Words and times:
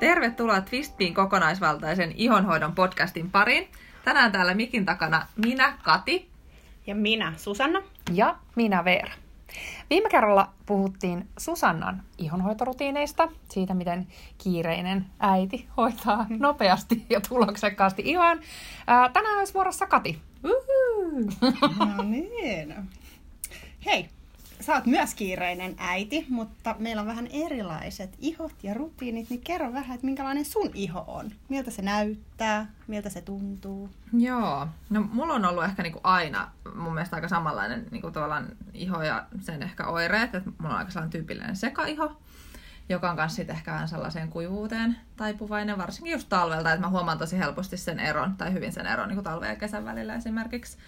Tervetuloa 0.00 0.60
Twistpiin 0.60 1.14
kokonaisvaltaisen 1.14 2.12
ihonhoidon 2.16 2.74
podcastin 2.74 3.30
pariin. 3.30 3.68
Tänään 4.04 4.32
täällä 4.32 4.54
mikin 4.54 4.84
takana 4.84 5.26
minä, 5.36 5.78
Kati. 5.82 6.28
Ja 6.86 6.94
minä, 6.94 7.32
Susanna. 7.36 7.82
Ja 8.12 8.36
minä, 8.56 8.84
Veera. 8.84 9.12
Viime 9.90 10.08
kerralla 10.08 10.52
puhuttiin 10.66 11.28
Susannan 11.38 12.02
ihonhoitorutiineista, 12.18 13.28
siitä 13.48 13.74
miten 13.74 14.06
kiireinen 14.38 15.06
äiti 15.18 15.68
hoitaa 15.76 16.26
nopeasti 16.28 17.06
ja 17.10 17.20
tuloksekkaasti 17.28 18.02
ihon. 18.04 18.40
Ää, 18.86 19.08
tänään 19.08 19.38
olisi 19.38 19.54
vuorossa 19.54 19.86
Kati. 19.86 20.18
No 21.96 22.02
niin. 22.02 22.74
Hei, 23.86 24.08
sä 24.60 24.74
oot 24.74 24.86
myös 24.86 25.14
kiireinen 25.14 25.74
äiti, 25.78 26.26
mutta 26.28 26.76
meillä 26.78 27.02
on 27.02 27.08
vähän 27.08 27.26
erilaiset 27.26 28.16
ihot 28.18 28.54
ja 28.62 28.74
rutiinit, 28.74 29.30
niin 29.30 29.40
kerro 29.40 29.72
vähän, 29.72 29.94
että 29.94 30.06
minkälainen 30.06 30.44
sun 30.44 30.70
iho 30.74 31.04
on. 31.06 31.30
Miltä 31.48 31.70
se 31.70 31.82
näyttää, 31.82 32.66
miltä 32.86 33.10
se 33.10 33.20
tuntuu. 33.20 33.90
Joo, 34.12 34.68
no 34.90 35.08
mulla 35.12 35.34
on 35.34 35.44
ollut 35.44 35.64
ehkä 35.64 35.82
niinku 35.82 36.00
aina 36.04 36.50
mun 36.74 36.94
mielestä 36.94 37.16
aika 37.16 37.28
samanlainen 37.28 37.86
niinku 37.90 38.10
tavallaan 38.10 38.48
iho 38.74 39.02
ja 39.02 39.26
sen 39.40 39.62
ehkä 39.62 39.86
oireet, 39.86 40.34
että 40.34 40.50
mulla 40.58 40.74
on 40.74 40.78
aika 40.78 40.90
sellainen 40.90 41.10
tyypillinen 41.10 41.56
sekaiho, 41.56 42.16
joka 42.88 43.10
on 43.10 43.16
myös 43.16 43.36
sitten 43.36 43.56
ehkä 43.56 43.72
vähän 43.72 43.88
sellaiseen 43.88 44.28
kuivuuteen 44.28 44.96
taipuvainen, 45.16 45.78
varsinkin 45.78 46.12
just 46.12 46.28
talvelta, 46.28 46.72
että 46.72 46.86
mä 46.86 46.90
huomaan 46.90 47.18
tosi 47.18 47.38
helposti 47.38 47.76
sen 47.76 48.00
eron, 48.00 48.36
tai 48.36 48.52
hyvin 48.52 48.72
sen 48.72 48.86
eron 48.86 49.08
niin 49.08 49.22
talven 49.22 49.48
ja 49.48 49.56
kesän 49.56 49.84
välillä 49.84 50.14
esimerkiksi. 50.14 50.78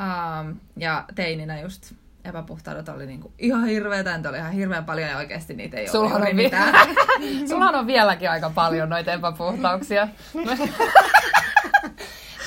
Um, 0.00 0.60
ja 0.76 1.04
teininä 1.14 1.60
just 1.60 1.92
epäpuhtaudet 2.24 2.88
oli 2.88 3.06
niinku 3.06 3.32
ihan 3.38 3.64
hirveetä, 3.66 4.16
niitä 4.16 4.28
oli 4.28 4.38
ihan 4.38 4.52
hirveän 4.52 4.84
paljon 4.84 5.10
ja 5.10 5.16
oikeasti 5.16 5.54
niitä 5.54 5.76
ei 5.76 5.88
Sulla 5.88 6.14
ole 6.14 6.28
on 6.28 6.36
mitään. 6.36 6.74
Sulla 7.48 7.66
on 7.66 7.86
vieläkin 7.86 8.30
aika 8.30 8.50
paljon 8.50 8.88
noita 8.88 9.12
epäpuhtauksia. 9.12 10.08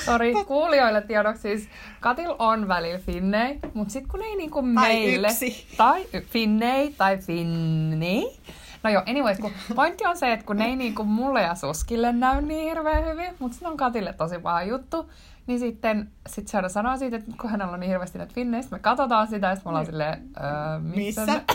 Sori, 0.04 0.34
kuulijoille 0.46 1.02
tiedoksi 1.02 1.42
siis 1.42 1.68
Katil 2.00 2.34
on 2.38 2.68
välillä 2.68 2.98
finnei, 2.98 3.58
mutta 3.74 3.92
sitten 3.92 4.10
kun 4.10 4.22
ei 4.22 4.36
niinku 4.36 4.62
Tai 4.62 4.72
meille... 4.72 5.28
yksi. 5.28 5.66
Tai 5.76 6.06
y- 6.12 6.20
finnei 6.20 6.94
tai 6.98 7.18
finni. 7.18 8.36
No 8.82 8.90
joo, 8.90 9.02
anyways, 9.06 9.38
kun 9.38 9.52
pointti 9.74 10.06
on 10.06 10.16
se, 10.16 10.32
että 10.32 10.46
kun 10.46 10.56
ne 10.56 10.64
ei 10.64 10.76
niinku 10.76 11.04
mulle 11.04 11.42
ja 11.42 11.54
Suskille 11.54 12.12
näy 12.12 12.42
niin 12.42 12.68
hirveän 12.68 13.04
hyvin, 13.04 13.34
mutta 13.38 13.58
se 13.58 13.68
on 13.68 13.76
Katille 13.76 14.12
tosi 14.12 14.38
paha 14.38 14.62
juttu, 14.62 15.10
niin 15.46 15.58
sitten 15.60 16.10
sit 16.28 16.48
se 16.48 16.56
aina 16.58 16.68
sanoo 16.68 16.96
siitä, 16.96 17.16
että 17.16 17.32
kun 17.40 17.50
hänellä 17.50 17.72
on 17.72 17.80
niin 17.80 17.90
hirveästi 17.90 18.18
näitä 18.18 18.34
finneistä, 18.34 18.76
me 18.76 18.80
katsotaan 18.80 19.26
sitä, 19.26 19.46
ja 19.46 19.54
sitten 19.54 19.68
me 19.68 19.70
ollaan 19.70 19.86
silleen, 19.86 20.28
öö, 20.36 20.78
missä? 20.78 21.20
Missä? 21.26 21.42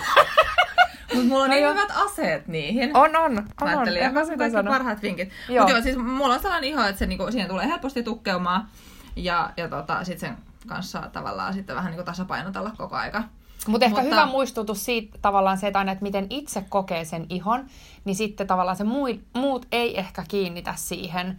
Mutta 1.13 1.27
mulla 1.27 1.43
on 1.43 1.49
No 1.49 1.55
niin 1.55 1.69
hyvät 1.69 1.89
aseet 1.95 2.47
niihin. 2.47 2.97
On, 2.97 3.15
on. 3.15 3.37
On, 3.37 3.45
on. 3.61 3.67
ajattelin, 3.67 4.01
En 4.03 4.13
mä 4.13 4.19
että 4.21 4.31
sitä 4.31 4.49
sano. 4.49 4.71
parhaat 4.71 5.01
vinkit. 5.01 5.29
Mutta 5.59 5.71
joo, 5.71 5.81
siis 5.81 5.97
mulla 5.97 6.33
on 6.33 6.39
sellainen 6.39 6.69
iho, 6.69 6.83
että 6.85 6.99
se 6.99 7.05
niinku, 7.05 7.31
siihen 7.31 7.47
tulee 7.49 7.67
helposti 7.67 8.03
tukkeumaan. 8.03 8.67
Ja, 9.15 9.49
ja 9.57 9.67
tota, 9.69 10.03
sit 10.03 10.19
sen 10.19 10.37
kanssa 10.67 11.09
tavallaan 11.13 11.53
sitten 11.53 11.75
vähän 11.75 11.91
niinku 11.91 12.05
tasapainotella 12.05 12.71
koko 12.77 12.95
aika. 12.95 13.23
Mutta 13.67 13.85
ehkä 13.85 14.01
Mutta- 14.01 14.15
hyvä 14.15 14.25
muistutus 14.25 14.85
siitä 14.85 15.17
tavallaan 15.21 15.57
se, 15.57 15.67
että 15.67 15.79
aina, 15.79 15.91
että 15.91 16.03
miten 16.03 16.27
itse 16.29 16.65
kokee 16.69 17.05
sen 17.05 17.25
ihon, 17.29 17.65
niin 18.05 18.15
sitten 18.15 18.47
tavallaan 18.47 18.77
se 18.77 18.83
mui, 18.83 19.19
muut 19.33 19.65
ei 19.71 19.99
ehkä 19.99 20.23
kiinnitä 20.27 20.73
siihen 20.77 21.37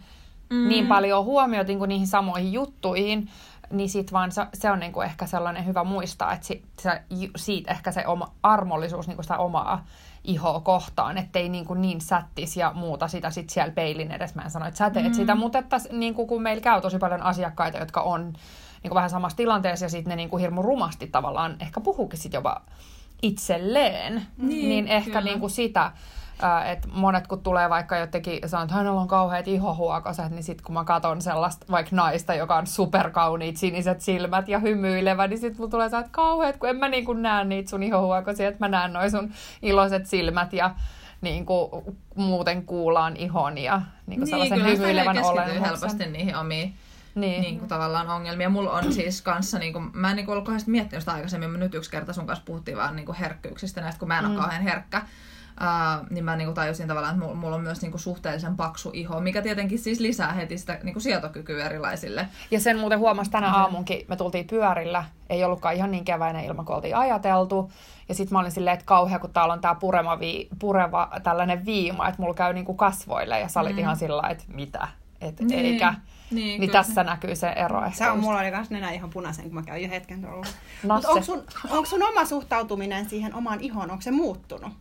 mm. 0.53 0.69
niin 0.69 0.87
paljon 0.87 1.25
huomiota 1.25 1.69
niin 1.69 1.79
kuin 1.79 1.89
niihin 1.89 2.07
samoihin 2.07 2.53
juttuihin, 2.53 3.29
niin 3.71 3.89
sit 3.89 4.13
vaan 4.13 4.33
se, 4.33 4.47
se 4.55 4.71
on 4.71 4.81
niin 4.81 4.93
kuin 4.93 5.07
ehkä 5.07 5.27
sellainen 5.27 5.67
hyvä 5.67 5.85
muistaa, 5.85 6.33
että 6.33 6.47
si, 6.47 6.63
se, 6.81 7.03
siitä 7.37 7.71
ehkä 7.71 7.93
se 7.93 8.07
oma 8.07 8.33
armollisuus 8.43 9.07
niin 9.07 9.17
kuin 9.17 9.25
sitä 9.25 9.39
omaa 9.39 9.85
ihoa 10.25 10.61
kohtaan, 10.61 11.19
ettei 11.19 11.49
niin, 11.49 11.65
kuin 11.65 11.83
niin 11.83 12.01
sättis 12.01 12.57
ja 12.57 12.73
muuta 12.75 13.09
sitä 13.09 13.31
sit 13.31 13.51
siellä 13.51 13.73
peilin 13.73 14.13
edessä. 14.13 14.37
Mä 14.37 14.43
en 14.43 14.51
sano, 14.51 14.67
että 14.67 14.79
sä 14.79 14.91
teet 14.91 15.07
mm. 15.07 15.15
sitä, 15.15 15.35
mutta 15.35 15.59
että 15.59 15.77
niin 15.91 16.15
kuin, 16.15 16.29
kun 16.29 16.43
meillä 16.43 16.63
käy 16.63 16.81
tosi 16.81 16.99
paljon 16.99 17.23
asiakkaita, 17.23 17.79
jotka 17.79 18.01
on 18.01 18.23
niin 18.83 18.89
kuin 18.89 18.95
vähän 18.95 19.11
samassa 19.11 19.37
tilanteessa 19.37 19.85
ja 19.85 19.91
sitten 19.91 20.11
ne 20.11 20.17
niin 20.17 20.29
kuin 20.31 20.41
hirmu 20.41 20.63
rumasti 20.63 21.07
tavallaan 21.07 21.57
ehkä 21.61 21.81
puhuukin 21.81 22.19
sit 22.19 22.33
jopa 22.33 22.61
itselleen, 23.23 24.15
Niin, 24.15 24.49
niin, 24.49 24.69
niin 24.69 24.89
ehkä 24.89 25.11
kyllä. 25.11 25.21
niin 25.21 25.41
kuin 25.41 25.51
sitä, 25.51 25.93
että 26.73 26.89
monet 26.93 27.27
kun 27.27 27.43
tulee 27.43 27.71
vaikka 27.71 27.97
jotenkin, 27.97 28.49
sanoo, 28.49 28.65
että 28.65 28.75
hänellä 28.75 29.01
on 29.01 29.09
kauheat 29.09 29.49
ihohuokoset, 29.49 30.31
niin 30.31 30.43
sitten 30.43 30.65
kun 30.65 30.75
mä 30.75 30.85
katson 30.85 31.23
sellaista 31.23 31.67
vaikka 31.71 31.97
naista, 31.97 32.35
joka 32.35 32.57
on 32.57 32.67
superkauniit 32.67 33.57
siniset 33.57 34.01
silmät 34.01 34.49
ja 34.49 34.59
hymyilevä, 34.59 35.27
niin 35.27 35.39
sitten 35.39 35.57
mulla 35.61 35.71
tulee 35.71 35.89
sellainen, 35.89 36.07
että 36.07 36.17
kauheat, 36.17 36.57
kun 36.57 36.69
en 36.69 36.77
mä 36.77 36.89
niin 36.89 37.05
kuin 37.05 37.23
näe 37.23 37.45
niitä 37.45 37.71
sun 37.71 37.83
ihohuokosia, 37.83 38.49
että 38.49 38.65
mä 38.65 38.69
näen 38.69 38.93
noin 38.93 39.11
sun 39.11 39.31
iloiset 39.63 40.07
silmät 40.07 40.53
ja 40.53 40.75
niin 41.21 41.47
kuin 41.47 41.71
muuten 42.15 42.67
kuulaan 42.67 43.17
ihon 43.17 43.59
ja 43.59 43.83
niin 44.07 44.21
kuin 44.21 44.29
sellaisen 44.29 44.59
kyllä 44.59 44.71
sitä 44.71 44.83
hymyilevän 44.87 45.25
olemuksen. 45.25 45.65
helposti 45.65 46.07
niihin 46.07 46.37
omiin 46.37 46.75
Niin. 47.15 47.41
niin 47.43 47.59
kuin 47.59 47.69
tavallaan 47.69 48.11
ongelmia. 48.11 48.49
Mulla 48.49 48.73
on 48.73 48.93
siis 48.93 49.23
kanssa, 49.23 49.59
niin 49.59 49.73
kuin, 49.73 49.91
mä 49.95 50.11
en 50.11 50.17
niin 50.17 50.27
kuin 50.27 50.33
ollut 50.33 50.45
kauheasti 50.47 50.71
miettinyt 50.71 51.03
sitä 51.03 51.13
aikaisemmin, 51.13 51.51
mutta 51.51 51.65
nyt 51.65 51.75
yksi 51.75 51.91
kerta 51.91 52.13
sun 52.13 52.27
kanssa 52.27 52.45
puhuttiin 52.45 52.77
vaan 52.77 52.97
niin 52.97 53.07
kuin 53.07 53.17
herkkyyksistä 53.17 53.81
näistä, 53.81 53.99
kun 53.99 54.09
mä 54.09 54.19
en 54.19 54.25
ole 54.25 54.35
Mm. 54.35 54.41
kauhean 54.41 54.63
herkkä. 54.63 55.03
Uh, 55.61 56.07
niin 56.11 56.25
mä 56.25 56.37
niin 56.37 56.47
kuin 56.47 56.55
tajusin 56.55 56.89
tavallaan, 56.89 57.15
että 57.15 57.35
mulla, 57.35 57.57
on 57.57 57.63
myös 57.63 57.83
niin 57.83 57.91
kuin 57.91 58.01
suhteellisen 58.01 58.57
paksu 58.57 58.91
iho, 58.95 59.21
mikä 59.21 59.43
tietenkin 59.43 59.79
siis 59.79 60.01
lisää 60.01 60.33
heti 60.33 60.59
sitä 60.59 60.79
niin 60.83 60.93
kuin 60.93 61.03
sietokykyä 61.03 61.65
erilaisille. 61.67 62.29
Ja 62.51 62.61
sen 62.61 62.79
muuten 62.79 62.99
huomasi 62.99 63.31
tänä 63.31 63.53
aamunkin, 63.55 64.05
me 64.09 64.17
tultiin 64.17 64.47
pyörillä, 64.47 65.05
ei 65.31 65.45
ollutkaan 65.45 65.75
ihan 65.75 65.91
niin 65.91 66.05
keväinen 66.05 66.45
ilma 66.45 66.65
kuin 66.65 66.77
oltiin 66.77 66.97
ajateltu. 66.97 67.73
Ja 68.09 68.15
sitten 68.15 68.35
mä 68.35 68.41
olin 68.41 68.53
silleen, 68.53 68.75
että 68.75 68.87
kauhea, 68.87 69.19
kun 69.19 69.31
täällä 69.33 69.53
on 69.55 69.61
tää 69.61 69.75
purema, 69.75 70.19
vii, 70.21 70.49
pureva 70.59 71.11
tällainen 71.23 71.65
viima, 71.67 72.09
että 72.09 72.23
mulla 72.23 72.35
käy 72.35 72.53
niinku 72.53 72.75
kasvoille. 72.75 73.41
Ja 73.41 73.49
sä 73.49 73.61
olit 73.61 73.73
Mm. 73.73 73.79
ihan 73.79 73.97
sillä 73.97 74.29
että 74.29 74.45
mitä, 74.49 74.89
et 75.21 75.41
Niin, 75.41 75.67
eikä. 75.67 75.95
Niin, 76.33 76.47
Niin, 76.47 76.61
kyllä. 76.61 76.73
tässä 76.73 77.05
näkyy 77.05 77.37
se 77.37 77.49
ero 77.49 77.85
ehkä 77.85 77.99
Se 77.99 78.11
on 78.11 78.17
just. 78.17 78.27
mulla 78.27 78.41
oli 78.41 78.51
kans 78.51 78.71
nenä 78.71 78.91
ihan 78.91 79.11
punaisen, 79.11 79.45
kun 79.45 79.55
mä 79.55 79.63
käyn 79.63 79.83
jo 79.83 79.89
hetken 79.91 80.21
tuolla. 80.23 80.47
No 80.83 80.95
Mutta 80.95 81.09
onko 81.09 81.23
sun, 81.23 81.43
onko 81.71 81.85
sun 81.87 82.03
oma 82.03 82.25
suhtautuminen 82.25 83.09
siihen 83.09 83.35
omaan 83.35 83.61
ihoon, 83.61 83.91
onko 83.91 84.03
se 84.03 84.11
muuttunut? 84.11 84.73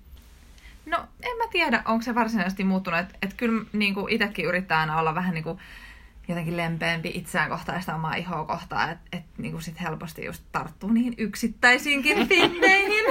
No 0.85 0.97
en 1.23 1.37
mä 1.37 1.43
tiedä, 1.51 1.81
onko 1.85 2.01
se 2.03 2.15
varsinaisesti 2.15 2.63
muuttunut. 2.63 2.99
Että 2.99 3.15
et 3.21 3.33
kyllä 3.33 3.65
niin 3.73 3.95
itsekin 4.09 4.45
yrittää 4.45 4.79
aina 4.79 4.99
olla 4.99 5.15
vähän 5.15 5.33
niin 5.33 5.43
kuin, 5.43 5.57
jotenkin 6.27 6.57
lempeämpi 6.57 7.11
itseään 7.15 7.49
kohtaan 7.49 7.75
ja 7.75 7.79
sitä 7.79 7.95
omaa 7.95 8.15
ihoa 8.15 8.45
kohtaan. 8.45 8.89
Että 8.91 9.17
et, 9.17 9.23
niin 9.37 9.61
sit 9.61 9.81
helposti 9.81 10.25
just 10.25 10.43
tarttuu 10.51 10.89
niihin 10.91 11.13
yksittäisiinkin 11.17 12.27
finneihin. 12.29 13.05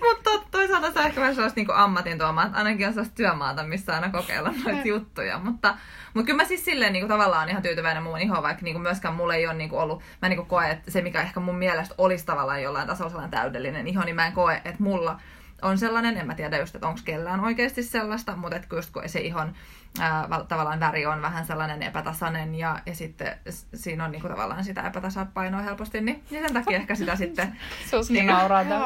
Mutta 0.00 0.30
toisaalta 0.50 0.92
se 0.92 0.98
on 0.98 1.06
ehkä 1.06 1.20
vähän 1.20 1.34
sellaista 1.34 1.60
niin 1.60 1.74
ammatin 1.74 2.18
tuomaa, 2.18 2.44
että 2.44 2.58
ainakin 2.58 2.86
on 2.86 2.92
sellaista 2.92 3.14
työmaata, 3.14 3.62
missä 3.62 3.94
aina 3.94 4.10
kokeilla 4.10 4.52
noita 4.64 4.88
juttuja. 4.88 5.38
Mutta, 5.38 5.76
mutta 6.14 6.26
kyllä 6.26 6.42
mä 6.42 6.48
siis 6.48 6.64
silleen 6.64 6.92
niin 6.92 7.02
kuin, 7.02 7.08
tavallaan 7.08 7.48
ihan 7.48 7.62
tyytyväinen 7.62 8.02
muun 8.02 8.20
ihoon, 8.20 8.42
vaikka 8.42 8.64
niin 8.64 8.74
kuin, 8.74 8.82
myöskään 8.82 9.14
mulla 9.14 9.34
ei 9.34 9.46
ole 9.46 9.54
niin 9.54 9.70
kuin, 9.70 9.80
ollut, 9.80 10.02
mä 10.22 10.28
niin 10.28 10.36
kuin, 10.36 10.48
koe, 10.48 10.70
että 10.70 10.90
se 10.90 11.02
mikä 11.02 11.22
ehkä 11.22 11.40
mun 11.40 11.56
mielestä 11.56 11.94
olisi 11.98 12.26
tavallaan 12.26 12.62
jollain 12.62 12.88
tasolla 12.88 13.28
täydellinen 13.28 13.88
iho, 13.88 14.04
niin 14.04 14.16
mä 14.16 14.26
en 14.26 14.32
koe, 14.32 14.54
että 14.54 14.82
mulla 14.82 15.20
on 15.62 15.78
sellainen, 15.78 16.16
en 16.16 16.26
mä 16.26 16.34
tiedä 16.34 16.58
just, 16.58 16.74
että 16.74 16.88
onko 16.88 17.00
kellään 17.04 17.40
oikeasti 17.40 17.82
sellaista, 17.82 18.36
mutta 18.36 18.56
että 18.56 18.76
just 18.76 18.90
kun 18.92 19.02
se 19.06 19.20
ihon 19.20 19.54
ää, 20.00 20.26
val- 20.30 20.42
tavallaan 20.42 20.80
väri 20.80 21.06
on 21.06 21.22
vähän 21.22 21.46
sellainen 21.46 21.82
epätasainen 21.82 22.54
ja, 22.54 22.78
ja 22.86 22.94
sitten 22.94 23.36
siinä 23.74 24.04
on 24.04 24.10
niinku 24.12 24.28
tavallaan 24.28 24.64
sitä 24.64 24.86
epätasapainoa 24.86 25.62
helposti, 25.62 26.00
niin, 26.00 26.24
niin 26.30 26.42
sen 26.44 26.54
takia 26.54 26.76
ehkä 26.78 26.94
sitä 26.94 27.16
sitten... 27.16 27.58
Suski 27.90 28.12
Niin. 28.14 28.26
nauraa 28.26 28.64
tän. 28.64 28.80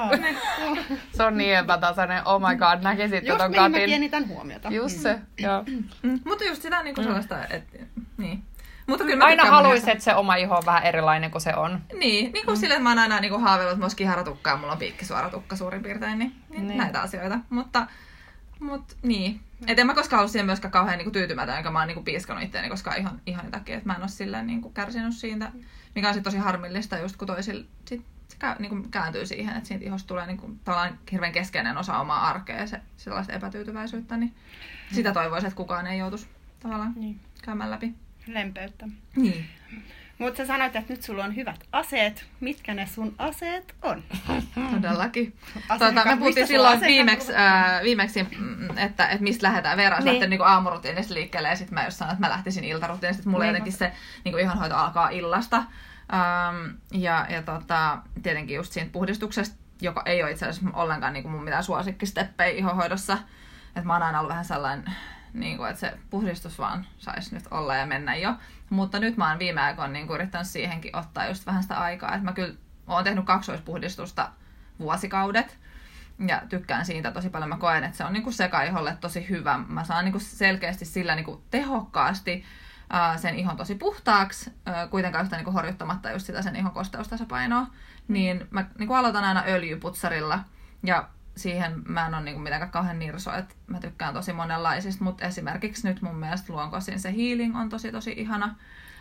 Se 1.12 1.22
on 1.22 1.36
niin 1.38 1.56
epätasainen. 1.56 2.22
Oh 2.26 2.40
my 2.40 2.56
god, 2.56 2.82
näkisit 2.82 3.26
Just 3.26 3.38
ton 3.38 3.50
mihin 3.50 3.62
mä 3.62 3.70
katin. 3.70 3.86
kiinnitän 3.86 4.28
huomiota. 4.28 4.68
Just 4.70 4.96
se, 5.00 5.18
joo. 5.38 5.64
Mm, 6.02 6.20
mutta 6.24 6.44
just 6.44 6.62
sitä 6.62 6.82
niinku 6.82 7.02
sellaista, 7.02 7.46
että... 7.46 7.78
Niin. 8.16 8.42
Mutta 8.86 9.04
kyllä 9.04 9.16
mä 9.16 9.24
Aina 9.24 9.44
haluaisit, 9.44 9.84
ihosta- 9.84 9.92
että 9.92 10.04
se 10.04 10.14
oma 10.14 10.34
iho 10.34 10.56
on 10.56 10.66
vähän 10.66 10.82
erilainen 10.82 11.30
kuin 11.30 11.42
se 11.42 11.54
on. 11.56 11.80
Niin, 11.98 12.32
niin 12.32 12.44
kuin 12.44 12.56
mm. 12.56 12.60
silleen, 12.60 12.76
että 12.76 12.82
mä 12.82 12.90
oon 12.90 12.98
aina 12.98 13.20
niin 13.20 13.40
haaveillut, 13.40 13.72
että 13.72 13.84
mulla 13.84 13.94
kiharatukka 13.96 14.50
ja 14.50 14.56
mulla 14.56 14.72
on 14.72 14.78
piikkisuora 14.78 15.30
tukka 15.30 15.56
suurin 15.56 15.82
piirtein, 15.82 16.18
niin, 16.18 16.34
niin, 16.50 16.66
Niin. 16.66 16.78
näitä 16.78 17.00
asioita. 17.02 17.38
Mutta, 17.50 17.86
mut 18.60 18.96
niin. 19.02 19.40
Et 19.66 19.78
en 19.78 19.86
mä 19.86 19.94
koskaan 19.94 20.18
ollut 20.20 20.32
siihen 20.32 20.46
myöskään 20.46 20.72
kauhean 20.72 20.98
niin 20.98 21.12
tyytymätön, 21.12 21.56
enkä 21.56 21.70
mä 21.70 21.78
oon 21.78 21.88
niin 21.88 22.04
piiskanut 22.04 22.42
itseäni 22.42 22.68
koskaan 22.68 22.96
ihan, 22.98 23.20
ihan 23.26 23.50
takia, 23.50 23.76
että 23.76 23.88
mä 23.88 23.94
en 23.94 24.00
ole 24.00 24.08
silleen 24.08 24.46
niin 24.46 24.72
kärsinyt 24.74 25.14
siitä, 25.14 25.52
mikä 25.94 26.08
on 26.08 26.14
sitten 26.14 26.32
tosi 26.32 26.42
harmillista 26.42 26.98
just 26.98 27.16
kun 27.16 27.26
toisilla 27.26 27.64
sit 27.84 28.04
se 28.28 28.36
käy, 28.38 28.54
niin 28.58 28.68
kuin 28.70 28.90
kääntyy 28.90 29.26
siihen, 29.26 29.56
että 29.56 29.68
siitä 29.68 29.84
ihosta 29.84 30.06
tulee 30.08 30.26
niin 30.26 30.36
kuin, 30.36 30.60
tavallaan 30.64 30.98
hirveän 31.12 31.32
keskeinen 31.32 31.76
osa 31.78 31.98
omaa 31.98 32.28
arkea 32.28 32.56
ja 32.56 32.66
se, 32.66 32.80
sellaista 32.96 33.32
epätyytyväisyyttä, 33.32 34.16
niin 34.16 34.34
sitä 34.92 35.12
toivoisin, 35.12 35.46
että 35.48 35.56
kukaan 35.56 35.86
ei 35.86 35.98
joutuisi 35.98 36.28
tavallaan 36.60 36.92
Niin, 36.96 37.20
käymään 37.42 37.70
läpi. 37.70 37.94
Lempeyttä. 38.28 38.88
Niin. 39.16 39.46
Mutta 40.18 40.36
sä 40.36 40.46
sanoit, 40.46 40.76
että 40.76 40.92
nyt 40.92 41.02
sulla 41.02 41.24
on 41.24 41.36
hyvät 41.36 41.64
aseet. 41.72 42.24
Mitkä 42.40 42.74
ne 42.74 42.86
sun 42.86 43.14
aseet 43.18 43.74
on? 43.82 44.02
Todellakin. 44.74 45.36
Asiakkaat- 45.56 45.78
Tota, 45.78 46.04
me 46.04 46.16
puhuttiin 46.16 46.46
silloin 46.46 46.80
viimeksi, 46.80 47.32
ää, 47.34 47.80
viimeksi 47.82 48.22
mm, 48.38 48.78
että, 48.78 49.08
että 49.08 49.22
mistä 49.22 49.46
lähdetään. 49.46 49.76
Veera 49.76 49.96
olisi 49.96 50.04
Niin. 50.08 50.14
lähtenyt 50.14 50.38
niin 50.38 50.48
aamurutiinista 50.48 51.14
liikkeelle 51.14 51.48
ja 51.48 51.56
sitten 51.56 51.74
mä 51.74 51.84
just 51.84 51.96
sanoin, 51.96 52.14
että 52.14 52.26
mä 52.26 52.32
lähtisin 52.32 52.64
iltarutiinista. 52.64 53.20
Että 53.20 53.30
mulla 53.30 53.44
Niin. 53.44 53.48
jotenkin 53.50 53.72
se 53.72 53.92
niin 54.24 54.38
ihonhoito 54.38 54.76
alkaa 54.76 55.08
illasta. 55.08 55.56
Ähm, 55.56 56.66
ja 56.92 57.26
ja 57.30 57.42
tota, 57.42 57.98
tietenkin 58.22 58.56
just 58.56 58.72
siitä 58.72 58.90
puhdistuksesta, 58.92 59.56
joka 59.80 60.02
ei 60.06 60.22
ole 60.22 60.30
itse 60.30 60.46
asiassa 60.46 60.70
ollenkaan 60.76 61.12
niin 61.12 61.22
kuin 61.22 61.32
mun 61.32 61.44
mitään 61.44 61.64
suosikkisteppejä 61.64 62.50
ihonhoidossa. 62.58 63.18
Että 63.68 63.86
mä 63.86 63.92
oon 63.92 64.02
aina 64.02 64.18
ollut 64.18 64.30
vähän 64.30 64.44
sellainen, 64.44 64.84
niin 65.40 65.56
kuin, 65.56 65.70
että 65.70 65.80
se 65.80 65.98
puhdistus 66.10 66.58
vaan 66.58 66.86
saisi 66.98 67.34
nyt 67.34 67.44
olla 67.50 67.74
ja 67.76 67.86
mennä 67.86 68.16
jo. 68.16 68.34
Mutta 68.70 68.98
nyt 68.98 69.16
mä 69.16 69.28
oon 69.28 69.38
viime 69.38 69.60
aikoina 69.60 69.92
niin 69.92 70.06
kuin, 70.06 70.14
yrittänyt 70.14 70.46
siihenkin 70.46 70.96
ottaa 70.96 71.26
just 71.26 71.46
vähän 71.46 71.62
sitä 71.62 71.78
aikaa. 71.78 72.12
Että 72.12 72.24
mä 72.24 72.32
kyllä 72.32 72.54
oon 72.86 73.04
tehnyt 73.04 73.24
kaksoispuhdistusta 73.24 74.30
vuosikaudet. 74.78 75.58
Ja 76.28 76.42
tykkään 76.48 76.86
siitä 76.86 77.10
tosi 77.10 77.30
paljon. 77.30 77.48
Mä 77.48 77.56
koen, 77.56 77.84
että 77.84 77.96
se 77.96 78.04
on 78.04 78.12
niin 78.12 78.32
sekaiholle 78.32 78.96
tosi 79.00 79.28
hyvä. 79.28 79.58
Mä 79.68 79.84
saan 79.84 80.10
kuin 80.10 80.20
selkeästi 80.20 80.84
sillä 80.84 81.14
niin 81.14 81.24
kuin 81.24 81.42
tehokkaasti 81.50 82.44
sen 83.16 83.34
ihon 83.34 83.56
tosi 83.56 83.74
puhtaaksi, 83.74 84.52
kuitenkaan 84.90 85.24
yhtä 85.24 85.36
niin 85.36 85.52
horjuttamatta 85.52 86.10
just 86.10 86.26
sitä 86.26 86.42
sen 86.42 86.56
ihon 86.56 86.72
kosteustasapainoa, 86.72 87.66
niin 88.08 88.48
mä 88.50 88.64
niin 88.78 88.86
kuin 88.86 88.98
aloitan 88.98 89.24
aina 89.24 89.44
öljyputsarilla 89.46 90.38
ja 90.82 91.08
siihen 91.36 91.82
mä 91.88 92.06
en 92.06 92.14
ole 92.14 92.22
niin 92.22 92.40
mitenkään 92.40 92.70
kauhean 92.70 92.98
nirso, 92.98 93.34
että 93.34 93.54
mä 93.66 93.80
tykkään 93.80 94.14
tosi 94.14 94.32
monenlaisista, 94.32 95.04
mutta 95.04 95.24
esimerkiksi 95.24 95.88
nyt 95.88 96.02
mun 96.02 96.16
mielestä 96.16 96.52
luonkosin 96.52 97.00
se 97.00 97.12
healing 97.12 97.56
on 97.56 97.68
tosi 97.68 97.92
tosi 97.92 98.14
ihana. 98.16 98.54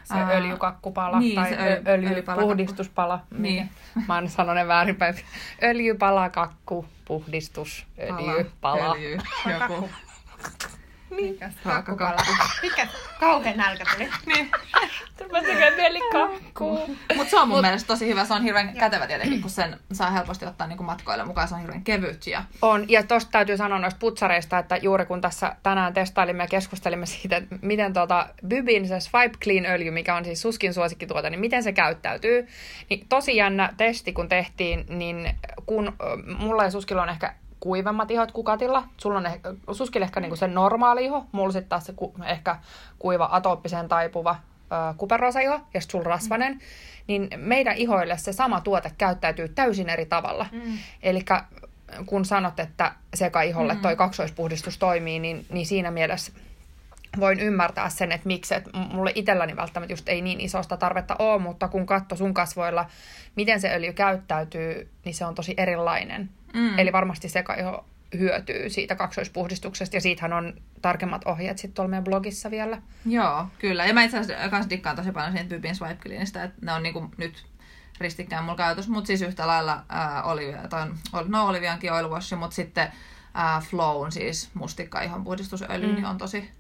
Se 0.04 0.14
uh, 0.14 0.30
öljykakkupala 0.30 1.20
niin, 1.20 1.36
tai 1.36 1.50
se 1.50 1.56
öl- 1.56 1.90
öljypuhdistuspala. 1.90 3.20
Niin. 3.38 3.70
Mä 4.08 4.16
oon 4.16 4.30
sanonut 4.30 4.68
väärinpäin. 4.68 5.16
Öljypalakakku, 5.64 6.86
puhdistus, 7.06 7.88
öljypala. 8.00 8.96
Öljy, 8.96 9.18
joku. 9.60 9.90
Niin. 11.10 11.40
Kakkukala. 11.64 12.18
Mikä 12.62 12.88
kauhean 13.20 13.58
nälkä 13.58 13.84
tuli. 13.94 14.10
niin. 14.36 14.52
Tekee 15.46 15.76
mieli 15.76 16.00
kakkuu. 16.12 16.98
Mutta 17.16 17.30
se 17.30 17.40
on 17.40 17.48
mun 17.48 17.58
Mut... 17.58 17.62
mielestä 17.62 17.88
tosi 17.88 18.08
hyvä. 18.08 18.26
Se 18.26 18.34
on 18.34 18.44
hirveän 18.44 18.74
kätevä 18.74 19.08
tietenkin, 19.08 19.42
kun 19.42 19.50
sen 19.50 19.80
saa 19.94 20.12
helposti 20.12 20.46
ottaa 20.46 20.68
niin 20.68 20.84
matkoille 20.84 21.26
mukaan. 21.26 21.48
Se 21.48 21.56
on 21.56 21.62
hirveän 21.62 21.84
kevyt. 21.84 22.28
Ja... 22.28 22.44
On. 22.62 22.90
Ja 22.90 23.04
tosta 23.04 23.32
täytyy 23.32 23.58
sanoa 23.58 23.80
noista 23.80 24.00
putsareista, 24.00 24.58
että 24.60 24.78
juuri 24.78 25.06
kun 25.06 25.22
tässä 25.22 25.56
tänään 25.64 25.94
testailimme 25.94 26.44
ja 26.44 26.48
keskustelimme 26.48 27.06
siitä, 27.06 27.38
että 27.38 27.56
miten 27.62 27.94
tuota 27.94 28.30
Bybin 28.48 28.88
se 28.88 29.00
Swipe 29.00 29.38
Clean 29.44 29.66
öljy, 29.66 29.92
mikä 29.92 30.16
on 30.16 30.26
siis 30.26 30.42
Suskin 30.42 30.74
suosikkituote, 30.74 31.30
niin 31.30 31.40
miten 31.40 31.64
se 31.64 31.74
käyttäytyy. 31.74 32.48
Niin 32.90 33.06
tosi 33.10 33.36
jännä 33.36 33.74
testi, 33.78 34.14
kun 34.14 34.30
tehtiin, 34.30 34.86
niin 34.90 35.36
kun 35.66 35.94
mulla 36.38 36.64
ja 36.64 36.72
Suskilla 36.72 37.04
on 37.04 37.10
ehkä 37.10 37.34
kuivemmat 37.66 38.12
ihot 38.12 38.32
kukatilla. 38.32 38.84
Sulla 38.98 39.18
on 39.18 39.26
ehkä, 39.26 39.54
suskille 39.72 40.06
ehkä 40.06 40.20
niinku 40.20 40.36
se 40.36 40.48
normaali 40.48 41.06
iho, 41.06 41.26
mulla 41.32 41.52
sitten 41.52 41.70
taas 41.70 41.86
se 41.86 41.94
ku, 41.94 42.14
ehkä 42.26 42.56
kuiva 43.00 43.30
atooppiseen 43.32 43.88
taipuva 43.88 44.36
ö, 44.36 44.94
kuperoosa 44.98 45.40
iho 45.40 45.54
ja 45.54 45.82
sitten 45.82 45.92
sulla 45.92 46.10
rasvanen. 46.10 46.60
Niin 47.08 47.30
meidän 47.36 47.78
ihoille 47.78 48.18
se 48.18 48.34
sama 48.34 48.62
tuote 48.62 48.92
käyttäytyy 48.98 49.50
täysin 49.50 49.90
eri 49.90 50.06
tavalla. 50.06 50.46
Mm. 50.52 50.78
Eli 51.04 51.26
kun 52.06 52.26
sanot, 52.26 52.60
että 52.60 52.92
sekaiholle 53.14 53.74
mm-hmm. 53.74 53.82
toi 53.82 53.96
kaksoispuhdistus 53.96 54.78
toimii, 54.78 55.20
niin, 55.20 55.46
niin 55.50 55.66
siinä 55.66 55.92
mielessä 55.92 56.32
voin 57.20 57.40
ymmärtää 57.40 57.90
sen, 57.90 58.12
että 58.12 58.28
miksi, 58.28 58.56
että 58.56 58.70
mulle 58.78 59.12
itselläni 59.16 59.56
välttämättä 59.56 59.94
just 59.94 60.10
ei 60.10 60.22
niin 60.22 60.42
isosta 60.42 60.78
tarvetta 60.78 61.16
ole, 61.20 61.42
mutta 61.42 61.68
kun 61.68 61.86
katso 61.86 62.16
sun 62.16 62.34
kasvoilla, 62.34 62.86
miten 63.36 63.62
se 63.62 63.74
öljy 63.74 63.94
käyttäytyy, 63.94 64.90
niin 65.06 65.16
se 65.16 65.26
on 65.26 65.36
tosi 65.36 65.54
erilainen. 65.58 66.30
Mm. 66.54 66.80
Eli 66.80 66.92
varmasti 66.92 67.30
sekaiho 67.30 67.86
hyötyy 68.18 68.70
siitä 68.70 68.96
kaksoispuhdistuksesta, 68.96 69.96
ja 69.96 70.02
siitähän 70.02 70.34
on 70.34 70.54
tarkemmat 70.82 71.26
ohjeet 71.26 71.58
sitten 71.58 71.76
tuolla 71.76 71.90
meidän 71.90 72.04
blogissa 72.04 72.52
vielä. 72.52 72.82
Joo, 73.06 73.48
kyllä. 73.60 73.86
Ja 73.86 73.94
mä 73.94 74.04
itse 74.04 74.20
asiassa 74.20 74.50
kanssa 74.50 74.70
dikkaan 74.70 74.96
tosi 74.96 75.12
paljon 75.12 75.32
siitä 75.32 75.50
Bybin 75.50 75.76
Swipe 75.76 76.16
että 76.16 76.52
ne 76.62 76.74
on 76.74 76.84
niinku 76.84 77.12
nyt 77.18 77.46
ristikkäin 78.00 78.44
mulla 78.44 78.58
käytössä, 78.58 78.92
mutta 78.92 79.08
siis 79.08 79.22
yhtä 79.22 79.48
lailla 79.48 79.74
äh, 79.94 80.28
Olivia, 80.28 80.68
tai, 80.68 80.88
no 81.28 81.48
Oliviankin 81.48 81.94
oil 81.94 82.10
wash, 82.10 82.36
mutta 82.36 82.56
sitten 82.56 82.88
äh, 83.38 83.64
Flown, 83.64 84.12
siis 84.12 84.50
mustikka 84.54 85.02
ihan 85.02 85.24
puhdistusöljy, 85.24 85.88
mm. 85.88 85.96
niin 85.96 86.06
on 86.06 86.18
tosi 86.18 86.52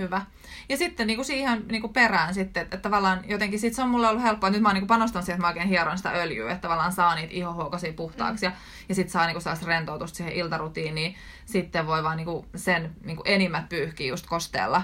hyvä. 0.00 0.22
Ja 0.68 0.76
sitten 0.76 1.06
niin 1.06 1.16
kuin 1.16 1.26
siihen 1.26 1.64
niin 1.70 1.80
kuin 1.80 1.92
perään 1.92 2.34
sitten, 2.34 2.62
että, 2.62 2.76
että 2.76 2.88
tavallaan 2.88 3.24
jotenkin 3.26 3.60
sit 3.60 3.74
se 3.74 3.82
on 3.82 3.88
mulle 3.88 4.08
ollut 4.08 4.22
helppoa. 4.22 4.50
Nyt 4.50 4.62
mä 4.62 4.72
niin 4.72 4.80
kuin 4.80 4.88
panostanut 4.88 5.24
siihen, 5.24 5.36
että 5.36 5.46
mä 5.46 5.48
oikein 5.48 5.68
hieron 5.68 5.96
sitä 5.96 6.10
öljyä, 6.10 6.52
että 6.52 6.62
tavallaan 6.62 6.92
saa 6.92 7.14
niitä 7.14 7.32
ihohuokasia 7.34 7.92
puhtaaksi. 7.92 8.46
Mm. 8.46 8.52
Ja, 8.52 8.58
ja 8.88 8.94
sitten 8.94 9.12
saa 9.12 9.26
niin 9.26 9.34
kuin 9.34 9.42
sellaista 9.42 9.66
rentoutusta 9.66 10.16
siihen 10.16 10.32
iltarutiiniin. 10.32 11.14
Sitten 11.46 11.86
voi 11.86 12.02
vaan 12.02 12.16
niin 12.16 12.24
kuin 12.24 12.46
sen 12.56 12.96
niin 13.04 13.16
kuin 13.16 13.28
enimmät 13.28 13.68
pyyhkiä 13.68 14.08
just 14.08 14.26
kosteella 14.26 14.82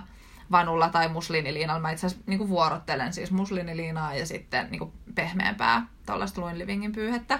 vanulla 0.50 0.88
tai 0.88 1.08
musliniliinalla. 1.08 1.80
Mä 1.80 1.90
itse 1.90 2.06
asiassa 2.06 2.24
niin 2.26 2.48
vuorottelen 2.48 3.12
siis 3.12 3.30
musliniliinaa 3.30 4.14
ja 4.14 4.26
sitten 4.26 4.68
niin 4.70 4.78
kuin 4.78 4.92
pehmeämpää 5.14 5.86
tuollaista 6.06 6.40
Luin 6.40 6.58
Livingin 6.58 6.92
pyyhettä. 6.92 7.38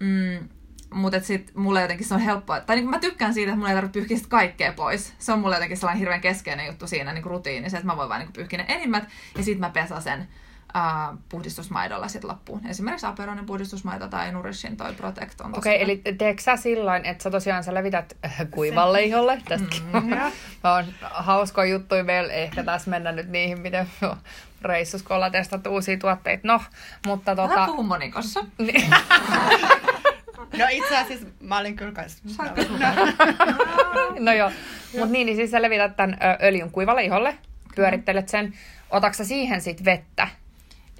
Mm, 0.00 0.48
mutta 0.90 1.20
sitten 1.20 1.60
mulle 1.60 1.82
jotenkin 1.82 2.06
se 2.06 2.14
on 2.14 2.20
helppoa. 2.20 2.60
Tai 2.60 2.76
niin 2.76 2.90
mä 2.90 2.98
tykkään 2.98 3.34
siitä, 3.34 3.50
että 3.50 3.56
mulla 3.56 3.68
ei 3.68 3.74
tarvitse 3.74 3.98
pyyhkiä 3.98 4.18
kaikkea 4.28 4.72
pois. 4.72 5.14
Se 5.18 5.32
on 5.32 5.38
mulle 5.38 5.56
jotenkin 5.56 5.76
sellainen 5.76 6.00
hirveän 6.00 6.20
keskeinen 6.20 6.66
juttu 6.66 6.86
siinä 6.86 7.12
niin 7.12 7.24
rutiinissa, 7.24 7.78
että 7.78 7.86
mä 7.86 7.96
voin 7.96 8.08
vain 8.08 8.20
niin 8.20 8.32
pyyhkiä 8.32 8.58
ne 8.58 8.64
enimmät 8.68 9.04
ja 9.36 9.42
sitten 9.42 9.60
mä 9.60 9.70
pesän 9.70 10.02
sen 10.02 10.28
uh, 10.76 11.18
puhdistusmaidolla 11.28 12.08
sitten 12.08 12.30
loppuun. 12.30 12.66
Esimerkiksi 12.66 13.06
Aperonin 13.06 13.46
puhdistusmaito 13.46 14.08
tai 14.08 14.32
Nourishin 14.32 14.76
toi 14.76 14.92
Protect 14.92 15.40
on 15.40 15.58
Okei, 15.58 15.74
okay, 15.74 15.84
eli 15.84 16.14
teekö 16.18 16.42
sä 16.42 16.56
sillä 16.56 16.96
että 16.96 17.22
sä 17.22 17.30
tosiaan 17.30 17.64
sä 17.64 17.74
levität 17.74 18.16
äh, 18.24 18.36
kuivalle 18.50 19.02
iholle? 19.02 19.42
Tästäkin 19.48 19.82
mm, 19.82 20.12
on 20.76 20.84
hauskoja 21.00 21.70
juttuja 21.70 22.04
meillä. 22.04 22.32
Ehkä 22.32 22.64
tässä 22.64 22.90
mennä 22.90 23.12
nyt 23.12 23.28
niihin, 23.28 23.60
miten 23.60 23.88
reissus, 24.62 25.02
kun 25.02 25.16
ollaan 25.16 25.32
testattu 25.32 25.70
uusia 25.70 25.98
tuotteita. 25.98 26.48
No, 26.48 26.60
mutta 27.06 27.36
tota... 27.36 27.54
Älä 27.54 27.66
puhu 27.66 27.82
monikossa. 27.82 28.40
No 30.58 30.66
itse 30.70 30.96
asiassa 30.96 31.26
mä 31.40 31.58
olin 31.58 31.76
kyllä 31.76 31.92
kanssa. 31.92 32.24
No, 33.94 34.16
no 34.18 34.32
joo, 34.32 34.50
mutta 34.92 35.06
niin, 35.06 35.26
niin 35.26 35.36
siis 35.36 35.50
sä 35.50 35.62
levität 35.62 35.96
tämän 35.96 36.18
öljyn 36.42 36.70
kuivalle 36.70 37.04
iholle, 37.04 37.34
pyörittelet 37.74 38.28
sen. 38.28 38.52
Otatko 38.90 39.24
siihen 39.24 39.60
sitten 39.60 39.84
vettä? 39.84 40.28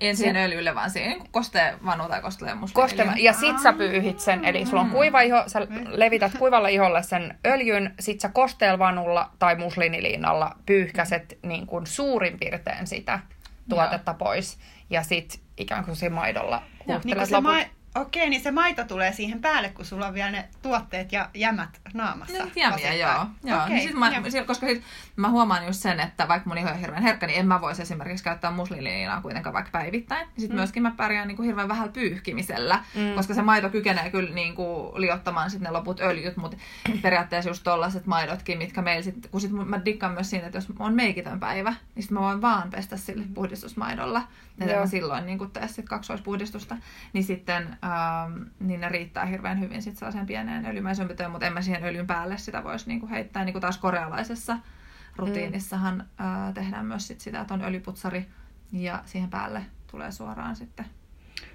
En 0.01 0.17
siihen 0.17 0.37
öljylle, 0.37 0.75
vaan 0.75 0.91
siihen 0.91 1.23
kosteen 1.31 1.75
vanu 1.85 2.09
tai 2.09 2.23
kosteen 2.23 2.59
Koste, 2.73 3.07
ja 3.17 3.33
sit 3.33 3.59
sä 3.63 3.73
pyyhit 3.73 4.21
sen, 4.21 4.45
eli 4.45 4.67
sulla 4.67 4.83
on 4.83 4.91
kuiva 4.91 5.21
iho, 5.21 5.45
sä 5.47 5.67
levität 5.87 6.33
kuivalle 6.39 6.73
iholle 6.73 7.03
sen 7.03 7.39
öljyn, 7.47 7.95
sit 8.01 8.21
sä 8.21 8.29
kosteelvanulla 8.29 9.31
tai 9.39 9.57
musliniliinalla 9.57 10.57
pyyhkäset 10.67 11.39
niin 11.43 11.67
kuin 11.67 11.87
suurin 11.87 12.39
piirtein 12.39 12.87
sitä 12.87 13.19
tuotetta 13.69 14.11
Joo. 14.11 14.19
pois. 14.19 14.59
Ja 14.91 15.03
sit 15.03 15.41
ikään 15.57 15.85
kuin 15.85 15.97
se 15.97 16.09
maidolla 16.09 16.63
huuhtelet 16.87 17.17
niin 17.19 17.27
se, 17.27 17.41
ma- 17.41 17.76
Okei, 18.01 18.31
niin 18.31 18.43
se 18.43 18.51
maito 18.51 18.85
tulee 18.85 19.13
siihen 19.13 19.41
päälle, 19.41 19.69
kun 19.69 19.85
sulla 19.85 20.07
on 20.07 20.15
vielä 20.15 20.31
ne 20.31 20.49
tuotteet 20.63 21.13
ja 21.13 21.31
jämät 21.35 21.81
naamassa. 21.95 22.39
No, 22.39 22.51
jämiä, 22.57 22.95
joo. 22.95 23.27
joo. 23.45 23.59
Okay, 23.59 23.69
niin 23.69 23.89
sit 23.89 23.97
mä, 23.97 24.13
koska 24.47 24.67
sit 24.67 24.83
mä 25.17 25.31
huomaan 25.31 25.67
just 25.67 25.81
sen, 25.81 26.01
että 26.01 26.29
vaikka 26.29 26.49
mun 26.49 26.59
iho 26.59 26.71
on 26.71 26.79
hirveän 26.79 27.03
herkkä, 27.03 27.27
niin 27.27 27.39
en 27.39 27.47
mä 27.47 27.61
voisi 27.61 27.83
esimerkiksi 27.83 28.25
käyttää 28.25 28.51
musliniliinaa 28.51 29.21
kuitenkaan 29.21 29.55
vaikka 29.55 29.71
päivittäin. 29.71 30.27
Sitten 30.27 30.51
mm. 30.51 30.57
myöskin 30.57 30.83
mä 30.83 30.93
pärjään 30.97 31.29
niin 31.29 31.37
kuin 31.37 31.47
hirveän 31.47 31.69
vähän 31.69 31.93
pyyhkimisellä, 31.93 32.85
mm. 32.95 33.15
koska 33.15 33.35
se 33.35 33.43
maito 33.43 33.71
kykenee 33.71 34.11
kyllä 34.11 34.35
niin 34.35 34.55
kuin 34.55 35.01
liottamaan 35.01 35.51
sitten 35.51 35.67
ne 35.67 35.71
loput 35.71 36.01
öljyt, 36.01 36.37
mutta 36.37 36.57
periaatteessa 37.03 37.51
just 37.51 37.63
tollaset 37.65 38.07
maidotkin, 38.07 38.59
mitkä 38.59 38.83
meillä 38.83 39.03
sitten, 39.03 39.31
kun 39.31 39.41
sit 39.41 39.51
mä 39.53 39.85
dikkaan 39.85 40.13
myös 40.13 40.31
siinä, 40.31 40.47
että 40.47 40.59
jos 40.59 40.69
on 40.79 40.95
meikitön 40.95 41.41
päivä, 41.41 41.75
niin 41.95 42.03
sit 42.03 42.11
mä 42.11 42.21
voin 42.21 42.43
vaan 42.43 42.71
pestä 42.71 42.97
sille 42.97 43.25
puhdistusmaidolla. 43.35 44.23
Ja 44.61 44.81
mä 44.81 44.87
silloin 44.87 45.27
niin 45.27 45.51
tee 45.51 45.69
sit 45.69 45.89
kaksoispuhdistusta, 45.89 46.77
niin 47.13 47.25
sitten 47.25 47.63
ähm, 47.85 48.43
niin 48.61 48.81
ne 48.81 48.89
riittää 48.89 49.25
hirveän 49.25 49.61
hyvin 49.61 49.83
sitten 49.83 49.99
sellaiseen 49.99 50.27
pieneen 50.27 50.67
öljymäisömpötöön, 50.67 51.31
mutta 51.31 51.47
en 51.47 51.53
mä 51.53 51.63
siihen 51.63 51.85
öljyn 51.85 52.07
päälle 52.07 52.39
sitä 52.39 52.65
voisi 52.65 52.89
niin 52.89 53.01
kuin 53.01 53.11
heittää. 53.11 53.45
Niin 53.45 53.53
kuin 53.53 53.61
taas 53.61 53.79
korealaisessa 53.79 54.59
rutiinissahan 55.17 55.95
mm. 55.95 56.27
äh, 56.27 56.55
tehdään 56.55 56.87
myös 56.87 57.07
sit 57.07 57.21
sitä, 57.21 57.41
että 57.41 57.55
on 57.55 57.65
öljyputsari 57.65 58.27
ja 58.73 59.03
siihen 59.05 59.31
päälle 59.31 59.63
tulee 59.91 60.13
suoraan 60.13 60.57
sitten. 60.57 60.87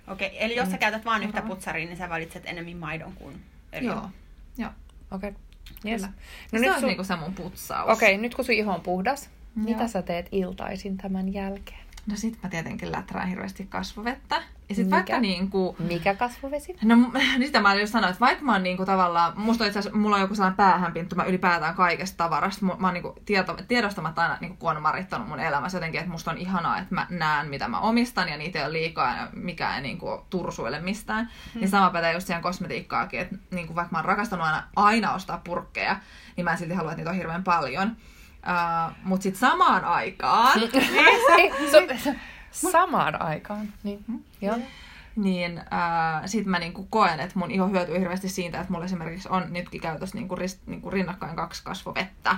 Okei, 0.07 0.27
okay, 0.27 0.39
eli 0.39 0.55
jos 0.55 0.67
sä 0.67 0.75
mm. 0.75 0.79
käytät 0.79 1.05
vain 1.05 1.23
yhtä 1.23 1.41
putsaria, 1.41 1.85
niin 1.85 1.97
sä 1.97 2.09
valitset 2.09 2.43
enemmän 2.45 2.77
maidon 2.77 3.13
kuin 3.13 3.41
öljyn. 3.73 3.91
Joo, 3.91 4.09
joo. 4.57 4.71
Okei. 5.11 5.29
Okay. 5.29 5.41
Yes. 5.85 6.01
No 6.01 6.09
se 6.51 6.59
nyt 6.59 6.69
on 6.69 6.79
sun... 6.79 6.87
niinku 6.87 7.03
se 7.03 7.15
mun 7.15 7.33
putsaus. 7.33 7.89
Okei, 7.89 8.13
okay, 8.13 8.21
nyt 8.21 8.35
kun 8.35 8.45
sun 8.45 8.55
iho 8.55 8.73
on 8.73 8.81
puhdas, 8.81 9.29
Joo. 9.55 9.65
mitä 9.65 9.87
sä 9.87 10.01
teet 10.01 10.27
iltaisin 10.31 10.97
tämän 10.97 11.33
jälkeen? 11.33 11.90
No 12.07 12.15
sit 12.15 12.37
mä 12.43 12.49
tietenkin 12.49 12.91
läträän 12.91 13.27
hirveästi 13.27 13.65
kasvovettä. 13.65 14.43
Ja 14.69 14.75
sit 14.75 14.85
Mikä? 14.85 14.95
vaikka 14.95 15.19
niinku... 15.19 15.75
Mikä 15.79 16.15
kasvovesi? 16.15 16.75
No 16.83 16.95
niin 17.13 17.45
sitä 17.45 17.61
mä 17.61 17.75
just 17.75 17.91
sanoin, 17.91 18.11
että 18.11 18.19
vaikka 18.19 18.45
mä 18.45 18.51
oon 18.51 18.63
niinku 18.63 18.85
tavallaan... 18.85 19.33
Musta 19.35 19.65
itse 19.65 19.79
asiassa, 19.79 19.97
mulla 19.97 20.15
on 20.15 20.21
joku 20.21 20.35
sellainen 20.35 20.57
päähänpinttuma 20.57 21.23
ylipäätään 21.23 21.75
kaikesta 21.75 22.17
tavarasta. 22.17 22.65
Mä 22.65 22.87
oon 22.87 22.93
niinku 22.93 23.15
tieto, 23.25 23.57
tiedostamatta 23.67 24.21
aina, 24.21 24.37
niinku, 24.41 24.57
kun 24.57 24.69
on 24.69 24.81
marittanut 24.81 25.27
mun 25.27 25.39
elämässä 25.39 25.77
jotenkin, 25.77 25.99
että 25.99 26.11
musta 26.11 26.31
on 26.31 26.37
ihanaa, 26.37 26.77
että 26.77 26.95
mä 26.95 27.07
näen 27.09 27.49
mitä 27.49 27.67
mä 27.67 27.79
omistan 27.79 28.29
ja 28.29 28.37
niitä 28.37 28.59
ei 28.59 28.65
ole 28.65 28.73
liikaa 28.73 29.15
ja 29.15 29.27
mikä 29.33 29.75
ei 29.75 29.81
niinku 29.81 30.25
tursuile 30.29 30.79
mistään. 30.79 31.29
Hmm. 31.53 31.59
Niin 31.59 31.69
sama 31.69 31.89
pätee 31.89 32.13
just 32.13 32.27
siihen 32.27 32.43
kosmetiikkaakin, 32.43 33.19
että 33.19 33.35
niinku, 33.51 33.75
vaikka 33.75 33.91
mä 33.91 33.97
oon 33.97 34.05
rakastanut 34.05 34.45
aina, 34.45 34.63
aina 34.75 35.13
ostaa 35.13 35.41
purkkeja, 35.43 35.97
niin 36.37 36.45
mä 36.45 36.51
en 36.51 36.57
silti 36.57 36.73
halua, 36.73 36.91
että 36.91 36.99
niitä 36.99 37.09
on 37.09 37.17
hirveän 37.17 37.43
paljon. 37.43 37.95
Uh, 38.41 38.95
Mutta 39.03 39.23
sitten 39.23 39.39
samaan 39.39 39.85
aikaan... 39.85 40.59
samaan 42.51 43.21
aikaan, 43.21 43.73
niin. 43.83 44.03
Mm, 44.07 44.19
joo. 44.41 44.57
niin 45.15 45.57
äh, 45.57 46.21
sit 46.25 46.45
mä 46.45 46.59
niinku 46.59 46.87
koen, 46.89 47.19
että 47.19 47.39
mun 47.39 47.51
iho 47.51 47.67
hyötyy 47.67 47.99
hirveästi 47.99 48.29
siitä, 48.29 48.59
että 48.59 48.73
mulla 48.73 48.85
esimerkiksi 48.85 49.29
on 49.29 49.43
nytkin 49.49 49.81
käytössä 49.81 50.17
niinku, 50.17 50.35
rist, 50.35 50.59
niinku 50.65 50.89
rinnakkain 50.89 51.35
kaksi 51.35 51.61
kasvovettä. 51.63 52.35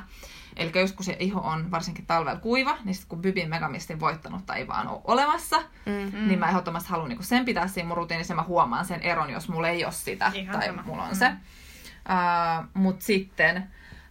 Eli 0.56 0.72
just 0.80 0.96
kun 0.96 1.06
se 1.06 1.18
iho 1.20 1.40
on 1.40 1.72
varsinkin 1.72 2.06
talvella 2.06 2.40
kuiva, 2.40 2.78
niin 2.84 2.96
sitten 2.96 3.10
kun 3.10 3.22
Bybin 3.22 3.50
Megamistin 3.50 4.00
voittanutta 4.00 4.56
ei 4.56 4.68
vaan 4.68 4.88
ole 4.88 5.02
olemassa, 5.04 5.58
mm. 5.86 6.28
niin 6.28 6.40
mä 6.40 6.50
ehdottomasti 6.50 6.90
haluan 6.90 7.10
niinku 7.10 7.24
sen 7.24 7.46
pitää 7.46 7.68
siinä 7.68 7.88
mun 7.88 7.98
rutiinissa 7.98 8.32
ja 8.32 8.36
mä 8.36 8.44
huomaan 8.44 8.86
sen 8.86 9.02
eron, 9.02 9.30
jos 9.30 9.50
mulla 9.50 9.70
ei 9.70 9.86
ole 9.86 9.94
sitä 9.94 10.32
Ihan 10.34 10.60
tai 10.60 10.68
sama. 10.68 10.84
mulla 10.86 11.04
on 11.04 11.16
se. 11.16 11.28
Uh, 11.28 12.68
Mutta 12.74 13.06
sitten 13.06 13.68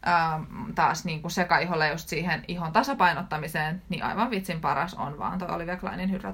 uh, 0.06 0.46
taas 0.74 1.04
niin 1.04 1.22
kuin 1.22 1.32
sekaiholle 1.32 1.88
just 1.88 2.08
siihen 2.08 2.44
ihon 2.48 2.72
tasapainottamiseen, 2.72 3.82
niin 3.88 4.02
aivan 4.04 4.30
vitsin 4.30 4.60
paras 4.60 4.94
on 4.94 5.18
vaan 5.18 5.38
toi 5.38 5.48
Olivia 5.50 5.76
Kleinin 5.76 6.10
Hydra 6.10 6.32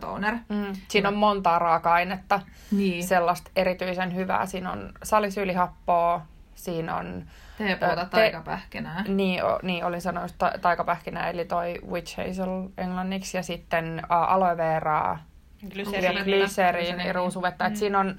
Mm. 0.48 0.72
Siinä 0.88 1.08
on 1.08 1.16
montaa 1.16 1.58
raaka-ainetta, 1.58 2.40
Niin, 2.70 3.02
se 3.02 3.08
sellaista 3.08 3.50
erityisen 3.56 4.14
hyvää. 4.14 4.46
Siinä 4.46 4.72
on 4.72 4.92
salisyylihappoa, 5.02 6.26
siinä 6.54 6.96
on... 6.96 7.24
teepuuta 7.58 8.04
te- 8.04 8.10
taikapähkinää. 8.10 9.04
Niin, 9.08 9.44
o, 9.44 9.58
niin 9.62 9.84
olin 9.84 10.00
sanonut 10.00 10.34
ta- 10.38 10.52
taikapähkinä, 10.62 11.30
eli 11.30 11.44
toi 11.44 11.78
witch 11.90 12.16
hazel 12.16 12.68
englanniksi, 12.78 13.36
ja 13.36 13.42
sitten 13.42 14.02
ä, 14.10 14.16
aloe 14.18 14.56
veraa, 14.56 15.18
ja 15.62 15.68
Glyceriini. 15.68 16.24
glyseriini, 16.24 16.86
Glyceriini. 16.86 17.12
ruusuvettä. 17.12 17.66
Et 17.66 17.76
siinä 17.76 17.98
on 17.98 18.16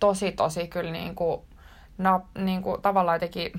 tosi, 0.00 0.32
tosi 0.32 0.68
kyllä 0.68 0.90
niinku, 0.90 1.46
na, 1.98 2.20
niinku, 2.38 2.78
tavallaan 2.82 3.16
jotenkin 3.16 3.52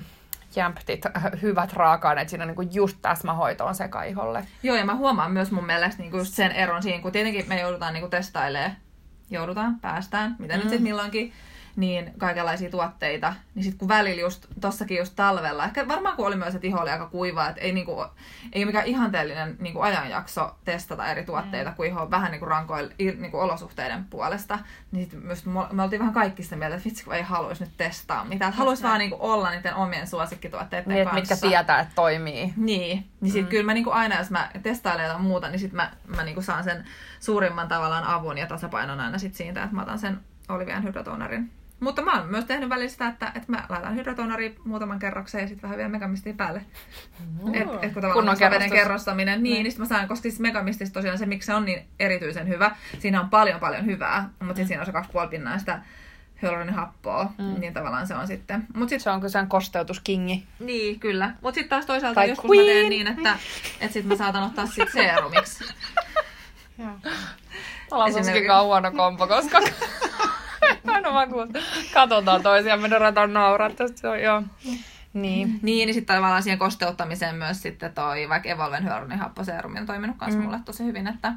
jämptit 0.56 1.04
hyvät 1.42 1.72
raaka-aineet 1.72 2.28
siinä 2.28 2.46
niinku 2.46 2.62
just 2.62 2.98
täsmähoitoon 3.02 3.74
sekaiholle. 3.74 4.46
Joo, 4.62 4.76
ja 4.76 4.84
mä 4.84 4.96
huomaan 4.96 5.32
myös 5.32 5.50
mun 5.50 5.66
mielestä 5.66 6.02
niinku 6.02 6.16
just 6.16 6.34
sen 6.34 6.52
eron 6.52 6.82
siinä, 6.82 7.02
kun 7.02 7.12
tietenkin 7.12 7.48
me 7.48 7.60
joudutaan 7.60 7.94
niinku 7.94 8.08
testailemaan, 8.08 8.76
joudutaan, 9.30 9.80
päästään, 9.80 10.36
mitä 10.38 10.54
mm. 10.54 10.58
nyt 10.58 10.68
sitten 10.68 10.82
milloinkin, 10.82 11.32
niin 11.80 12.12
kaikenlaisia 12.18 12.70
tuotteita. 12.70 13.34
Niin 13.54 13.64
sitten 13.64 13.78
kun 13.78 13.88
välillä 13.88 14.20
just, 14.20 14.46
tossakin 14.60 14.98
just 14.98 15.12
talvella, 15.16 15.64
ehkä 15.64 15.88
varmaan 15.88 16.16
kun 16.16 16.26
oli 16.26 16.36
myös, 16.36 16.54
että 16.54 16.66
iho 16.66 16.80
oli 16.80 16.90
aika 16.90 17.06
kuivaa, 17.06 17.48
että 17.48 17.60
ei, 17.60 17.72
niinku, 17.72 18.04
ei 18.52 18.62
ole 18.62 18.66
mikään 18.66 18.86
ihanteellinen 18.86 19.56
niinku 19.58 19.80
ajanjakso 19.80 20.56
testata 20.64 21.06
eri 21.06 21.24
tuotteita, 21.24 21.70
mm. 21.70 21.76
kun 21.76 21.86
iho 21.86 22.02
on 22.02 22.10
vähän 22.10 22.30
niinku 22.30 22.46
rankoilla 22.46 22.92
niinku 22.98 23.38
olosuhteiden 23.38 24.04
puolesta. 24.04 24.58
Niin 24.92 25.10
sit 25.10 25.24
myös 25.24 25.46
me 25.72 25.82
oltiin 25.82 26.00
vähän 26.00 26.14
kaikki 26.14 26.42
sitä 26.42 26.56
mieltä, 26.56 26.76
että 26.76 26.88
vitsi 26.88 27.04
kun 27.04 27.14
ei 27.14 27.22
haluaisi 27.22 27.64
nyt 27.64 27.72
testaa 27.76 28.24
mitään. 28.24 28.52
Haluaisi 28.52 28.82
vaan 28.82 28.98
niinku 28.98 29.16
olla 29.20 29.50
niiden 29.50 29.74
omien 29.74 30.06
suosikkituotteiden 30.06 30.88
Niin, 30.88 31.04
kanssa. 31.08 31.20
mitkä 31.20 31.48
tietää, 31.48 31.80
että 31.80 31.94
toimii. 31.94 32.52
Niin, 32.56 33.10
niin 33.20 33.32
sit 33.32 33.44
mm. 33.44 33.48
kyllä 33.48 33.64
mä 33.64 33.74
niinku 33.74 33.90
aina, 33.90 34.18
jos 34.18 34.30
mä 34.30 34.50
testailen 34.62 35.04
jotain 35.04 35.22
muuta, 35.22 35.48
niin 35.48 35.60
sit 35.60 35.72
mä, 35.72 35.92
mä 36.16 36.24
niinku 36.24 36.42
saan 36.42 36.64
sen 36.64 36.84
suurimman 37.20 37.68
tavallaan 37.68 38.04
avun 38.04 38.38
ja 38.38 38.46
tasapainon 38.46 39.00
aina 39.00 39.18
sit 39.18 39.34
siitä, 39.34 39.62
että 39.62 39.76
mä 39.76 39.82
otan 39.82 39.98
sen 39.98 40.20
Olivian 40.48 40.84
hydratonarin. 40.84 41.50
Mutta 41.80 42.02
mä 42.02 42.18
oon 42.18 42.28
myös 42.28 42.44
tehnyt 42.44 42.68
välillä 42.68 42.88
sitä, 42.88 43.08
että, 43.08 43.26
että 43.34 43.52
mä 43.52 43.64
laitan 43.68 43.96
hydratonaria 43.96 44.50
muutaman 44.64 44.98
kerroksen 44.98 45.40
ja 45.40 45.48
sitten 45.48 45.62
vähän 45.62 45.76
vielä 45.76 45.88
megamistia 45.88 46.34
päälle. 46.36 46.62
Mm. 47.44 47.54
Et, 47.54 47.68
et 47.82 47.92
kun 47.92 48.02
Kunnon 48.12 48.36
veden 48.36 48.50
kerrostus. 48.50 48.70
kerrostaminen, 48.72 49.42
niin, 49.42 49.62
niin 49.62 49.72
sit 49.72 49.78
mä 49.78 49.86
saan, 49.86 50.08
koska 50.08 50.22
siis 50.22 50.40
megamistissa 50.40 50.94
tosiaan 50.94 51.18
se, 51.18 51.26
miksi 51.26 51.46
se 51.46 51.54
on 51.54 51.64
niin 51.64 51.86
erityisen 52.00 52.48
hyvä, 52.48 52.76
siinä 52.98 53.20
on 53.20 53.30
paljon 53.30 53.60
paljon 53.60 53.86
hyvää, 53.86 54.22
mutta 54.40 54.46
sitten 54.46 54.66
siinä 54.66 54.80
on 54.80 54.86
se 54.86 55.20
2,5 55.22 55.28
pinnaa 55.30 55.58
sitä 55.58 55.80
hyaluronihappoa, 56.42 57.32
mm. 57.38 57.60
niin 57.60 57.74
tavallaan 57.74 58.06
se 58.06 58.14
on 58.14 58.26
sitten. 58.26 58.66
Mut 58.74 58.88
sit 58.88 59.02
Se 59.02 59.10
on 59.10 59.20
kyllä 59.20 59.30
sen 59.30 59.46
kosteutuskingi. 59.46 60.46
niin, 60.60 61.00
kyllä. 61.00 61.34
Mutta 61.40 61.54
sitten 61.54 61.70
taas 61.70 61.86
toisaalta 61.86 62.14
Tai 62.20 62.28
joskus 62.28 62.50
mä 62.56 62.62
teen 62.62 62.88
niin, 62.90 63.06
että, 63.06 63.38
että 63.80 63.92
sit 63.92 64.04
mä 64.06 64.16
saatan 64.16 64.42
ottaa 64.42 64.66
sit 64.66 64.88
seerumiksi. 64.92 65.64
Joo. 66.78 66.90
Ollaan 67.90 68.12
suskin 68.12 68.42
huono 68.62 68.92
kompo, 68.92 69.26
koska 69.26 69.58
aina 70.90 71.12
vaan 71.12 71.28
kun 71.28 71.52
katsotaan 71.94 72.42
toisiaan, 72.42 72.80
me 72.80 72.88
ruvetaan 72.88 73.32
nauraa 73.32 73.70
tästä. 73.70 74.16
Joo. 74.16 74.42
Niin. 74.64 74.80
Niin, 75.12 75.58
niin 75.62 75.94
sitten 75.94 76.16
tavallaan 76.16 76.42
siihen 76.42 76.58
kosteuttamiseen 76.58 77.34
myös 77.34 77.62
sitten 77.62 77.94
toi 77.94 78.28
vaikka 78.28 78.48
Evolven 78.48 78.84
hyaluronihapposeerumi 78.84 79.80
on 79.80 79.86
toiminut 79.86 80.16
myös 80.20 80.36
mm. 80.36 80.42
mulle 80.42 80.60
tosi 80.64 80.84
hyvin, 80.84 81.06
että 81.06 81.32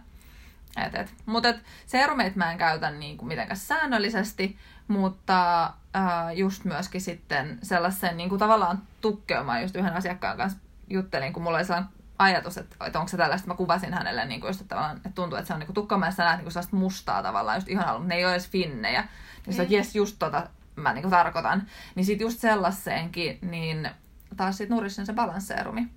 et, 0.85 0.95
et. 0.95 1.13
Mutta 1.25 1.49
et, 1.49 1.63
seerumeita 1.85 2.37
mä 2.37 2.51
en 2.51 2.57
käytä 2.57 2.91
niin 2.91 3.17
kuin 3.17 3.27
mitenkään 3.27 3.57
säännöllisesti, 3.57 4.57
mutta 4.87 5.63
äh, 5.95 6.35
just 6.35 6.65
myöskin 6.65 7.01
sitten 7.01 7.59
sellaisen 7.63 8.17
niin 8.17 8.29
kuin 8.29 8.39
tavallaan 8.39 8.81
tukkeumaan 9.01 9.61
just 9.61 9.75
yhden 9.75 9.93
asiakkaan 9.93 10.37
kanssa 10.37 10.59
juttelin, 10.89 11.33
kun 11.33 11.43
mulla 11.43 11.57
oli 11.57 11.65
sellainen 11.65 11.91
ajatus, 12.19 12.57
että, 12.57 12.85
että 12.85 12.99
onko 12.99 13.09
se 13.09 13.17
tällaista, 13.17 13.47
mä 13.47 13.55
kuvasin 13.55 13.93
hänelle 13.93 14.25
niin 14.25 14.41
kuin 14.41 14.49
just, 14.49 14.61
että, 14.61 14.91
että 14.95 15.09
tuntuu, 15.15 15.37
että 15.37 15.47
se 15.47 15.53
on 15.53 15.59
niin 15.59 15.73
tukkeumaan, 15.73 16.07
ja 16.07 16.15
sä 16.15 16.23
näet 16.23 16.37
niin 16.37 16.43
kuin 16.43 16.53
sellaista 16.53 16.75
mustaa 16.75 17.23
tavallaan 17.23 17.57
just 17.57 17.69
ihan 17.69 17.93
mutta 17.93 18.07
ne 18.07 18.15
ei 18.15 18.25
ole 18.25 18.33
edes 18.33 18.49
finnejä. 18.49 19.07
Niin 19.45 19.55
sä, 19.55 19.63
että 19.63 19.75
jes, 19.75 19.95
just 19.95 20.15
tota 20.19 20.47
mä 20.75 20.93
niin 20.93 21.01
kuin 21.01 21.11
tarkoitan. 21.11 21.67
Niin 21.95 22.05
sit 22.05 22.21
just 22.21 22.39
sellaiseenkin, 22.39 23.39
niin 23.41 23.89
taas 24.37 24.57
sit 24.57 24.69
Nurissin 24.69 25.05
se 25.05 25.13
balansseerumi 25.13 25.87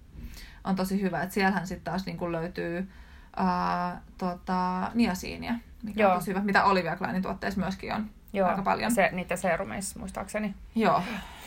on 0.64 0.76
tosi 0.76 1.02
hyvä, 1.02 1.22
että 1.22 1.34
siellähän 1.34 1.66
sitten 1.66 1.84
taas 1.84 2.06
niin 2.06 2.16
kuin 2.16 2.32
löytyy 2.32 2.90
ää, 3.36 4.00
tota, 4.18 4.90
niasiinia, 4.94 5.54
mikä 5.82 6.02
Joo. 6.02 6.12
on 6.12 6.18
tosi 6.18 6.30
hyvä, 6.30 6.40
mitä 6.40 6.64
Olivia 6.64 6.96
Kleinin 6.96 7.22
tuotteissa 7.22 7.60
myöskin 7.60 7.94
on 7.94 8.10
Joo, 8.32 8.48
aika 8.48 8.62
paljon. 8.62 8.90
Se, 8.90 9.10
niiden 9.12 9.38
seerumeissa 9.38 9.98
muistaakseni. 9.98 10.54
Joo, 10.74 11.02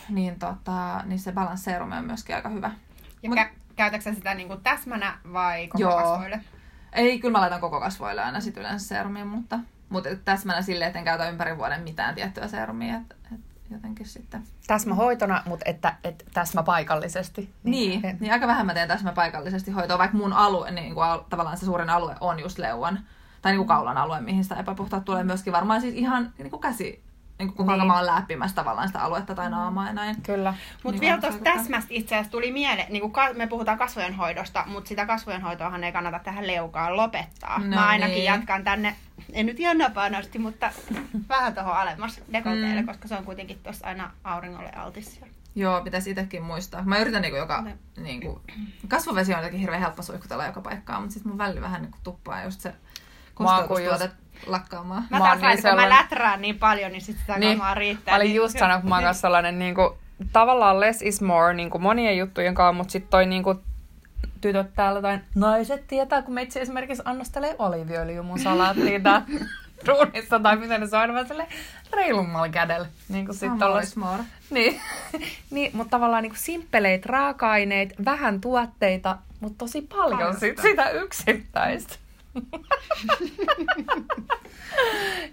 niin, 0.09 0.39
tota, 0.39 1.03
niin 1.05 1.19
se 1.19 1.31
balansseerumi 1.31 1.97
on 1.97 2.05
myöskin 2.05 2.35
aika 2.35 2.49
hyvä. 2.49 2.71
Ja 3.23 3.29
Mut- 3.29 3.39
kä- 3.39 3.49
käytätkö 3.79 4.03
sä 4.03 4.15
sitä 4.15 4.33
niinku 4.33 4.57
täsmänä 4.57 5.17
vai 5.33 5.67
koko 5.67 5.81
Joo. 5.81 5.97
kasvoille? 5.97 6.41
Ei, 6.93 7.19
kyllä 7.19 7.31
mä 7.31 7.41
laitan 7.41 7.61
koko 7.61 7.79
kasvoille 7.79 8.23
aina 8.23 8.39
sit 8.39 8.57
yleensä 8.57 8.87
seerumia, 8.87 9.25
mutta, 9.25 9.59
mutta 9.89 10.09
täsmänä 10.25 10.61
silleen, 10.61 10.87
että 10.87 10.99
en 10.99 11.05
käytä 11.05 11.29
ympäri 11.29 11.57
vuoden 11.57 11.83
mitään 11.83 12.15
tiettyä 12.15 12.47
seerumia, 12.47 12.95
että 12.95 13.15
et 13.33 13.39
jotenkin 13.71 14.05
sitten. 14.05 14.43
Täsmähoitona, 14.67 15.43
mutta 15.45 15.63
että, 15.69 15.95
että 16.03 16.25
täsmä 16.33 16.63
paikallisesti. 16.63 17.53
Niin, 17.63 18.05
En- 18.05 18.17
niin 18.19 18.33
aika 18.33 18.47
vähän 18.47 18.65
mä 18.65 18.73
teen 18.73 18.87
täsmä 18.87 19.11
paikallisesti 19.11 19.71
hoitoa, 19.71 19.97
vaikka 19.97 20.17
mun 20.17 20.33
alue, 20.33 20.71
niin 20.71 20.93
kuin, 20.93 21.05
al- 21.05 21.23
tavallaan 21.29 21.57
se 21.57 21.65
suurin 21.65 21.89
alue 21.89 22.15
on 22.21 22.39
just 22.39 22.57
leuan 22.57 22.99
tai 23.41 23.51
niin 23.51 23.59
kuin 23.59 23.67
kaulan 23.67 23.97
alue, 23.97 24.21
mihin 24.21 24.43
sitä 24.43 24.55
epäpuhtaat 24.55 25.05
tulee 25.05 25.23
myöskin 25.23 25.53
varmaan 25.53 25.81
siis 25.81 25.95
ihan 25.95 26.33
niin 26.37 26.49
kuin 26.49 26.61
käsi, 26.61 27.03
niin 27.39 27.53
kuin 27.53 27.67
Niin. 27.67 27.87
mä 27.87 27.95
oon 27.95 28.05
läppimässä 28.05 28.55
tavallaan 28.55 28.87
sitä 28.87 29.01
aluetta 29.03 29.35
tai 29.35 29.49
naamaa 29.49 29.87
ja 29.87 29.93
näin. 29.93 30.21
Kyllä. 30.21 30.53
Mutta 30.83 30.91
Niin 30.91 31.01
vielä 31.01 31.21
tuosta 31.21 31.39
aika- 31.49 31.57
täsmästä 31.59 31.87
itse 31.93 32.15
asiassa 32.15 32.31
tuli 32.31 32.51
mieleen, 32.51 32.91
niin 32.93 33.01
kuin 33.01 33.13
me 33.37 33.47
puhutaan 33.47 33.77
kasvojen 33.77 34.13
hoidosta, 34.15 34.63
mutta 34.67 34.87
sitä 34.87 35.05
kasvojen 35.05 35.41
hoitoahan 35.41 35.83
ei 35.83 35.91
kannata 35.91 36.19
tähän 36.19 36.47
leukaan 36.47 36.97
lopettaa. 36.97 37.59
No 37.59 37.65
mä 37.75 37.87
ainakin 37.87 38.15
niin. 38.15 38.25
jatkan 38.25 38.63
tänne, 38.63 38.95
en 39.33 39.45
nyt 39.45 39.59
ihan 39.59 39.77
napanosti, 39.77 40.39
mutta 40.39 40.71
vähän 41.29 41.53
tuohon 41.53 41.73
alemmas 41.77 42.21
dekolteelle, 42.33 42.81
Mm. 42.81 42.87
koska 42.87 43.07
se 43.07 43.15
on 43.15 43.25
kuitenkin 43.25 43.59
tuossa 43.63 43.87
aina 43.87 44.11
auringolle 44.23 44.71
altis. 44.71 45.21
Joo, 45.55 45.81
pitäisi 45.81 46.09
itsekin 46.09 46.43
muistaa. 46.43 46.83
Mä 46.83 46.97
yritän 46.97 47.21
niin 47.21 47.31
kuin 47.31 47.39
joka, 47.39 47.61
Ne. 47.61 47.77
niin 47.97 48.21
kuin, 48.21 48.39
kasvovesi 48.87 49.31
on 49.33 49.37
jotenkin 49.37 49.59
hirveän 49.59 49.81
helppo 49.81 50.01
suihkutella 50.03 50.45
joka 50.45 50.61
paikkaan, 50.61 51.01
mutta 51.01 51.13
sitten 51.13 51.29
mun 51.31 51.37
välillä 51.37 51.61
vähän 51.61 51.81
niin 51.81 51.91
kuin 51.91 52.01
tuppaa 52.03 52.43
just 52.43 52.61
se 52.61 52.73
kosteutustuote 53.33 54.11
lakkaamaan. 54.45 55.03
Mä, 55.09 55.17
Mä 55.19 55.25
taas 55.25 55.29
oon 55.29 55.37
niin 55.37 55.45
aina, 55.47 55.55
kun 55.61 55.65
mä 55.65 55.69
sellainen- 55.69 55.97
läträän 55.97 56.41
niin 56.41 56.59
paljon, 56.59 56.91
niin 56.91 57.01
sit 57.01 57.17
sitä 57.17 57.37
Niin, 57.37 57.57
kamaa 57.57 57.73
riittää. 57.75 58.11
Mä 58.11 58.15
olin 58.15 58.25
niin- 58.27 58.35
just 58.35 58.57
sanonut, 58.59 58.81
kun 58.81 58.89
mä 58.89 58.95
oon 58.95 59.03
kanssa 59.03 59.21
sellainen 59.21 59.59
niin 59.59 59.75
kuin, 59.75 59.89
tavallaan 60.33 60.79
less 60.79 61.01
is 61.01 61.21
more 61.21 61.53
niin 61.53 61.69
kuin 61.69 61.81
monien 61.81 62.17
juttujen 62.17 62.55
kanssa, 62.55 62.73
mutta 62.73 62.91
sitten 62.91 63.09
toi 63.11 63.25
niin 63.25 63.43
kuin, 63.43 63.59
tytöt 64.41 64.73
täällä 64.75 65.01
tai 65.01 65.19
naiset 65.35 65.87
tietää, 65.87 66.21
kun 66.21 66.33
meitsi 66.33 66.59
esimerkiksi 66.59 67.01
annostelee 67.05 67.55
oliiviöljyä 67.59 68.21
mun 68.21 68.39
salaattiin 68.39 69.03
tää 69.03 69.21
ruunissa 69.87 70.39
tai 70.39 70.55
miten 70.55 70.81
ne 70.81 70.87
se 70.87 70.97
on 70.97 71.27
silleen 71.27 71.49
reilummalla 71.93 72.49
kädellä. 72.49 72.87
Niin 73.09 73.25
kuin 73.25 73.35
sit 73.35 73.49
More 73.51 73.65
ollas, 73.65 73.83
is 73.87 73.95
more. 73.95 74.23
niin, 74.49 74.81
niin, 75.51 75.71
mutta 75.73 75.91
tavallaan 75.91 76.23
niin 76.23 76.31
kuin 76.31 76.39
simppeleit 76.39 77.05
raaka-aineet, 77.05 77.93
vähän 78.05 78.41
tuotteita, 78.41 79.17
mutta 79.39 79.57
tosi 79.57 79.81
paljon, 79.81 80.19
Paljon 80.19 80.39
sit 80.39 80.57
sitä 80.61 80.89
yksittäistä. 80.89 81.95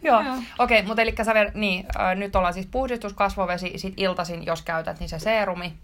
Joo, 0.02 0.22
okei, 0.58 0.82
mutta 0.82 1.02
eli 1.02 1.14
sä 1.22 1.34
vielä, 1.34 1.50
niin, 1.54 1.86
äh, 2.00 2.16
nyt 2.16 2.36
ollaan 2.36 2.54
siis 2.54 2.66
puhdistus, 2.66 3.12
kasvovesi, 3.12 3.72
sit 3.76 3.94
iltasin, 3.96 4.46
jos 4.46 4.62
käytät, 4.62 5.00
niin 5.00 5.08
se 5.08 5.18
seerumi 5.18 5.76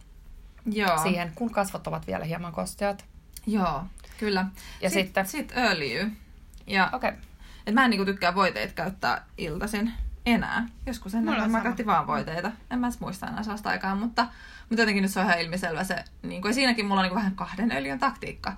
Joo. 0.72 0.98
siihen, 1.02 1.32
kun 1.34 1.50
kasvot 1.50 1.86
ovat 1.86 2.06
vielä 2.06 2.24
hieman 2.24 2.52
kosteat. 2.52 3.04
Joo, 3.46 3.84
kyllä. 4.18 4.46
Ja 4.80 4.90
sit, 4.90 5.06
sitten- 5.06 5.26
Sit 5.26 5.52
öljy. 5.56 6.12
Ja 6.66 6.90
Okei, 6.92 7.08
okay. 7.10 7.20
et 7.66 7.74
mä 7.74 7.84
en 7.84 7.90
niinku 7.90 8.04
tykkää 8.04 8.34
voiteita 8.34 8.74
käyttää 8.74 9.24
iltaisin 9.38 9.92
enää. 10.26 10.68
Joskus 10.86 11.14
ennen 11.14 11.34
mä 11.34 11.40
sama. 11.40 11.60
käytin 11.60 11.86
vaan 11.86 12.06
voiteita. 12.06 12.52
En 12.70 12.78
mä 12.78 12.86
edes 12.86 13.00
muista 13.00 13.26
enää 13.26 13.42
sellaista 13.42 13.70
aikaa, 13.70 13.94
mutta, 13.94 14.26
mutta 14.68 14.82
jotenkin 14.82 15.02
nyt 15.02 15.10
se 15.10 15.20
on 15.20 15.26
ihan 15.26 15.40
ilmiselvä 15.40 15.84
se, 15.84 16.04
niinku, 16.22 16.48
ja 16.48 16.54
siinäkin 16.54 16.86
mulla 16.86 17.00
on 17.00 17.02
niinku 17.02 17.16
vähän 17.16 17.34
kahden 17.34 17.72
öljyn 17.72 17.98
taktiikka. 17.98 18.56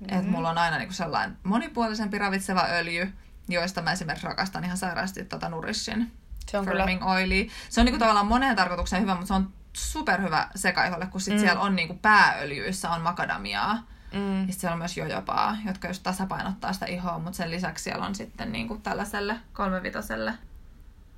Mm-hmm. 0.00 0.18
Että 0.18 0.30
mulla 0.30 0.50
on 0.50 0.58
aina 0.58 0.78
niinku 0.78 0.94
sellainen 0.94 1.36
monipuolisempi 1.42 2.18
ravitseva 2.18 2.66
öljy, 2.70 3.12
joista 3.48 3.82
mä 3.82 3.92
esimerkiksi 3.92 4.26
rakastan 4.26 4.64
ihan 4.64 4.76
sairaasti 4.76 5.24
tota 5.24 5.48
Nourishin 5.48 6.12
se 6.50 6.58
on 6.58 6.64
kyllä, 6.66 6.84
firming 6.84 7.06
oilia. 7.06 7.50
Se 7.68 7.80
on 7.80 7.84
niinku 7.84 7.98
tavallaan 7.98 8.26
moneen 8.26 8.56
tarkoitukseen 8.56 9.02
hyvä, 9.02 9.14
mutta 9.14 9.26
se 9.26 9.34
on 9.34 9.52
superhyvä 9.72 10.48
sekaiholle, 10.54 11.06
kun 11.06 11.20
sit 11.20 11.34
Mm. 11.34 11.38
mm. 11.38 11.40
siellä 11.40 11.60
on 11.62 11.76
niinku 11.76 11.94
pääöljyissä 11.94 12.90
on 12.90 13.00
makadamiaa. 13.00 13.86
mm, 14.12 14.46
Ja 14.46 14.52
siellä 14.52 14.72
on 14.72 14.78
myös 14.78 14.96
jojopaa, 14.96 15.56
jotka 15.66 15.88
just 15.88 16.02
tasapainottaa 16.02 16.72
sitä 16.72 16.86
ihoa, 16.86 17.18
mutta 17.18 17.36
sen 17.36 17.50
lisäksi 17.50 17.84
siellä 17.84 18.06
on 18.06 18.14
sitten 18.14 18.52
niinku 18.52 18.78
tällaiselle 18.78 19.36
kolmevitoselle 19.52 20.34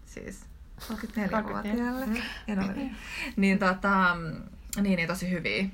siis 0.06 0.44
34-vuotiaalle. 0.80 2.06
En 2.48 2.58
ole. 2.58 2.90
Niin, 3.36 3.58
tota, 3.58 4.16
niin, 4.80 4.96
niin 4.96 5.08
tosi 5.08 5.30
hyviä 5.30 5.64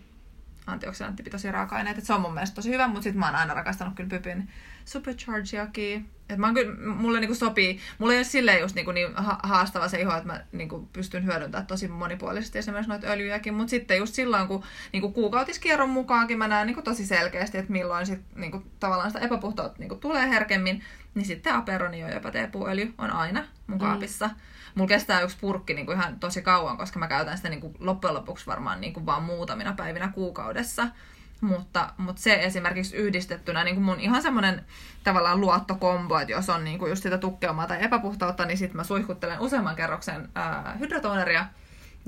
antioksidanttipitoisia 0.68 1.52
raaka-aineita. 1.52 1.98
Et 1.98 2.04
se 2.04 2.12
on 2.12 2.20
mun 2.20 2.34
mielestä 2.34 2.54
tosi 2.54 2.70
hyvä, 2.70 2.88
mutta 2.88 3.02
sitten 3.02 3.18
mä 3.18 3.26
oon 3.26 3.34
aina 3.34 3.54
rakastanut 3.54 3.94
kyllä 3.94 4.08
Pypin 4.08 4.48
Superchargeakin. 4.84 6.10
Et 6.28 6.38
mä 6.38 6.46
oon 6.46 6.54
kyllä, 6.54 6.76
mulle 6.94 7.20
niinku 7.20 7.34
sopii, 7.34 7.80
mulle 7.98 8.12
ei 8.12 8.18
ole 8.18 8.24
silleen 8.24 8.60
just 8.60 8.74
niinku 8.74 8.92
niin 8.92 9.08
haastava 9.42 9.88
se 9.88 10.00
iho, 10.00 10.16
että 10.16 10.26
mä 10.26 10.40
niinku 10.52 10.88
pystyn 10.92 11.24
hyödyntämään 11.24 11.66
tosi 11.66 11.88
monipuolisesti 11.88 12.58
esimerkiksi 12.58 12.88
noita 12.88 13.06
öljyjäkin, 13.06 13.54
mutta 13.54 13.70
sitten 13.70 13.98
just 13.98 14.14
silloin, 14.14 14.48
kun 14.48 14.62
niinku 14.92 15.10
kuukautiskierron 15.10 15.90
mukaankin 15.90 16.38
mä 16.38 16.48
näen 16.48 16.66
niinku 16.66 16.82
tosi 16.82 17.06
selkeästi, 17.06 17.58
että 17.58 17.72
milloin 17.72 18.06
sit 18.06 18.20
niinku 18.34 18.62
tavallaan 18.80 19.10
sitä 19.10 19.24
epäpuhtautta 19.24 19.78
niinku 19.78 19.94
tulee 19.94 20.28
herkemmin, 20.28 20.84
niin 21.14 21.26
sitten 21.26 21.54
Aperoni 21.54 22.00
jopa 22.14 22.30
teepuöljy 22.30 22.94
on 22.98 23.10
aina 23.10 23.44
mun 23.66 23.78
mm. 23.78 23.80
kaapissa. 23.80 24.26
Mm. 24.26 24.34
Mulla 24.74 24.88
kestää 24.88 25.20
yksi 25.20 25.36
purkki 25.40 25.74
niin 25.74 25.86
kuin 25.86 25.98
ihan 25.98 26.20
tosi 26.20 26.42
kauan, 26.42 26.76
koska 26.76 26.98
mä 26.98 27.08
käytän 27.08 27.36
sitä 27.36 27.48
niin 27.48 27.60
kuin 27.60 27.74
loppujen 27.78 28.14
lopuksi 28.14 28.46
varmaan 28.46 28.80
niin 28.80 28.92
kuin 28.92 29.06
vaan 29.06 29.22
muutamina 29.22 29.72
päivinä 29.72 30.08
kuukaudessa. 30.14 30.88
Mutta, 31.40 31.92
mutta 31.96 32.22
se 32.22 32.34
esimerkiksi 32.34 32.96
yhdistettynä 32.96 33.64
niin 33.64 33.74
kuin 33.74 33.84
mun 33.84 34.00
ihan 34.00 34.22
semmoinen 34.22 34.64
tavallaan 35.04 35.40
luottokombo, 35.40 36.18
että 36.18 36.32
jos 36.32 36.50
on 36.50 36.64
niin 36.64 36.78
kuin 36.78 36.90
just 36.90 37.02
sitä 37.02 37.18
tukkeumaa 37.18 37.66
tai 37.66 37.84
epäpuhtautta, 37.84 38.44
niin 38.44 38.58
sitten 38.58 38.76
mä 38.76 38.84
suihkuttelen 38.84 39.40
useamman 39.40 39.76
kerroksen 39.76 40.28
ää, 40.34 40.76
hydratoneria 40.78 41.46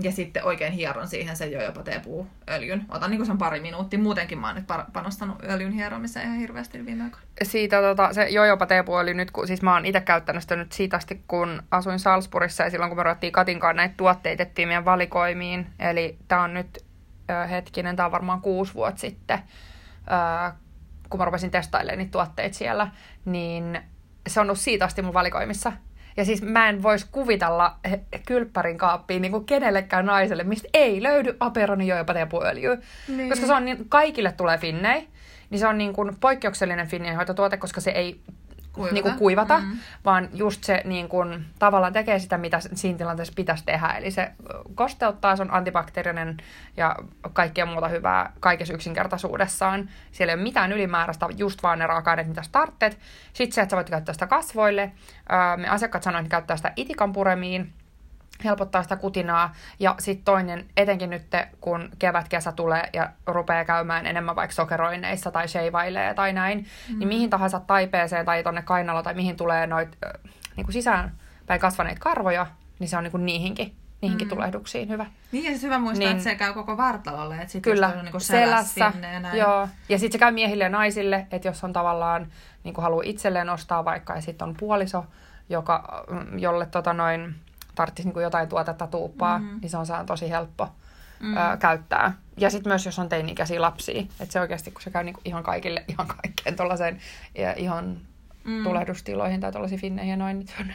ja 0.04 0.12
sitten 0.12 0.44
oikein 0.44 0.72
hieron 0.72 1.08
siihen 1.08 1.36
sen 1.36 1.52
jopa 1.52 1.82
teepuuöljyn. 1.82 2.84
Otan 2.88 3.10
niin 3.10 3.26
sen 3.26 3.38
pari 3.38 3.60
minuuttia. 3.60 3.98
Muutenkin 3.98 4.38
mä 4.38 4.46
oon 4.46 4.56
nyt 4.56 4.64
panostanut 4.92 5.44
öljyn 5.44 5.72
hieromiseen 5.72 6.26
ihan 6.26 6.38
hirveästi 6.38 6.86
viime 6.86 7.04
aikoina. 7.04 7.26
Siitä 7.42 7.80
tota, 7.80 8.12
se 8.12 8.28
jojopa 8.28 8.66
teepuuöljy 8.66 9.14
nyt, 9.14 9.30
kun 9.30 9.46
siis 9.46 9.62
mä 9.62 9.74
oon 9.74 9.86
itse 9.86 10.00
käyttänyt 10.00 10.42
sitä 10.42 10.56
nyt 10.56 10.72
siitä 10.72 10.96
asti, 10.96 11.24
kun 11.28 11.62
asuin 11.70 11.98
Salzburgissa 11.98 12.62
ja 12.62 12.70
silloin 12.70 12.90
kun 12.90 12.96
me 12.96 13.02
ruvettiin 13.02 13.32
Katinkaan 13.32 13.76
näitä 13.76 13.94
tuotteita 13.96 14.44
meidän 14.56 14.84
valikoimiin. 14.84 15.66
Eli 15.78 16.18
tää 16.28 16.42
on 16.42 16.54
nyt 16.54 16.84
äh, 17.30 17.50
hetkinen, 17.50 17.96
tää 17.96 18.06
on 18.06 18.12
varmaan 18.12 18.40
kuusi 18.40 18.74
vuotta 18.74 19.00
sitten, 19.00 19.38
äh, 20.12 20.52
kun 21.10 21.20
mä 21.20 21.24
rupesin 21.24 21.50
testailemaan 21.50 21.98
niitä 21.98 22.12
tuotteita 22.12 22.56
siellä, 22.56 22.90
niin 23.24 23.80
se 24.28 24.40
on 24.40 24.46
ollut 24.46 24.58
siitä 24.58 24.84
asti 24.84 25.02
mun 25.02 25.14
valikoimissa. 25.14 25.72
Ja 26.16 26.24
siis 26.24 26.42
mä 26.42 26.68
en 26.68 26.82
voisi 26.82 27.06
kuvitella 27.12 27.76
kylppärin 28.26 28.78
kaappiin 28.78 29.22
niin 29.22 29.32
kuin 29.32 29.44
kenellekään 29.44 30.06
naiselle, 30.06 30.44
mistä 30.44 30.68
ei 30.74 31.02
löydy 31.02 31.36
Aperoni 31.40 31.86
jopa 31.86 32.14
teepuöljyä. 32.14 32.78
Niin. 33.08 33.28
Koska 33.28 33.46
se 33.46 33.52
on 33.52 33.64
niin, 33.64 33.88
kaikille 33.88 34.32
tulee 34.32 34.58
finnei. 34.58 35.08
Niin 35.50 35.58
se 35.58 35.66
on 35.66 35.78
niin 35.78 35.92
kuin 35.92 36.16
poikkeuksellinen 36.20 36.86
finneihoitotuote, 36.86 37.56
koska 37.56 37.80
se 37.80 37.90
ei 37.90 38.20
kuivata, 38.72 38.94
niin 38.94 39.02
kuin 39.02 39.14
kuivata 39.14 39.58
mm-hmm. 39.58 39.78
vaan 40.04 40.28
just 40.32 40.64
se 40.64 40.82
niin 40.84 41.08
kuin, 41.08 41.46
tavallaan 41.58 41.92
tekee 41.92 42.18
sitä, 42.18 42.38
mitä 42.38 42.60
siinä 42.60 42.98
tilanteessa 42.98 43.34
pitäisi 43.36 43.64
tehdä. 43.64 43.86
Eli 43.86 44.10
se 44.10 44.32
kosteuttaa, 44.74 45.36
se 45.36 45.42
on 45.42 45.54
antibakteerinen 45.54 46.36
ja 46.76 46.96
kaikkea 47.32 47.66
muuta 47.66 47.88
hyvää 47.88 48.32
kaikessa 48.40 48.74
yksinkertaisuudessaan. 48.74 49.90
Siellä 50.12 50.32
ei 50.32 50.34
ole 50.34 50.42
mitään 50.42 50.72
ylimääräistä, 50.72 51.26
just 51.36 51.62
vaan 51.62 51.78
ne 51.78 51.86
raaka-aineet, 51.86 52.28
mitä 52.28 52.42
sä 52.42 52.50
tarvitset. 52.52 52.98
Sitten 53.32 53.54
se, 53.54 53.60
että 53.60 53.70
sä 53.70 53.76
voit 53.76 53.90
käyttää 53.90 54.12
sitä 54.12 54.26
kasvoille. 54.26 54.92
Me 55.56 55.68
asiakkaat 55.68 56.02
sanoivat, 56.02 56.26
että 56.26 56.36
käyttää 56.36 56.56
sitä 56.56 56.72
itikan 56.76 57.12
puremiin 57.12 57.72
helpottaa 58.44 58.82
sitä 58.82 58.96
kutinaa. 58.96 59.54
Ja 59.78 59.94
sitten 59.98 60.24
toinen, 60.24 60.66
etenkin 60.76 61.10
nyt 61.10 61.22
kun 61.60 61.90
kevät-kesä 61.98 62.52
tulee 62.52 62.90
ja 62.92 63.08
rupeaa 63.26 63.64
käymään 63.64 64.06
enemmän 64.06 64.36
vaikka 64.36 64.54
sokeroineissa 64.54 65.30
tai 65.30 65.48
sheivailee 65.48 66.14
tai 66.14 66.32
näin, 66.32 66.58
niin 66.58 66.66
mm. 66.88 66.98
niin 66.98 67.08
mihin 67.08 67.30
tahansa 67.30 67.60
taipeeseen 67.60 68.26
tai 68.26 68.42
tonne 68.42 68.62
kainalo 68.62 69.02
tai 69.02 69.14
mihin 69.14 69.36
tulee 69.36 69.66
noit 69.66 69.96
niin 70.56 70.72
sisään 70.72 71.12
päin 71.46 71.60
kasvaneita 71.60 72.00
karvoja, 72.00 72.46
niin 72.78 72.88
se 72.88 72.96
on 72.96 73.04
niin 73.04 73.12
kuin 73.12 73.26
niihinkin 73.26 73.76
niihinkin 74.00 74.28
mm. 74.28 74.34
tulehduksiin 74.34 74.88
hyvä. 74.88 75.06
Niin 75.32 75.44
ja 75.44 75.50
siis 75.50 75.62
hyvä 75.62 75.78
muistaa, 75.78 75.98
niin, 75.98 76.10
että 76.10 76.24
se 76.24 76.34
käy 76.34 76.52
koko 76.52 76.76
vartalolle, 76.76 77.34
että 77.34 77.48
sitten 77.48 77.72
kyllä, 77.72 77.88
on 77.98 78.04
niin 78.04 78.20
selässä, 78.20 78.90
sinne 78.92 79.12
ja 79.12 79.20
näin. 79.20 79.38
Joo, 79.38 79.68
ja 79.88 79.98
sitten 79.98 80.12
se 80.12 80.18
käy 80.18 80.32
miehille 80.32 80.64
ja 80.64 80.70
naisille, 80.70 81.26
että 81.30 81.48
jos 81.48 81.64
on 81.64 81.72
tavallaan, 81.72 82.26
niin 82.64 82.74
kuin 82.74 82.82
haluaa 82.82 83.02
itselleen 83.06 83.50
ostaa 83.50 83.84
vaikka, 83.84 84.14
ja 84.14 84.20
sitten 84.20 84.48
on 84.48 84.54
puoliso, 84.60 85.04
joka, 85.48 86.04
jolle 86.38 86.66
tota 86.66 86.92
noin, 86.92 87.34
tarvitsisi 87.80 88.08
niin 88.08 88.22
jotain 88.22 88.48
tuotetta 88.48 88.86
tuuppaa, 88.86 89.38
mm-hmm. 89.38 89.60
niin 89.60 89.70
se 89.70 89.76
on 89.76 89.86
tosi 90.06 90.30
helppo 90.30 90.64
mm-hmm. 90.64 91.36
ö, 91.36 91.56
käyttää. 91.56 92.12
Ja 92.36 92.50
sitten 92.50 92.70
myös, 92.70 92.86
jos 92.86 92.98
on 92.98 93.08
teini-ikäisiä 93.08 93.60
lapsia, 93.60 94.00
että 94.00 94.32
se 94.32 94.40
oikeasti, 94.40 94.70
kun 94.70 94.82
se 94.82 94.90
käy 94.90 95.04
niin 95.04 95.14
kuin 95.14 95.22
ihan 95.24 95.42
kaikille, 95.42 95.84
ihan 95.88 96.06
kaikkeen 96.06 96.56
tuollaiseen 96.56 96.98
ihan 97.56 97.98
mm. 98.44 98.62
tulehdustiloihin 98.62 99.40
tai 99.40 99.52
tuollaisiin 99.52 99.80
finneihin 99.80 100.10
ja 100.10 100.16
noin, 100.16 100.38
niin 100.38 100.48
se 100.48 100.54
on 100.60 100.72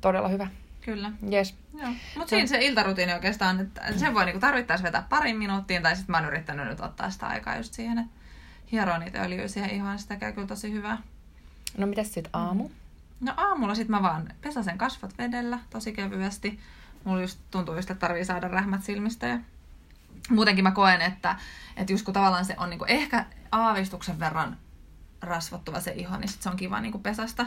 todella 0.00 0.28
hyvä. 0.28 0.48
Kyllä. 0.80 1.12
Yes. 1.32 1.54
Mutta 2.16 2.30
siinä 2.30 2.46
se 2.46 2.58
iltarutiini 2.60 3.12
oikeastaan, 3.12 3.60
että 3.60 3.82
sen 3.96 4.14
voi 4.14 4.24
niinku 4.24 4.40
tarvittaessa 4.40 4.86
vetää 4.86 5.06
parin 5.08 5.36
minuuttiin, 5.36 5.82
tai 5.82 5.96
sitten 5.96 6.12
mä 6.12 6.18
oon 6.18 6.26
yrittänyt 6.26 6.66
nyt 6.66 6.80
ottaa 6.80 7.10
sitä 7.10 7.26
aikaa 7.26 7.56
just 7.56 7.74
siihen, 7.74 7.98
että 7.98 8.12
hieroa 8.72 8.98
niitä 8.98 9.22
öljyä 9.22 9.48
siihen 9.48 9.70
ihan, 9.70 9.98
sitä 9.98 10.16
käy 10.16 10.32
kyllä 10.32 10.46
tosi 10.46 10.72
hyvää. 10.72 10.98
No 11.76 11.86
mitäs 11.86 12.14
sitten 12.14 12.30
aamu? 12.32 12.68
Mm. 12.68 12.74
No 13.20 13.34
aamulla 13.36 13.74
sit 13.74 13.88
mä 13.88 14.02
vaan 14.02 14.32
pesasen 14.40 14.78
kasvot 14.78 15.18
vedellä 15.18 15.58
tosi 15.70 15.92
kevyesti. 15.92 16.60
Mulla 17.04 17.20
just 17.20 17.38
tuntuu 17.50 17.74
just, 17.74 17.90
että 17.90 18.06
tarvii 18.06 18.24
saada 18.24 18.48
rähmät 18.48 18.84
silmistä 18.84 19.26
ja 19.26 19.38
muutenkin 20.30 20.64
mä 20.64 20.70
koen, 20.70 21.02
että, 21.02 21.36
että 21.76 21.92
just 21.92 22.04
kun 22.04 22.14
tavallaan 22.14 22.44
se 22.44 22.54
on 22.58 22.70
niinku 22.70 22.84
ehkä 22.88 23.26
aavistuksen 23.52 24.20
verran 24.20 24.56
rasvottuva 25.22 25.80
se 25.80 25.92
iho, 25.92 26.16
niin 26.16 26.28
sit 26.28 26.42
se 26.42 26.48
on 26.48 26.56
kiva 26.56 26.80
niinku 26.80 26.98
pesasta 26.98 27.46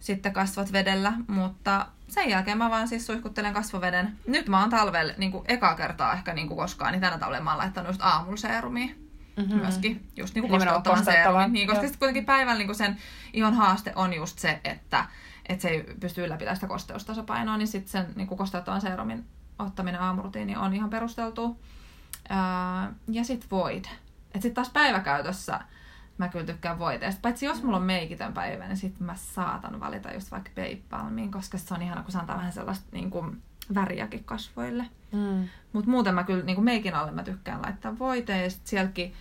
sitten 0.00 0.32
kasvot 0.32 0.72
vedellä, 0.72 1.12
mutta 1.26 1.86
sen 2.08 2.30
jälkeen 2.30 2.58
mä 2.58 2.70
vaan 2.70 2.88
siis 2.88 3.06
suihkuttelen 3.06 3.54
kasvoveden. 3.54 4.18
Nyt 4.26 4.48
mä 4.48 4.60
oon 4.60 4.70
talvella 4.70 5.12
niin 5.16 5.32
ekaa 5.48 5.74
kertaa 5.74 6.12
ehkä 6.12 6.32
niin 6.32 6.48
koskaan, 6.48 6.92
niin 6.92 7.00
tänä 7.00 7.18
talvella 7.18 7.44
mä 7.44 7.50
oon 7.50 7.58
laittanut 7.58 7.88
just 7.88 8.02
aamulla 8.02 8.36
seerumia 8.36 8.94
mm-hmm. 9.36 9.56
myöskin. 9.56 10.08
Just 10.16 10.34
niin 10.34 10.48
kuin 10.48 10.60
kosteuttavan 10.60 11.04
seerumin. 11.04 11.52
Niin, 11.52 11.68
koska 11.68 11.82
sitten 11.82 11.98
kuitenkin 11.98 12.24
päivällä 12.24 12.58
niin 12.58 12.68
kuin 12.68 12.76
sen 12.76 12.96
ihon 13.32 13.54
haaste 13.54 13.92
on 13.96 14.14
just 14.14 14.38
se, 14.38 14.60
että, 14.64 15.04
että 15.48 15.62
se 15.62 15.68
ei 15.68 15.84
pysty 16.00 16.24
ylläpitämään 16.24 16.56
sitä 16.56 16.66
kosteustasapainoa, 16.66 17.56
niin 17.56 17.68
sitten 17.68 17.90
sen 17.90 18.06
niin 18.16 18.26
kuin 18.26 18.38
kosteuttavan 18.38 18.80
seerumin 18.80 19.24
ottaminen 19.58 20.00
aamurutiini 20.00 20.56
on 20.56 20.74
ihan 20.74 20.90
perusteltu. 20.90 21.60
ja 23.08 23.24
sitten 23.24 23.50
void. 23.50 23.84
Että 23.84 24.42
sitten 24.42 24.54
taas 24.54 24.70
päiväkäytössä 24.70 25.60
mä 26.18 26.28
kyllä 26.28 26.46
tykkään 26.46 26.78
voiteesta. 26.78 27.20
Paitsi 27.22 27.46
jos 27.46 27.62
mulla 27.62 27.76
on 27.76 27.82
meikitön 27.82 28.32
päivä, 28.32 28.66
niin 28.66 28.76
sitten 28.76 29.06
mä 29.06 29.14
saatan 29.14 29.80
valita 29.80 30.12
just 30.12 30.30
vaikka 30.30 30.50
Babe 30.50 31.30
koska 31.30 31.58
se 31.58 31.74
on 31.74 31.82
ihana, 31.82 32.02
kun 32.02 32.12
se 32.12 32.18
antaa 32.18 32.36
vähän 32.36 32.52
sellaista 32.52 32.86
niin 32.92 33.10
kuin, 33.10 33.42
väriäkin 33.74 34.24
kasvoille. 34.24 34.84
Mm. 35.12 35.48
Mutta 35.72 35.90
muuten 35.90 36.14
mä 36.14 36.24
kyllä 36.24 36.44
niin 36.44 36.54
kuin 36.54 36.64
meikin 36.64 36.94
alle 36.94 37.10
mä 37.10 37.22
tykkään 37.22 37.62
laittaa 37.62 37.98
voiteen 37.98 38.42
ja 38.42 38.50
sitten 38.50 38.68
sielläkin... 38.68 39.14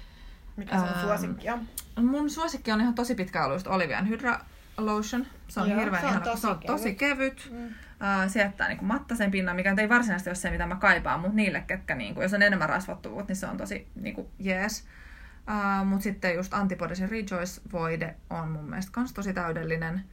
Mikä 0.57 0.77
se 0.77 0.83
on 0.83 1.01
suosikki 1.01 1.49
on? 1.49 1.67
Mun 2.05 2.29
suosikki 2.29 2.71
on 2.71 2.81
ihan 2.81 2.95
tosi 2.95 3.15
pitkä 3.15 3.45
ollut 3.45 3.67
Olivian 3.67 4.09
Hydra 4.09 4.39
Lotion. 4.77 5.27
Se 5.47 5.59
on 5.59 5.69
Joo, 5.69 5.79
hirveän 5.79 6.01
se 6.01 6.07
on 6.07 6.11
ihana, 6.11 6.25
tosi, 6.25 6.41
se 6.41 6.47
on 6.47 6.59
tosi 6.59 6.95
kevyt. 6.95 7.49
Mm. 7.51 7.65
Uh, 7.65 8.31
se 8.31 8.39
jättää 8.39 8.67
niin 8.67 8.85
mattasen 8.85 9.31
pinnan, 9.31 9.55
mikä 9.55 9.75
ei 9.77 9.89
varsinaisesti 9.89 10.29
ole 10.29 10.35
se, 10.35 10.51
mitä 10.51 10.65
mä 10.65 10.75
kaipaan, 10.75 11.19
mutta 11.19 11.35
niille, 11.35 11.63
ketkä, 11.67 11.95
niin 11.95 12.13
kuin, 12.13 12.23
jos 12.23 12.33
on 12.33 12.41
enemmän 12.41 12.69
rasvattuvuutta, 12.69 13.27
niin 13.27 13.35
se 13.35 13.47
on 13.47 13.57
tosi 13.57 13.87
niin 13.95 14.15
kuin, 14.15 14.27
jees. 14.39 14.85
Uh, 15.49 15.87
mutta 15.87 16.03
sitten 16.03 16.35
just 16.35 16.53
Antibodies 16.53 17.01
Rejoice-voide 17.01 18.15
on 18.29 18.51
mun 18.51 18.69
mielestä 18.69 18.91
kans 18.91 19.13
tosi 19.13 19.33
täydellinen. 19.33 20.05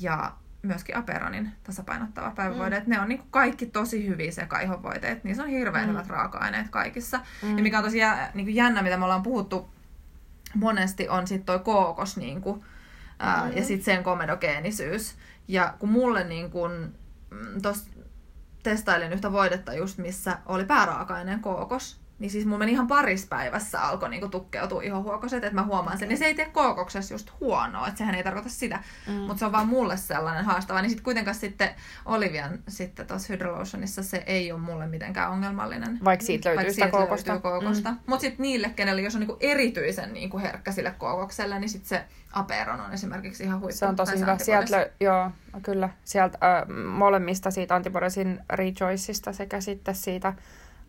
Ja 0.00 0.32
myöskin 0.62 0.96
Aperanin 0.96 1.52
tasapainottava 1.62 2.30
päivävoide. 2.30 2.80
Mm. 2.80 2.84
ne 2.86 3.00
on 3.00 3.08
niin 3.08 3.18
kuin 3.18 3.30
kaikki 3.30 3.66
tosi 3.66 4.06
hyviä 4.06 4.30
sekaihonvoiteet. 4.30 5.24
Niissä 5.24 5.42
on 5.42 5.48
hirveän 5.48 5.84
mm. 5.84 5.90
hyvät 5.90 6.06
raaka-aineet 6.06 6.68
kaikissa. 6.68 7.20
Mm. 7.42 7.56
Ja 7.56 7.62
mikä 7.62 7.78
on 7.78 7.84
tosi 7.84 7.98
jä, 7.98 8.30
niin 8.34 8.46
kuin 8.46 8.54
jännä, 8.54 8.82
mitä 8.82 8.96
me 8.96 9.04
ollaan 9.04 9.22
puhuttu 9.22 9.70
monesti, 10.54 11.08
on 11.08 11.26
sitten 11.26 11.46
toi 11.46 11.58
kookos 11.58 12.16
niin 12.16 12.40
kuin, 12.40 12.64
ää, 13.18 13.44
mm. 13.44 13.56
ja 13.56 13.64
sitten 13.64 13.84
sen 13.84 14.04
komedogeenisyys. 14.04 15.16
Ja 15.48 15.74
kun 15.78 15.88
mulle 15.88 16.24
niin 16.24 16.50
kuin, 16.50 16.72
mm, 17.30 17.62
tos, 17.62 17.90
testailin 18.62 19.12
yhtä 19.12 19.32
voidetta 19.32 19.74
just, 19.74 19.98
missä 19.98 20.38
oli 20.46 20.64
pääraaka-aineen 20.64 21.40
kookos, 21.40 22.00
niin 22.18 22.30
siis 22.30 22.46
mulla 22.46 22.58
meni 22.58 22.72
ihan 22.72 22.86
paris 22.86 23.26
päivässä 23.26 23.80
alkoi 23.80 24.08
niinku 24.08 24.28
tukkeutua 24.28 24.82
ihohuokoset, 24.82 25.44
että 25.44 25.54
mä 25.54 25.64
huomaan 25.64 25.98
sen. 25.98 26.10
Ja 26.10 26.16
se 26.16 26.24
ei 26.24 26.34
tee 26.34 26.50
kookoksessa 26.52 27.14
just 27.14 27.30
huonoa, 27.40 27.88
että 27.88 27.98
sehän 27.98 28.14
ei 28.14 28.24
tarkoita 28.24 28.48
sitä. 28.48 28.82
Mm. 29.06 29.12
Mutta 29.12 29.38
se 29.38 29.44
on 29.44 29.52
vaan 29.52 29.68
mulle 29.68 29.96
sellainen 29.96 30.44
haastava. 30.44 30.82
Niin 30.82 30.90
sitten 30.90 31.04
kuitenkaan 31.04 31.34
sitten 31.34 31.70
Olivian 32.04 32.58
sitten 32.68 33.06
tuossa 33.06 33.32
Hydrolotionissa 33.32 34.02
se 34.02 34.22
ei 34.26 34.52
ole 34.52 34.60
mulle 34.60 34.86
mitenkään 34.86 35.30
ongelmallinen. 35.30 35.98
Vaikka 36.04 36.26
siitä 36.26 36.48
löytyy 36.48 36.56
Vaikka 36.56 36.74
sitä 36.74 36.88
kookosta. 36.88 37.32
Löytyy 37.32 37.50
kookosta. 37.50 37.90
Mm. 37.90 37.98
Mutta 38.06 38.20
sitten 38.20 38.42
niille, 38.42 38.68
kenelle 38.76 39.02
jos 39.02 39.14
on 39.14 39.20
niinku 39.20 39.36
erityisen 39.40 40.12
niinku 40.12 40.38
herkkä 40.38 40.72
sille 40.72 40.94
kookokselle, 40.98 41.58
niin 41.58 41.68
sitten 41.68 41.88
se 41.88 42.04
Aperon 42.32 42.80
on 42.80 42.92
esimerkiksi 42.92 43.44
ihan 43.44 43.60
huippu. 43.60 43.76
Se 43.76 43.86
on 43.86 43.96
tosi 43.96 44.20
hyvä. 44.20 44.38
Sieltä, 44.38 44.82
lö- 44.82 44.90
joo, 45.00 45.30
kyllä. 45.62 45.88
Sieltä 46.04 46.38
äh, 46.42 46.76
molemmista 46.84 47.50
siitä 47.50 47.74
Antiboresin 47.74 48.40
Rejoiceista 48.50 49.32
sekä 49.32 49.60
sitten 49.60 49.94
siitä 49.94 50.32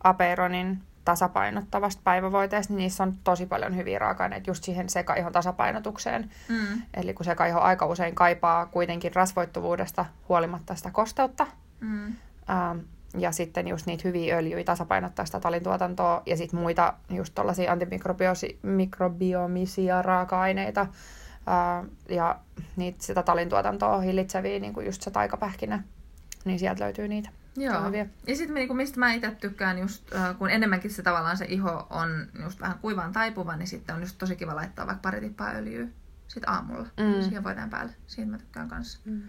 Aperonin 0.04 0.82
tasapainottavasta 1.04 2.02
päivävoiteesta, 2.04 2.72
niin 2.72 2.78
niissä 2.78 3.02
on 3.02 3.14
tosi 3.24 3.46
paljon 3.46 3.76
hyviä 3.76 3.98
raaka-aineita 3.98 4.50
just 4.50 4.64
siihen 4.64 4.88
sekaihon 4.88 5.32
tasapainotukseen. 5.32 6.30
Mm. 6.48 6.82
Eli 6.94 7.14
kun 7.14 7.24
sekaiho 7.24 7.60
aika 7.60 7.86
usein 7.86 8.14
kaipaa 8.14 8.66
kuitenkin 8.66 9.14
rasvoittuvuudesta 9.14 10.04
huolimatta 10.28 10.74
sitä 10.74 10.90
kosteutta, 10.90 11.46
Mm. 11.80 12.06
Ähm, 12.50 12.78
ja 13.18 13.32
sitten 13.32 13.68
just 13.68 13.86
niitä 13.86 14.08
hyviä 14.08 14.36
öljyjä 14.36 14.64
tasapainottaa 14.64 15.24
sitä 15.24 15.40
talintuotantoa 15.40 16.22
ja 16.26 16.36
sitten 16.36 16.60
muita 16.60 16.94
just 17.10 17.34
tuollaisia 17.34 17.72
antimikrobiomisia 17.72 20.02
raaka-aineita 20.02 20.86
ää, 21.46 21.84
ja 22.08 22.38
niitä, 22.76 23.04
sitä 23.04 23.22
talintuotantoa 23.22 24.00
hillitseviä, 24.00 24.58
niin 24.58 24.74
kuin 24.74 24.86
just 24.86 25.02
se 25.02 25.10
taikapähkinä, 25.10 25.82
niin 26.44 26.58
sieltä 26.58 26.84
löytyy 26.84 27.08
niitä. 27.08 27.30
Joo. 27.56 27.84
hyviä. 27.84 28.06
Ja 28.26 28.36
sitten 28.36 28.54
niinku, 28.54 28.74
mistä 28.74 28.98
mä 28.98 29.12
itse 29.12 29.30
tykkään, 29.40 29.78
just, 29.78 30.14
äh, 30.14 30.38
kun 30.38 30.50
enemmänkin 30.50 30.90
se 30.90 31.02
tavallaan 31.02 31.36
se 31.36 31.44
iho 31.48 31.86
on 31.90 32.26
just 32.42 32.60
vähän 32.60 32.78
kuivaan 32.78 33.12
taipuva, 33.12 33.56
niin 33.56 33.66
sitten 33.68 33.94
on 33.94 34.00
just 34.02 34.18
tosi 34.18 34.36
kiva 34.36 34.54
laittaa 34.56 34.86
vaikka 34.86 35.02
pari 35.02 35.20
tippaa 35.20 35.50
öljyä 35.50 35.86
sitten 36.28 36.50
aamulla 36.50 36.86
Mm. 36.96 37.22
siihen 37.22 37.44
voiteen 37.44 37.70
päälle. 37.70 37.92
Siitä 38.06 38.30
mä 38.30 38.38
tykkään 38.38 38.68
kanssa. 38.68 38.98
Mm. 39.04 39.22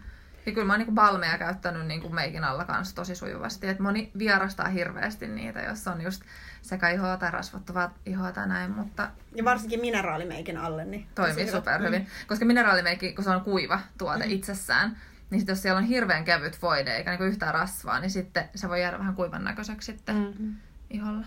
Ja 0.46 0.52
kyllä 0.52 0.68
mä 0.68 0.74
oon 0.74 0.80
niinku 0.80 0.94
balmeja 0.94 1.38
käyttänyt 1.38 1.88
niinku 1.88 2.10
meikin 2.10 2.44
alla 2.44 2.66
kanssa 2.66 2.96
tosi 2.96 3.16
sujuvasti. 3.16 3.68
Et 3.68 3.80
moni 3.80 4.12
vierastaa 4.18 4.68
hirveästi 4.68 5.28
niitä, 5.28 5.62
jos 5.62 5.88
on 5.88 6.02
just 6.02 6.22
sekä 6.62 6.90
ihoa 6.90 7.18
tai 7.18 7.32
rasvattavaa 7.32 7.94
ihoa 8.06 8.32
tai 8.32 8.48
näin, 8.48 8.72
mutta 8.72 9.10
Ja 9.36 9.44
varsinkin 9.46 9.82
mineraalimeikin 9.82 10.58
alle. 10.58 10.86
Niin 10.86 11.08
toimii 11.16 11.52
superhyvin. 11.52 12.08
Koska 12.28 12.46
mineraalimeikki, 12.46 13.14
kun 13.14 13.24
se 13.24 13.30
on 13.30 13.42
kuiva 13.42 13.80
tuote 13.98 14.26
Mm. 14.26 14.32
itsessään, 14.32 14.98
niin 15.32 15.40
sit 15.40 15.48
jos 15.50 15.62
siellä 15.62 15.78
on 15.78 15.84
hirveän 15.84 16.26
kevyt 16.26 16.62
voide 16.62 16.96
eikä 16.96 17.10
niinku 17.12 17.24
yhtään 17.24 17.54
rasvaa, 17.54 18.00
niin 18.00 18.12
sitten 18.12 18.50
se 18.56 18.70
voi 18.70 18.82
jäädä 18.82 19.00
vähän 19.00 19.16
kuivan 19.16 19.44
näköiseksi 19.44 19.86
sitten 19.86 20.16
Mm. 20.40 20.56
iholla. 20.90 21.26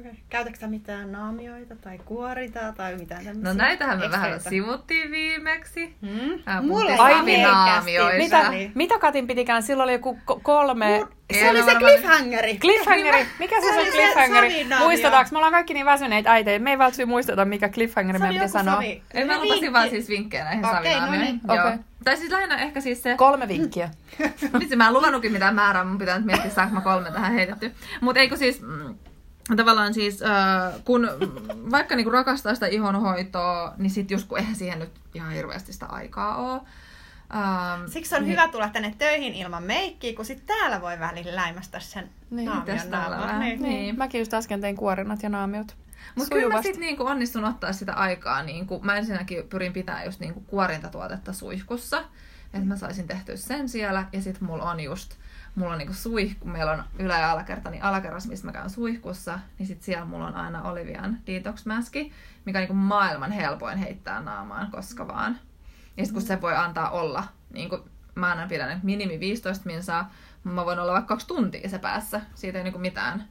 Okay. 0.00 0.12
Käytätkö 0.28 0.66
mitään 0.66 1.12
naamioita 1.12 1.76
tai 1.76 1.98
kuorita 2.04 2.60
tai 2.76 2.96
mitään 2.96 3.24
tämmöisiä? 3.24 3.52
No 3.52 3.58
näitähän 3.58 3.98
me 3.98 4.10
vähän 4.10 4.40
sivuttiin 4.40 5.10
viimeksi. 5.10 5.94
Hmm? 6.00 6.20
Mulla 6.20 6.84
puhuttiin 6.84 7.00
on 7.00 7.08
savinaamioista. 7.16 8.36
herkästi. 8.36 8.58
Mitä, 8.58 8.70
mitä 8.74 8.98
Katin 8.98 9.26
pitikään? 9.26 9.62
Silloin 9.62 9.84
oli 9.84 9.92
joku 9.92 10.18
ko- 10.30 10.40
kolme... 10.42 11.02
Se 11.32 11.38
Ei 11.38 11.50
oli 11.50 11.62
se 11.62 11.74
cliffhangeri. 11.74 12.58
Cliffhangeri! 12.58 13.26
Mikä 13.38 13.60
se, 13.60 13.66
Se 13.66 13.72
se 13.72 13.80
oli 13.80 13.90
se 13.92 13.96
cliffhangeri? 13.96 14.66
Muistetaanko? 14.78 15.28
Me 15.32 15.38
ollaan 15.38 15.52
kaikki 15.52 15.74
niin 15.74 15.86
väsyneitä 15.86 16.32
äitejä. 16.32 16.58
Me 16.58 16.70
ei 16.70 16.78
välttämättä 16.78 17.06
muisteta, 17.10 17.44
mikä 17.44 17.68
cliffhangeri 17.68 18.18
Se 18.18 18.24
oli 18.24 18.32
meidän 18.32 18.44
joku 18.44 18.58
sanoa. 18.58 18.82
Ei, 18.82 19.02
mä 19.24 19.32
Se 19.32 19.38
oli 19.38 19.48
lupasin 19.48 19.72
vaan 19.72 19.90
siis 19.90 20.08
vinkkejä 20.08 20.44
näihin 20.44 20.64
Okei, 20.64 20.76
savinaamioihin. 20.76 21.40
no 21.44 21.54
niin. 21.54 21.60
Okei. 21.60 21.78
Tai 22.04 22.16
siis 22.16 22.30
lähinnä 22.30 22.56
ehkä 22.56 22.80
siis 22.80 23.02
se... 23.02 23.14
Kolme 23.16 23.48
vinkkiä. 23.48 23.90
Vitsi, 24.60 24.76
mä 24.76 24.86
en 24.86 24.92
luvannutkin 24.94 25.32
mitään 25.32 25.54
määrää, 25.54 25.84
mun 25.84 25.98
pitää 25.98 26.16
nyt 26.16 26.26
miettiä, 26.26 26.50
saanko 26.50 26.74
mä 26.74 26.80
kolme 26.80 27.10
tähän 27.10 27.32
heitetty. 27.32 27.72
Mutta 28.00 28.20
eikö 28.20 28.36
siis... 28.36 28.60
Mm, 28.62 28.94
tavallaan 29.56 29.94
siis, 29.94 30.22
äh, 30.22 30.72
kun 30.84 31.08
vaikka 31.70 31.96
niinku 31.96 32.10
rakastaa 32.10 32.54
sitä 32.54 32.66
ihonhoitoa, 32.66 33.74
niin 33.78 33.90
sit 33.90 34.10
just 34.10 34.28
kun 34.28 34.38
eihän 34.38 34.56
siihen 34.56 34.78
nyt 34.78 34.90
ihan 35.14 35.32
hirveästi 35.32 35.72
sitä 35.72 35.86
aikaa 35.86 36.36
ole. 36.36 36.60
Ähm, 37.34 37.86
Siksi 37.86 38.14
on 38.14 38.22
niin- 38.22 38.30
hyvä 38.32 38.48
tulla 38.48 38.68
tänne 38.68 38.94
töihin 38.98 39.34
ilman 39.34 39.62
meikkiä, 39.62 40.14
kun 40.16 40.24
sit 40.24 40.46
täällä 40.46 40.80
voi 40.80 40.98
välillä 40.98 41.36
läimästä 41.36 41.80
sen 41.80 42.10
Niin, 42.30 42.48
naamion 42.48 42.78
naamaan. 42.90 43.20
vähän? 43.22 43.40
Niin. 43.40 43.62
Niin. 43.62 43.72
Niin. 43.72 43.98
Mäkin 43.98 44.18
just 44.18 44.34
äsken 44.34 44.60
tein 44.60 44.76
kuorinat 44.76 45.22
ja 45.22 45.28
naamiot. 45.28 45.76
Mutta 46.14 46.34
kyllä 46.34 46.54
mä 46.54 46.62
sitten 46.62 46.80
niinku 46.80 47.06
onnistun 47.06 47.44
ottaa 47.44 47.72
sitä 47.72 47.92
aikaa. 47.94 48.42
Niinku, 48.42 48.80
mä 48.82 48.96
ensinnäkin 48.96 49.48
pyrin 49.48 49.72
pitää 49.72 50.04
just 50.04 50.20
niinku 50.20 50.40
kuorintatuotetta 50.40 51.32
suihkussa. 51.32 52.04
Että 52.54 52.66
mä 52.66 52.76
saisin 52.76 53.06
tehtyä 53.06 53.36
sen 53.36 53.68
siellä. 53.68 54.06
Ja 54.12 54.22
sitten 54.22 54.44
mulla 54.44 54.70
on 54.70 54.80
just, 54.80 55.14
mulla 55.54 55.72
on 55.72 55.78
niinku 55.78 55.94
suihku, 55.94 56.48
meillä 56.48 56.72
on 56.72 56.84
ylä- 56.98 57.18
ja 57.18 57.32
alakerta, 57.32 57.70
niin 57.70 57.82
alakerras, 57.82 58.28
missä 58.28 58.46
mä 58.46 58.52
käyn 58.52 58.70
suihkussa, 58.70 59.38
niin 59.58 59.66
sit 59.66 59.82
siellä 59.82 60.04
mulla 60.04 60.26
on 60.26 60.34
aina 60.34 60.62
Olivian 60.62 61.18
detox-mäski, 61.26 62.12
mikä 62.44 62.58
on 62.58 62.60
niinku 62.60 62.74
maailman 62.74 63.32
helpoin 63.32 63.78
heittää 63.78 64.20
naamaan 64.20 64.70
koska 64.70 65.08
vaan. 65.08 65.38
Ja 65.96 66.04
sit 66.04 66.12
kun 66.12 66.22
se 66.22 66.40
voi 66.40 66.56
antaa 66.56 66.90
olla, 66.90 67.24
niin 67.52 67.68
kuin 67.68 67.82
mä 68.14 68.28
aina 68.28 68.46
pidän, 68.46 68.70
että 68.70 68.86
minimi 68.86 69.20
15 69.20 69.66
minsaa, 69.66 70.12
mä 70.44 70.64
voin 70.64 70.78
olla 70.78 70.92
vaikka 70.92 71.08
kaksi 71.14 71.26
tuntia 71.26 71.68
se 71.68 71.78
päässä, 71.78 72.20
siitä 72.34 72.58
ei 72.58 72.64
niinku 72.64 72.78
mitään 72.78 73.24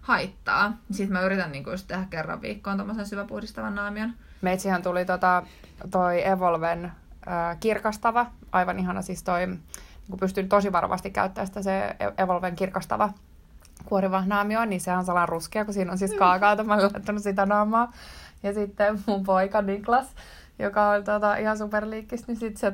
haittaa. 0.00 0.72
Sitten 0.90 1.12
mä 1.12 1.20
yritän 1.20 1.52
niinku 1.52 1.70
just 1.70 1.86
tehdä 1.86 2.04
kerran 2.10 2.42
viikkoon 2.42 2.76
tommosen 2.76 3.06
syväpuhdistavan 3.06 3.74
naamion. 3.74 4.12
Meitsihän 4.42 4.82
tuli 4.82 5.04
tota, 5.04 5.42
toi 5.90 6.28
Evolven 6.28 6.84
äh, 6.84 7.56
kirkastava. 7.60 8.26
Aivan 8.52 8.78
ihana 8.78 9.02
siis 9.02 9.22
toi, 9.22 9.42
kun 10.10 10.18
pystyy 10.18 10.44
tosi 10.44 10.72
varovasti 10.72 11.10
käyttämään 11.10 11.46
sitä 11.46 11.62
se 11.62 11.96
E- 12.00 12.22
Evolven 12.22 12.56
kirkastava 12.56 13.10
kuoriva 13.84 14.22
naamio, 14.26 14.64
niin 14.64 14.80
se 14.80 14.92
on 14.92 15.04
sellainen 15.04 15.28
ruskea, 15.28 15.64
kun 15.64 15.74
siinä 15.74 15.92
on 15.92 15.98
siis 15.98 16.14
kaakaota. 16.14 16.64
Mä 16.64 16.74
olen 16.74 16.90
laittanut 16.92 17.22
sitä 17.22 17.46
naamaa. 17.46 17.92
Ja 18.42 18.54
sitten 18.54 19.02
mun 19.06 19.24
poika 19.24 19.62
Niklas, 19.62 20.06
joka 20.58 20.88
on 20.88 21.04
tota, 21.04 21.36
ihan 21.36 21.58
superliikkis, 21.58 22.26
niin 22.26 22.36
sitten 22.36 22.60
se 22.60 22.72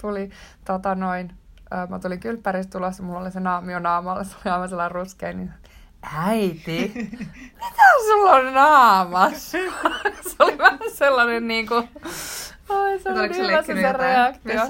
tuli 0.00 0.30
tota 0.64 0.94
noin, 0.94 1.32
äh, 1.72 1.88
mä 1.88 1.98
tulin 1.98 2.20
kylppäristä 2.20 2.78
tulossa, 2.78 3.02
mulla 3.02 3.20
oli 3.20 3.30
se 3.30 3.40
naamio 3.40 3.78
naamalla, 3.78 4.24
se 4.24 4.36
oli 4.44 4.52
aivan 4.52 4.68
sellainen 4.68 4.94
ruskea, 4.94 5.32
niin 5.32 5.52
äiti, 6.02 6.92
mitä 7.54 7.82
sulla 8.06 8.30
on 8.30 8.54
naamassa? 8.54 9.58
se 10.28 10.36
oli 10.38 10.58
vähän 10.58 10.78
sellainen 10.94 11.48
niinku, 11.48 11.74
ai 12.68 12.98
se 12.98 13.10
oli 13.10 13.28
niin 13.28 13.34
se 13.34 13.46
hyvä 13.46 13.62
se, 13.62 13.74
se 13.74 13.92
reaktio. 13.92 14.60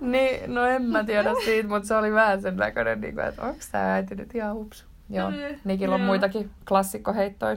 Niin, 0.00 0.54
no 0.54 0.64
en 0.64 0.82
mä 0.82 1.04
tiedä 1.04 1.30
siitä, 1.44 1.68
mutta 1.68 1.88
se 1.88 1.96
oli 1.96 2.12
vähän 2.12 2.42
sen 2.42 2.56
näköinen, 2.56 3.00
niin 3.00 3.14
kuin, 3.14 3.26
että 3.26 3.42
onko 3.42 3.60
tämä 3.72 3.94
äiti 3.94 4.14
nyt 4.14 4.34
ihan 4.34 4.54
hupsu. 4.54 4.84
Joo, 5.10 5.30
Niin, 5.30 5.60
Nikillä 5.64 5.94
on 5.94 6.00
muitakin 6.00 6.50
klassikkoheittoja. 6.68 7.56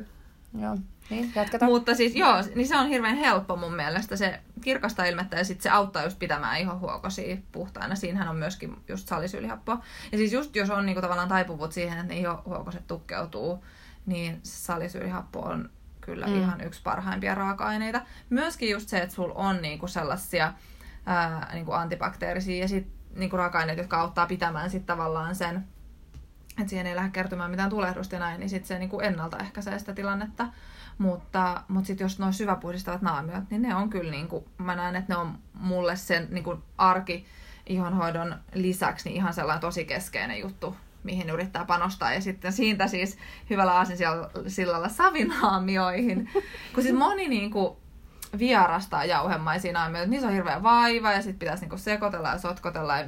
Joo, 0.62 0.78
niin 1.10 1.32
jatketaan. 1.36 1.72
Mutta 1.72 1.96
siis 1.96 2.16
joo, 2.16 2.36
niin 2.56 2.68
se 2.68 2.78
on 2.78 2.88
hirveän 2.88 3.16
helppo 3.16 3.56
mun 3.56 3.74
mielestä. 3.74 4.16
Se 4.16 4.40
kirkasta 4.62 5.06
ilmettä 5.06 5.38
ja 5.38 5.44
sitten 5.44 5.64
se 5.64 5.70
auttaa 5.70 6.04
just 6.04 6.20
pitämään 6.20 6.60
ihohuokosia 6.60 7.38
puhtaana. 7.52 7.96
Siinähän 7.96 8.28
on 8.28 8.36
myöskin 8.36 8.78
just 8.88 9.08
salisyylihappoa. 9.08 9.84
Ja 10.12 10.18
siis 10.18 10.34
just 10.34 10.56
jos 10.56 10.70
on 10.70 10.86
niinku 10.86 11.02
tavallaan 11.02 11.30
taipuvuus 11.30 11.74
siihen, 11.74 12.00
että 12.00 12.14
ne 12.14 12.20
ihohuokoset 12.20 12.88
tukkeutuu, 12.88 13.66
niin 14.06 14.40
se 14.44 14.58
salisyylihappo 14.58 15.40
on 15.40 15.70
kyllä 16.12 16.28
Mm. 16.28 16.42
ihan 16.42 16.62
yksi 16.62 16.82
parhaimpia 16.84 17.36
raaka-aineita. 17.36 18.02
Myöskin 18.30 18.70
just 18.70 18.90
se, 18.90 18.98
että 19.00 19.16
sulla 19.16 19.34
on 19.36 19.62
niinku 19.62 19.88
sellaisia 19.88 20.54
ää, 21.06 21.50
niinku 21.54 21.72
antibakteerisia 21.72 22.62
ja 22.62 22.68
sit 22.68 22.88
niinku 23.16 23.38
raaka-aineita, 23.38 23.82
jotka 23.82 24.00
auttaa 24.02 24.26
pitämään 24.26 24.70
sit 24.70 24.86
tavallaan 24.86 25.36
sen 25.36 25.68
että 26.60 26.70
siihen 26.70 26.88
ei 26.88 26.96
lähde 26.96 27.10
kertymään 27.12 27.52
mitään 27.52 27.70
tulehdusta 27.70 28.16
ja 28.16 28.20
näin, 28.20 28.40
niin 28.40 28.50
sitten 28.50 28.68
se 28.68 28.80
niinku 28.80 29.00
ennaltaehkäisee 29.00 29.80
sitä 29.80 29.94
tilannetta. 29.94 30.48
Mutta, 30.98 31.64
mutta 31.68 31.88
sitten 31.88 32.06
jos 32.06 32.20
nuo 32.20 32.32
syväpuhdistavat 32.32 33.02
naamiot, 33.02 33.44
niin 33.50 33.62
ne 33.62 33.76
on 33.76 33.90
kyllä, 33.90 34.12
niinku, 34.12 34.48
mä 34.58 34.76
näen, 34.76 34.96
että 34.96 35.14
ne 35.14 35.18
on 35.18 35.40
mulle 35.54 35.96
sen 35.96 36.28
niinku 36.30 36.64
arki 36.78 37.26
ihonhoidon 37.66 38.36
lisäksi 38.54 39.10
niin 39.10 39.16
ihan 39.16 39.34
sellainen 39.34 39.62
tosi 39.62 39.86
keskeinen 39.86 40.40
juttu, 40.40 40.76
mihin 41.04 41.30
yrittää 41.30 41.66
panostaa. 41.66 42.14
Ja 42.14 42.22
sitten 42.22 42.54
siitä 42.54 42.88
siis 42.88 43.18
hyvällä 43.50 43.74
aasinsillalla 43.74 44.90
savinaamioihin. 44.90 46.30
Kun 46.74 46.84
siis 46.84 46.96
moni 46.96 47.28
niinku 47.28 47.82
vierastaa 48.40 49.06
jauhemaisia 49.06 49.74
naamioita, 49.74 50.10
niissä 50.10 50.28
on 50.28 50.34
hirveä 50.34 50.64
vaiva 50.64 51.12
ja 51.12 51.22
sitten 51.22 51.40
pitäisi 51.40 51.64
niinku 51.64 51.78
sekoitella 51.78 52.30
ja 52.30 52.38
sotkotella 52.38 52.98
ja 52.98 53.06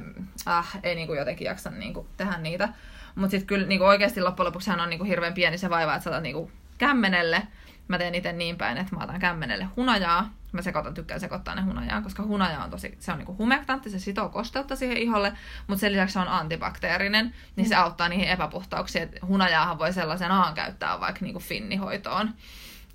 äh, 0.48 0.78
ei 0.82 0.94
niinku 0.94 1.14
jotenkin 1.14 1.44
jaksa 1.44 1.70
niinku 1.70 2.06
tehdä 2.16 2.38
niitä. 2.38 2.68
Mutta 3.14 3.30
sitten 3.30 3.46
kyllä 3.46 3.66
niinku 3.66 3.84
oikeasti 3.84 4.20
loppujen 4.20 4.46
lopuksi 4.46 4.70
on 4.70 4.90
niinku 4.90 5.04
hirveän 5.04 5.34
pieni 5.34 5.58
se 5.58 5.70
vaiva, 5.70 5.94
että 5.94 6.04
sä 6.04 6.10
otat 6.10 6.22
niinku 6.22 6.50
kämmenelle. 6.78 7.42
Mä 7.88 7.98
teen 7.98 8.14
itse 8.14 8.32
niin 8.32 8.56
päin, 8.56 8.78
että 8.78 8.96
mä 8.96 9.04
otan 9.04 9.20
kämmenelle 9.20 9.68
hunajaa. 9.76 10.30
Mä 10.54 10.62
sekoitan, 10.62 10.94
tykkään 10.94 11.20
sekoittaa 11.20 11.54
ne 11.54 11.62
hunajaa, 11.62 12.02
koska 12.02 12.22
hunaja 12.22 12.64
on 12.64 12.70
tosi, 12.70 12.96
se 13.00 13.12
on 13.12 13.18
niinku 13.18 13.36
humektantti, 13.38 13.90
se 13.90 13.98
sitoo 13.98 14.28
kosteutta 14.28 14.76
siihen 14.76 14.96
iholle, 14.96 15.32
mutta 15.66 15.80
sen 15.80 15.92
lisäksi 15.92 16.12
se 16.12 16.18
on 16.18 16.28
antibakteerinen, 16.28 17.34
niin 17.56 17.68
se 17.68 17.74
auttaa 17.74 18.08
niihin 18.08 18.28
epäpuhtauksiin. 18.28 19.02
Et 19.02 19.18
hunajaahan 19.28 19.78
voi 19.78 19.92
sellaisenaan 19.92 20.54
käyttää 20.54 21.00
vaikka 21.00 21.20
niinku 21.24 21.40
finnihoitoon. 21.40 22.30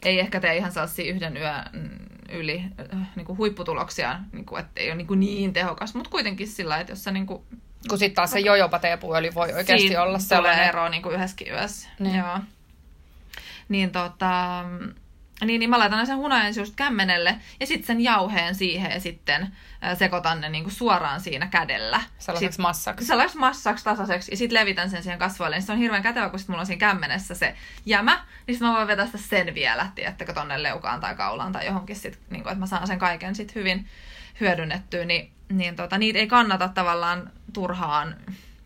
Ei 0.04 0.20
ehkä 0.20 0.40
tee 0.40 0.58
ihan 0.58 0.72
sellaisia 0.72 1.14
yhden 1.14 1.38
yön 1.38 1.64
mm, 1.74 1.90
yli 2.30 2.64
äh, 2.94 3.08
niinku 3.16 3.38
huipputuloksia, 3.38 4.20
niinku, 4.32 4.56
että 4.56 4.82
ei 4.82 4.88
ole 4.88 4.96
niinku 4.96 5.16
niin 5.16 5.54
tehokas, 5.54 5.94
mutta 5.96 6.10
kuitenkin 6.10 6.48
sillä 6.48 6.78
että 6.78 6.92
jos 6.92 7.04
sä 7.04 7.12
niinku 7.12 7.46
Kun 7.90 8.00
sitten 8.00 8.16
taas 8.16 8.32
se 8.32 8.40
jojopa 8.40 8.80
teepuöljy 8.80 9.34
voi 9.34 9.54
oikeasti 9.54 9.88
Siinä 9.88 10.02
olla 10.02 10.20
sellainen. 10.20 10.68
ero 10.68 10.90
niin 10.90 11.02
kuin 11.04 11.16
yhdessäkin 11.16 11.48
yössä. 11.54 11.90
Niin. 12.00 12.12
Niin. 12.14 12.20
Joo. 12.20 12.40
Niin, 13.70 13.92
tota, 13.92 14.64
niin, 15.46 15.60
niin 15.60 15.70
mä 15.70 15.80
laitan 15.80 16.08
sen 16.08 16.18
hunajan 16.18 16.56
just 16.56 16.74
kämmenelle 16.76 17.36
ja 17.60 17.68
sitten 17.68 17.88
sen 17.88 18.02
jauheen 18.02 18.56
siihen 18.56 18.92
ja 18.92 19.00
sitten 19.00 19.56
sekoitan 19.98 20.42
ne 20.42 20.50
niin 20.50 20.64
kuin 20.64 20.74
suoraan 20.74 21.22
siinä 21.22 21.48
kädellä. 21.48 22.02
Sellaiseksi 22.18 22.56
Sit- 22.56 22.62
massaksi. 22.62 23.06
Sellaiseksi 23.06 23.38
massaksi 23.38 23.84
tasaiseksi 23.84 24.32
ja 24.32 24.38
sitten 24.38 24.60
levitän 24.60 24.90
sen 24.90 25.04
siihen 25.04 25.20
kasvoille. 25.20 25.56
Niin 25.56 25.64
se 25.64 25.72
on 25.72 25.78
hirveän 25.78 26.04
kätevä, 26.04 26.30
kun 26.30 26.40
sit 26.40 26.48
mulla 26.48 26.62
on 26.62 26.66
siinä 26.66 26.80
kämmenessä 26.80 27.36
se 27.36 27.56
jämä, 27.86 28.26
niin 28.48 28.56
sitten 28.56 28.68
mä 28.68 28.76
voin 28.76 28.88
vetästä 28.88 29.18
sen 29.18 29.54
vielä, 29.56 29.90
tiedättekö, 29.96 30.34
tonne 30.34 30.64
leukaan 30.64 31.00
tai 31.00 31.16
kaulaan 31.16 31.52
tai 31.52 31.66
johonkin 31.66 31.96
sit, 31.96 32.20
niin 32.30 32.44
kuin, 32.44 32.52
että 32.52 32.60
mä 32.60 32.66
saan 32.66 32.88
sen 32.88 33.00
kaiken 33.00 33.36
sit 33.36 33.56
hyvin 33.56 33.88
hyödynnettyä, 34.40 35.06
niin, 35.06 35.32
niin 35.50 35.76
tota, 35.76 35.98
niitä 35.98 36.20
ei 36.20 36.28
kannata 36.28 36.68
tavallaan 36.68 37.32
turhaan 37.54 38.16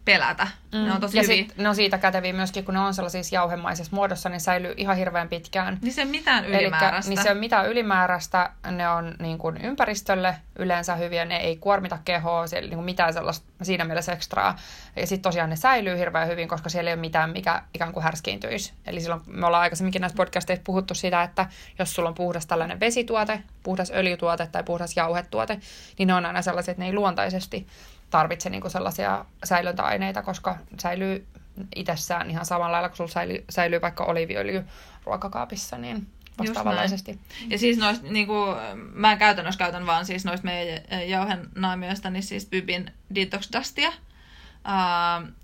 pelätä. 0.05 0.47
Mm. 0.71 0.79
Ne 0.79 0.93
on 0.93 1.01
tosi 1.01 1.17
ja 1.17 1.23
hyviä. 1.23 1.35
sit, 1.35 1.57
ne 1.57 1.69
on 1.69 1.75
siitä 1.75 1.97
käteviä 1.97 2.33
myöskin, 2.33 2.65
kun 2.65 2.73
ne 2.73 2.79
on 2.79 2.93
sellaisissa 2.93 3.35
jauhemaisessa 3.35 3.95
muodossa, 3.95 4.29
niin 4.29 4.41
säilyy 4.41 4.73
ihan 4.77 4.97
hirveän 4.97 5.29
pitkään. 5.29 5.77
Niin 5.81 5.93
se 5.93 6.01
ei 6.01 6.07
mitään 6.07 6.45
Elikkä, 6.45 6.59
ylimääräistä. 6.59 7.09
niin 7.09 7.23
se 7.23 7.31
on 7.31 7.37
mitään 7.37 7.69
ylimääräistä, 7.69 8.49
ne 8.71 8.89
on 8.89 9.15
niin 9.19 9.37
kuin 9.37 9.57
ympäristölle 9.57 10.35
yleensä 10.59 10.95
hyviä, 10.95 11.25
ne 11.25 11.37
ei 11.37 11.57
kuormita 11.57 11.97
kehoa, 12.05 12.47
siellä 12.47 12.69
niin 12.69 12.77
kuin 12.77 12.85
mitään 12.85 13.13
sellaista 13.13 13.45
siinä 13.61 13.85
mielessä 13.85 14.11
ekstraa. 14.11 14.55
Ja 14.95 15.07
sitten 15.07 15.23
tosiaan 15.23 15.49
ne 15.49 15.55
säilyy 15.55 15.97
hirveän 15.97 16.27
hyvin, 16.27 16.47
koska 16.47 16.69
siellä 16.69 16.89
ei 16.89 16.93
ole 16.93 17.01
mitään, 17.01 17.29
mikä 17.29 17.61
ikään 17.73 17.93
kuin 17.93 18.03
härskiintyisi. 18.03 18.73
Eli 18.85 19.01
silloin 19.01 19.21
me 19.27 19.45
ollaan 19.45 19.63
aikaisemminkin 19.63 20.01
näissä 20.01 20.17
podcasteissa 20.17 20.63
puhuttu 20.63 20.95
sitä, 20.95 21.23
että 21.23 21.45
jos 21.79 21.95
sulla 21.95 22.09
on 22.09 22.15
puhdas 22.15 22.45
tällainen 22.45 22.79
vesituote, 22.79 23.43
puhdas 23.63 23.91
öljytuote 23.95 24.47
tai 24.47 24.63
puhdas 24.63 24.97
jauhetuote, 24.97 25.59
niin 25.97 26.07
ne 26.07 26.13
on 26.13 26.25
aina 26.25 26.41
sellaisia, 26.41 26.71
että 26.71 26.81
ne 26.81 26.87
ei 26.87 26.93
luontaisesti 26.93 27.67
tarvitse 28.13 28.49
niin 28.49 28.61
kuin 28.61 28.71
sellaisia 28.71 29.25
säilöntäaineita, 29.43 30.21
koska 30.21 30.57
säilyy 30.79 31.27
itsessään 31.75 32.29
ihan 32.29 32.45
samalla 32.45 32.71
lailla, 32.71 32.89
kun 32.89 32.97
sulla 32.97 33.11
säilyy, 33.11 33.43
säilyy 33.49 33.81
vaikka 33.81 34.03
oliviöljy 34.03 34.65
ruokakaapissa, 35.05 35.77
niin 35.77 36.07
vastaavanlaisesti. 36.37 37.19
Ja 37.47 37.57
siis 37.57 37.77
noista, 37.77 38.07
niin 38.07 38.27
kuin, 38.27 38.55
mä 38.75 39.11
en 39.11 39.17
käytännössä 39.17 39.59
käytän 39.59 39.85
vaan 39.85 40.05
siis 40.05 40.25
noista 40.25 40.45
meidän 40.45 41.09
jauhennaamioista, 41.09 42.09
niin 42.09 42.23
siis 42.23 42.45
Bybin 42.45 42.91
Detox 43.15 43.49
Dustia, 43.57 43.91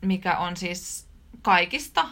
mikä 0.01 0.37
on 0.37 0.57
siis 0.57 1.07
kaikista 1.41 2.05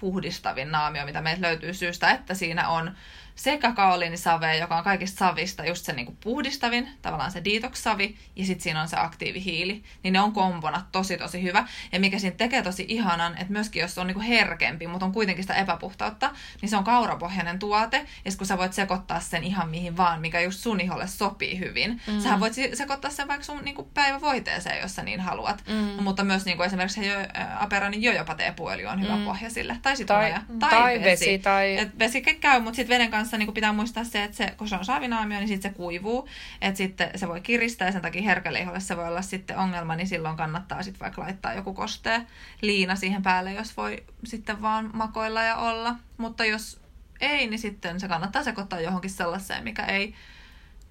puhdistavin 0.00 0.70
naamio, 0.70 1.04
mitä 1.04 1.20
meiltä 1.20 1.42
löytyy 1.42 1.74
syystä, 1.74 2.10
että 2.10 2.34
siinä 2.34 2.68
on 2.68 2.94
sekä 3.34 3.72
kaoliinisave, 3.72 4.56
joka 4.56 4.76
on 4.76 4.84
kaikista 4.84 5.18
savista 5.18 5.64
just 5.64 5.84
se 5.84 5.92
niinku 5.92 6.16
puhdistavin, 6.24 6.88
tavallaan 7.02 7.30
se 7.30 7.42
detox-savi, 7.44 8.16
ja 8.36 8.46
sitten 8.46 8.62
siinä 8.62 8.82
on 8.82 8.88
se 8.88 8.96
aktiivihiili. 8.96 9.82
Niin 10.02 10.12
ne 10.12 10.20
on 10.20 10.32
kombona 10.32 10.86
tosi 10.92 11.16
tosi 11.16 11.42
hyvä. 11.42 11.66
Ja 11.92 12.00
mikä 12.00 12.18
siinä 12.18 12.36
tekee 12.36 12.62
tosi 12.62 12.84
ihanan, 12.88 13.32
että 13.32 13.52
myöskin 13.52 13.80
jos 13.80 13.98
on 13.98 14.06
niinku 14.06 14.22
herkempi, 14.22 14.86
mutta 14.86 15.06
on 15.06 15.12
kuitenkin 15.12 15.44
sitä 15.44 15.54
epäpuhtautta, 15.54 16.30
niin 16.62 16.70
se 16.70 16.76
on 16.76 16.84
kaurapohjainen 16.84 17.58
tuote, 17.58 18.06
ja 18.24 18.30
kun 18.38 18.46
sä 18.46 18.58
voit 18.58 18.72
sekoittaa 18.72 19.20
sen 19.20 19.44
ihan 19.44 19.68
mihin 19.68 19.96
vaan, 19.96 20.20
mikä 20.20 20.40
just 20.40 20.60
sun 20.60 20.80
iholle 20.80 21.06
sopii 21.06 21.58
hyvin. 21.58 22.00
Mm. 22.06 22.20
Sähän 22.20 22.40
voit 22.40 22.54
sekoittaa 22.74 23.10
sen 23.10 23.28
vaikka 23.28 23.44
sun 23.44 23.64
niinku 23.64 23.90
päivävoiteeseen, 23.94 24.82
jos 24.82 24.94
sä 24.94 25.02
niin 25.02 25.20
haluat. 25.20 25.64
Mm. 25.68 26.02
Mutta 26.02 26.24
myös 26.24 26.44
niinku 26.44 26.62
esimerkiksi 26.62 27.06
jo, 27.06 27.14
Aperanin 27.60 28.02
jojopateepuoli 28.02 28.86
on 28.86 29.00
hyvä 29.00 29.16
mm. 29.16 29.24
pohja 29.24 29.50
sille. 29.50 29.76
Tai, 29.82 29.96
sit 29.96 30.06
Tai- 30.06 30.34
tai, 30.58 30.70
tai 30.70 31.02
vesi, 31.02 31.38
tai- 31.38 31.78
Et 31.78 31.98
vesi 31.98 32.20
käy, 32.20 32.60
mutta 32.60 32.76
sitten 32.76 32.94
veden 32.94 33.10
kanssa 33.10 33.23
niin 33.32 33.54
pitää 33.54 33.72
muistaa 33.72 34.04
se, 34.04 34.24
että 34.24 34.36
se, 34.36 34.54
kun 34.56 34.68
se 34.68 34.76
on 34.76 34.84
saavinaamio, 34.84 35.38
niin 35.38 35.48
sitten 35.48 35.70
se 35.70 35.76
kuivuu. 35.76 36.28
Että 36.60 36.78
sitten 36.78 37.10
se 37.16 37.28
voi 37.28 37.40
kiristää 37.40 37.88
ja 37.88 37.92
sen 37.92 38.02
takia 38.02 38.22
herkälle 38.22 38.60
iholle 38.60 38.80
se 38.80 38.96
voi 38.96 39.08
olla 39.08 39.22
sitten 39.22 39.58
ongelma, 39.58 39.96
niin 39.96 40.06
silloin 40.06 40.36
kannattaa 40.36 40.82
sitten 40.82 41.00
vaikka 41.00 41.22
laittaa 41.22 41.54
joku 41.54 41.74
kostee 41.74 42.26
liina 42.60 42.96
siihen 42.96 43.22
päälle, 43.22 43.52
jos 43.52 43.76
voi 43.76 44.04
sitten 44.24 44.62
vaan 44.62 44.90
makoilla 44.92 45.42
ja 45.42 45.56
olla. 45.56 45.96
Mutta 46.16 46.44
jos 46.44 46.80
ei, 47.20 47.46
niin 47.46 47.58
sitten 47.58 48.00
se 48.00 48.08
kannattaa 48.08 48.44
sekoittaa 48.44 48.80
johonkin 48.80 49.10
sellaiseen, 49.10 49.64
mikä 49.64 49.84
ei 49.84 50.14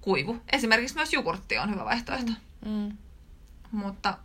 kuivu. 0.00 0.40
Esimerkiksi 0.52 0.94
myös 0.94 1.12
jogurtti 1.12 1.58
on 1.58 1.70
hyvä 1.70 1.84
vaihtoehto. 1.84 2.32
Mm. 2.64 2.96
Mutta 3.70 4.18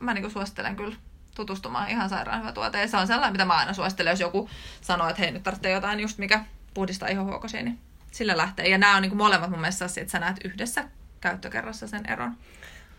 mä 0.00 0.14
niin 0.14 0.30
suosittelen 0.30 0.76
kyllä 0.76 0.96
tutustumaan 1.34 1.90
ihan 1.90 2.08
sairaan 2.08 2.40
hyvä 2.40 2.52
tuote. 2.52 2.80
Ja 2.80 2.88
se 2.88 2.96
on 2.96 3.06
sellainen, 3.06 3.32
mitä 3.32 3.44
mä 3.44 3.56
aina 3.56 3.72
suosittelen, 3.72 4.10
jos 4.10 4.20
joku 4.20 4.50
sanoo, 4.80 5.08
että 5.08 5.22
hei 5.22 5.30
nyt 5.30 5.42
tarvitsee 5.42 5.72
jotain 5.72 6.00
just 6.00 6.18
mikä 6.18 6.44
puhdistaa 6.74 7.08
ihohuokosia, 7.08 7.62
niin 7.62 7.78
sillä 8.10 8.36
lähtee. 8.36 8.68
Ja 8.68 8.78
nämä 8.78 8.96
on 8.96 9.02
niin 9.02 9.16
molemmat 9.16 9.50
mun 9.50 9.60
mielestä 9.60 9.84
että 9.84 10.10
sä 10.12 10.18
näet 10.18 10.36
yhdessä 10.44 10.84
käyttökerrassa 11.20 11.86
sen 11.88 12.06
eron. 12.10 12.36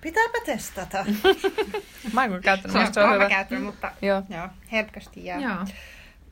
Pitääpä 0.02 0.38
testata. 0.46 1.06
Mä 2.14 2.24
en 2.24 2.42
käyttänyt, 2.42 2.88
Se 2.88 2.94
se 2.94 3.04
on 3.04 3.14
hyvä. 3.14 3.30
käyttänyt, 3.30 3.64
mutta 3.66 3.92
Joo. 4.02 4.24
joo, 4.30 4.48
herkästi 4.72 5.26
jää. 5.26 5.40
Joo. 5.40 5.66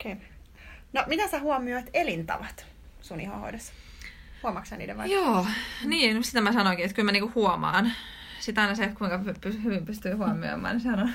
Okay. 0.00 0.16
No, 0.92 1.04
mitä 1.06 1.28
sä 1.28 1.40
huomioit 1.40 1.90
elintavat 1.94 2.66
sun 3.00 3.20
ihohoidossa? 3.20 3.72
Huomaatko 4.42 4.68
sä 4.68 4.76
niiden 4.76 4.96
vai? 4.96 5.10
Joo, 5.12 5.46
niin 5.84 6.24
sitä 6.24 6.40
mä 6.40 6.52
sanoinkin, 6.52 6.84
että 6.84 6.94
kyllä 6.96 7.06
mä 7.06 7.12
niinku 7.12 7.32
huomaan. 7.34 7.92
Sitä 8.40 8.60
aina 8.62 8.74
se, 8.74 8.84
että 8.84 8.98
kuinka 8.98 9.20
hyvin 9.62 9.86
pystyy 9.86 10.14
huomioimaan, 10.14 10.74
niin 10.74 10.82
sehän 10.82 11.00
on 11.00 11.10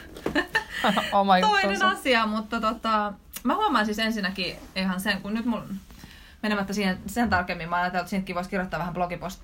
Oma 1.20 1.40
toinen 1.42 1.72
juttunsa. 1.72 2.00
asia, 2.00 2.26
mutta 2.26 2.62
tota, 2.62 3.14
mä 3.44 3.56
huomaan 3.56 3.86
siis 3.86 4.00
ensinnäkin 4.00 4.56
ihan 4.76 5.00
sen, 5.00 5.22
kun 5.22 5.34
nyt 5.34 5.46
mun 5.46 5.80
menemättä 6.44 6.74
siihen 6.74 7.00
sen 7.06 7.30
tarkemmin, 7.30 7.70
mä 7.70 7.76
ajattelin, 7.76 8.02
että 8.02 8.10
siitäkin 8.10 8.36
voisi 8.36 8.50
kirjoittaa 8.50 8.80
vähän 8.80 8.94
blogipost, 8.94 9.44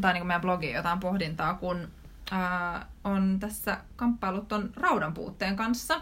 tai 0.00 0.12
niin 0.12 0.20
kuin 0.20 0.26
meidän 0.26 0.40
blogiin 0.40 0.74
jotain 0.74 1.00
pohdintaa, 1.00 1.54
kun 1.54 1.88
ää, 2.30 2.86
on 3.04 3.36
tässä 3.40 3.78
kamppailut 3.96 4.48
ton 4.48 4.70
raudan 4.76 5.14
puutteen 5.14 5.56
kanssa. 5.56 6.00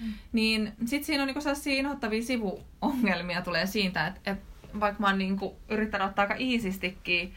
Mm. 0.00 0.12
Niin 0.32 0.72
sit 0.84 1.04
siinä 1.04 1.22
on 1.22 1.26
niinku 1.26 1.40
sellaisia 1.40 1.74
inhottavia 1.74 2.22
sivuongelmia 2.22 3.42
tulee 3.42 3.66
siitä, 3.66 4.06
että, 4.06 4.30
että 4.30 4.46
vaikka 4.80 5.00
mä 5.00 5.06
oon 5.06 5.18
niinku 5.18 5.56
yrittänyt 5.68 6.08
ottaa 6.08 6.22
aika 6.22 6.34
iisistikin, 6.38 7.34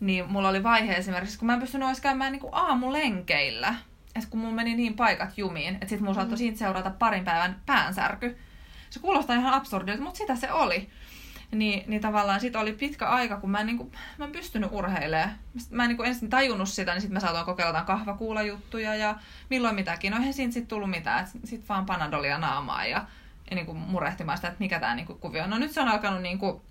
niin 0.00 0.32
mulla 0.32 0.48
oli 0.48 0.62
vaihe 0.62 0.94
esimerkiksi, 0.94 1.38
kun 1.38 1.46
mä 1.46 1.54
en 1.54 1.60
pystynyt 1.60 1.88
edes 1.88 2.00
käymään 2.00 2.32
niinku 2.32 2.48
aamulenkeillä. 2.52 3.74
että 4.16 4.30
kun 4.30 4.40
mulla 4.40 4.54
meni 4.54 4.74
niin 4.74 4.94
paikat 4.94 5.38
jumiin, 5.38 5.74
että 5.74 5.86
sit 5.86 6.00
mulla 6.00 6.14
saattoi 6.14 6.38
siitä 6.38 6.58
seurata 6.58 6.90
parin 6.90 7.24
päivän 7.24 7.62
päänsärky. 7.66 8.38
Se 8.90 9.00
kuulostaa 9.00 9.36
ihan 9.36 9.54
absurdilta, 9.54 10.02
mutta 10.02 10.18
sitä 10.18 10.36
se 10.36 10.52
oli. 10.52 10.90
Niin, 11.52 11.84
niin 11.86 12.00
tavallaan 12.00 12.40
sit 12.40 12.56
oli 12.56 12.72
pitkä 12.72 13.08
aika, 13.08 13.36
kun 13.36 13.50
mä 13.50 13.60
en, 13.60 13.66
niinku, 13.66 13.92
mä 14.18 14.24
en 14.24 14.32
pystynyt 14.32 14.72
urheilemaan. 14.72 15.30
Mä 15.70 15.82
en 15.82 15.88
niinku 15.88 16.02
ensin 16.02 16.30
tajunnut 16.30 16.68
sitä, 16.68 16.92
niin 16.92 17.02
sit 17.02 17.10
mä 17.10 17.20
saatoin 17.20 17.44
kokeilla 17.44 17.82
kahvakuulajuttuja 17.82 18.94
ja 18.94 19.14
milloin 19.50 19.74
mitäkin. 19.74 20.10
No 20.10 20.18
eihän 20.18 20.34
siinä 20.34 20.52
sit 20.52 20.68
tullut 20.68 20.90
mitään, 20.90 21.24
et 21.24 21.30
sit 21.44 21.68
vaan 21.68 21.86
panadolia 21.86 22.38
naamaa 22.38 22.84
ja, 22.86 23.04
ja 23.50 23.56
niinku 23.56 23.74
murehtimaan 23.74 24.38
sitä, 24.38 24.48
että 24.48 24.60
mikä 24.60 24.80
tää 24.80 24.94
niinku 24.94 25.14
kuvio 25.14 25.44
on. 25.44 25.50
No 25.50 25.58
nyt 25.58 25.70
se 25.70 25.80
on 25.80 25.88
alkanut 25.88 26.22
niinku, 26.22 26.62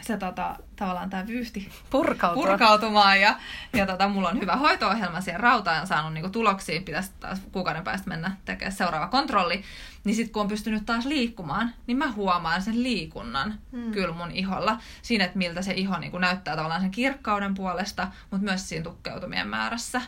se 0.00 0.16
tota, 0.16 0.56
tavallaan 0.76 1.10
tämä 1.10 1.26
vyyhti 1.26 1.72
Purkautua. 1.90 2.46
purkautumaan 2.46 3.20
ja, 3.20 3.36
ja 3.72 3.86
tota, 3.86 4.08
mulla 4.08 4.28
on 4.28 4.40
hyvä 4.40 4.56
hoito-ohjelma 4.56 5.20
siihen 5.20 5.40
rautaan 5.40 5.86
saanut 5.86 6.12
niinku 6.12 6.30
tuloksia, 6.30 6.80
pitäisi 6.80 7.10
taas 7.20 7.40
kuukauden 7.52 7.84
päästä 7.84 8.08
mennä 8.08 8.36
tekemään 8.44 8.72
seuraava 8.72 9.08
kontrolli, 9.08 9.62
niin 10.04 10.16
sitten 10.16 10.32
kun 10.32 10.42
on 10.42 10.48
pystynyt 10.48 10.86
taas 10.86 11.06
liikkumaan, 11.06 11.74
niin 11.86 11.96
mä 11.96 12.12
huomaan 12.12 12.62
sen 12.62 12.82
liikunnan 12.82 13.58
hmm. 13.72 13.92
kyllä 13.92 14.14
mun 14.14 14.30
iholla. 14.30 14.78
Siinä, 15.02 15.24
että 15.24 15.38
miltä 15.38 15.62
se 15.62 15.72
iho 15.72 15.98
niinku 15.98 16.18
näyttää 16.18 16.56
tavallaan 16.56 16.80
sen 16.80 16.90
kirkkauden 16.90 17.54
puolesta, 17.54 18.08
mutta 18.30 18.44
myös 18.44 18.68
siinä 18.68 18.84
tukkeutumien 18.84 19.48
määrässä. 19.48 20.02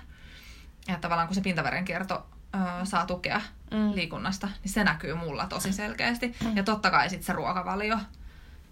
Ja 0.89 0.99
tavallaan 1.01 1.29
kun 1.29 1.35
se 1.35 1.41
pintaverenkierto 1.41 2.27
ö, 2.55 2.59
saa 2.85 3.07
tukea 3.07 3.41
mm. 3.71 3.95
liikunnasta, 3.95 4.49
niin 4.63 4.73
se 4.73 4.85
näkyy 4.85 5.15
mulla 5.15 5.47
tosi 5.47 5.73
selkeästi. 5.73 6.35
Mm. 6.45 6.57
Ja 6.57 6.63
totta 6.63 6.91
kai 6.91 7.11
sitten 7.11 7.27
se 7.27 7.33
ruokavalio. 7.33 7.99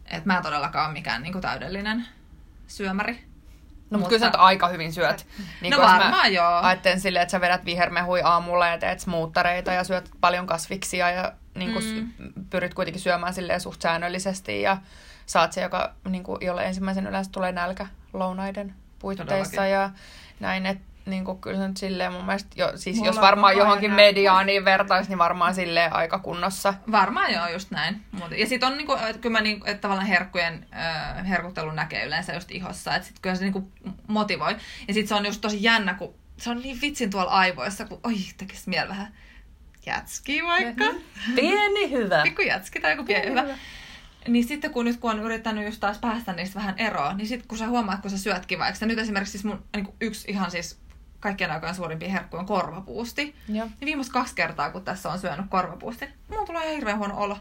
Että 0.07 0.23
mä 0.27 0.37
en 0.37 0.43
todellakaan 0.43 0.87
ole 0.87 0.93
mikään 0.93 1.23
niinku 1.23 1.41
täydellinen 1.41 2.07
syömäri. 2.67 3.25
No, 3.91 3.99
mutta 3.99 4.09
kyllä 4.09 4.31
sä 4.33 4.39
aika 4.39 4.69
hyvin 4.69 4.93
syöt. 4.93 5.27
Niin 5.61 5.71
No 5.71 5.79
varmaan 5.79 6.11
mä 6.11 6.27
joo. 6.27 6.61
Ajattelen 6.63 7.01
silleen, 7.01 7.23
että 7.23 7.31
sä 7.31 7.41
vedät 7.41 7.65
vihermehui 7.65 8.21
aamulla 8.25 8.67
ja 8.67 8.79
teet 8.79 9.01
smoottereita 9.01 9.73
ja 9.73 9.85
syöt 9.85 10.11
paljon 10.21 10.47
kasviksia 10.47 11.11
ja 11.11 11.33
niin 11.55 11.73
Mm. 12.19 12.33
pyrit 12.51 12.75
kuitenkin 12.75 13.03
syömään 13.03 13.35
silleen 13.35 13.61
suht 13.61 13.83
säännöllisesti 13.83 14.63
ja 14.63 14.77
saat 15.27 15.53
se, 15.53 15.61
joka, 15.61 15.95
niin 16.09 16.23
kun, 16.25 16.39
jolle 16.41 16.65
ensimmäisen 16.65 17.07
yleensä 17.07 17.31
tulee 17.31 17.53
nälkä 17.53 17.87
lounaiden 18.13 18.75
puitteissa 18.99 19.51
Todellakin. 19.57 19.73
ja 19.73 19.91
näin, 20.41 20.67
että 20.67 20.85
niin 21.07 21.25
kuin 21.25 21.41
kyllä 21.41 21.59
se 21.59 21.69
nyt 21.69 21.77
silleen 21.77 22.13
mun 22.13 22.25
mielestä, 22.25 22.49
jo, 22.57 22.73
siis 22.77 22.97
Mulla 22.97 23.09
jos 23.09 23.21
varmaan 23.21 23.57
johonkin 23.57 23.91
ajan 23.91 23.97
mediaaniin 23.97 24.65
vertaisi, 24.65 25.11
niin 25.11 25.19
varmaan 25.19 25.55
silleen 25.55 25.93
aika 25.93 26.19
kunnossa. 26.19 26.75
Varmaan 26.91 27.33
joo, 27.33 27.49
just 27.49 27.71
näin. 27.71 28.03
Ja 28.37 28.47
sitten 28.47 28.69
on 28.69 28.77
niinku, 28.77 28.93
että 28.93 29.19
kyllä 29.19 29.39
mä 29.39 29.41
niinku, 29.41 29.67
että 29.67 29.81
tavallaan 29.81 30.07
herkkujen 30.07 30.67
äh, 30.77 31.29
herkuttelu 31.29 31.71
näkee 31.71 32.05
yleensä 32.05 32.35
just 32.35 32.51
ihossa, 32.51 32.95
että 32.95 33.09
sit 33.09 33.19
kyllä 33.23 33.37
se 33.37 33.45
niinku 33.45 33.73
motivoi. 34.07 34.57
Ja 34.89 34.95
sitten 34.95 35.09
se 35.09 35.15
on 35.15 35.27
just 35.27 35.41
tosi 35.41 35.63
jännä, 35.63 35.95
kun 35.95 36.15
se 36.37 36.51
on 36.51 36.59
niin 36.59 36.81
vitsin 36.81 37.11
tuolla 37.11 37.31
aivoissa, 37.31 37.85
kun 37.85 38.01
oi, 38.05 38.15
tekisi 38.37 38.71
mieli 38.71 38.89
vähän 38.89 39.15
jätskiä 39.87 40.45
vaikka. 40.45 40.85
Pieni 41.35 41.91
hyvä. 41.91 42.23
Pikku 42.25 42.43
jätski 42.43 42.81
tai 42.81 42.93
joku 42.93 43.05
pieni 43.05 43.31
hyvä. 43.31 43.45
Niin 44.29 44.45
sitten 44.45 44.71
kun 44.71 44.85
nyt 44.85 44.97
kun 44.97 45.11
on 45.11 45.21
yrittänyt 45.21 45.65
just 45.65 45.81
taas 45.81 45.99
päästä 45.99 46.33
niistä 46.33 46.55
vähän 46.55 46.79
eroon, 46.79 47.17
niin 47.17 47.29
sitten 47.29 47.49
kun 47.49 47.59
sä 47.59 47.69
huomaat, 47.69 48.01
kun 48.01 48.11
sä 48.11 48.19
syöt 48.19 48.47
kivaiksi, 48.47 48.85
ja 48.85 48.89
nyt 48.89 48.99
esimerkiksi 48.99 49.33
siis 49.33 49.45
mun 49.45 49.65
niin 49.77 49.89
yksi 50.01 50.31
ihan 50.31 50.51
siis 50.51 50.81
kaikkien 51.23 51.51
aikojen 51.51 51.75
suurimpia 51.75 52.09
herkkuja 52.09 52.41
on 52.41 52.47
korvapuusti. 52.47 53.35
Joo. 53.49 53.67
Ja 53.81 53.87
viimeiset 53.87 54.13
kaksi 54.13 54.35
kertaa, 54.35 54.71
kun 54.71 54.85
tässä 54.85 55.11
on 55.11 55.19
syönyt 55.19 55.47
korvapuusti, 55.49 56.09
mulla 56.29 56.47
tulee 56.47 56.63
ihan 56.63 56.75
hirveän 56.75 56.99
huono 56.99 57.19
olo. 57.19 57.39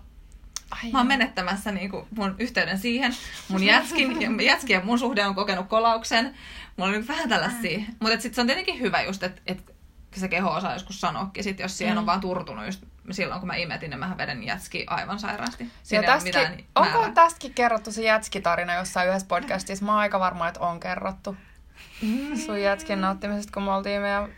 Ai 0.71 0.91
Mä 0.91 0.97
oon 0.97 1.07
menettämässä 1.07 1.71
niinku 1.71 2.07
mun 2.15 2.35
yhteyden 2.39 2.79
siihen. 2.79 3.15
Mun 3.47 3.63
jätskin, 3.63 4.21
ja 4.21 4.29
jätski 4.51 4.73
ja 4.73 4.81
mun 4.83 4.99
suhde 4.99 5.25
on 5.25 5.35
kokenut 5.35 5.67
kolauksen. 5.67 6.35
Mulla 6.77 6.91
on 6.91 6.97
nyt 6.97 7.07
vähän 7.07 7.29
tällaisia. 7.29 7.79
Mutta 7.99 8.13
sitten 8.21 8.33
se 8.33 8.41
on 8.41 8.47
tietenkin 8.47 8.79
hyvä 8.79 9.01
just, 9.01 9.23
että 9.23 9.41
et 9.45 9.73
se 10.15 10.27
keho 10.27 10.51
osaa 10.51 10.73
joskus 10.73 11.01
sanoakin, 11.01 11.43
sit 11.43 11.59
jos 11.59 11.77
siihen 11.77 11.97
on 11.97 12.03
Mm. 12.03 12.05
vaan 12.05 12.21
turtunut 12.21 12.65
just 12.65 12.83
silloin, 13.11 13.39
kun 13.39 13.47
mä 13.47 13.55
imetin, 13.55 13.89
niin 13.89 13.99
mähän 13.99 14.17
veden 14.17 14.43
jätski 14.43 14.85
aivan 14.87 15.19
sairaasti. 15.19 15.71
Siinä 15.83 16.07
tästäkin, 16.07 16.65
onko 16.75 17.09
tästäkin 17.13 17.53
kerrottu 17.53 17.91
se 17.91 18.01
jätskitarina 18.01 18.73
jossain 18.73 19.09
yhdessä 19.09 19.27
podcastissa? 19.27 19.85
Mä 19.85 19.91
oon 19.91 20.01
aika 20.01 20.19
varma, 20.19 20.47
että 20.47 20.59
on 20.59 20.79
kerrottu. 20.79 21.35
Mm. 22.01 22.37
Sun 22.37 22.61
jätskin 22.61 23.01
nauttimisesta, 23.01 23.53
kun 23.53 23.63
me 23.63 23.71
oltiin 23.71 24.01
meidän 24.01 24.29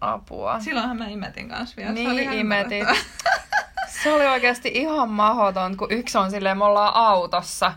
Apua. 0.00 0.60
Silloinhan 0.60 0.96
mä 0.96 1.06
imetin 1.06 1.48
kanssa 1.48 1.76
vielä. 1.76 1.88
Se 1.88 1.94
Niin 1.94 2.10
oli 2.10 2.22
ihan 2.22 2.36
imetit. 2.36 2.88
Se 4.02 4.12
oli 4.12 4.26
oikeasti 4.26 4.70
ihan 4.74 5.10
mahdoton, 5.10 5.76
kun 5.76 5.92
yksi 5.92 6.18
on 6.18 6.30
silleen, 6.30 6.58
me 6.58 6.64
ollaan 6.64 6.94
autossa. 6.94 7.72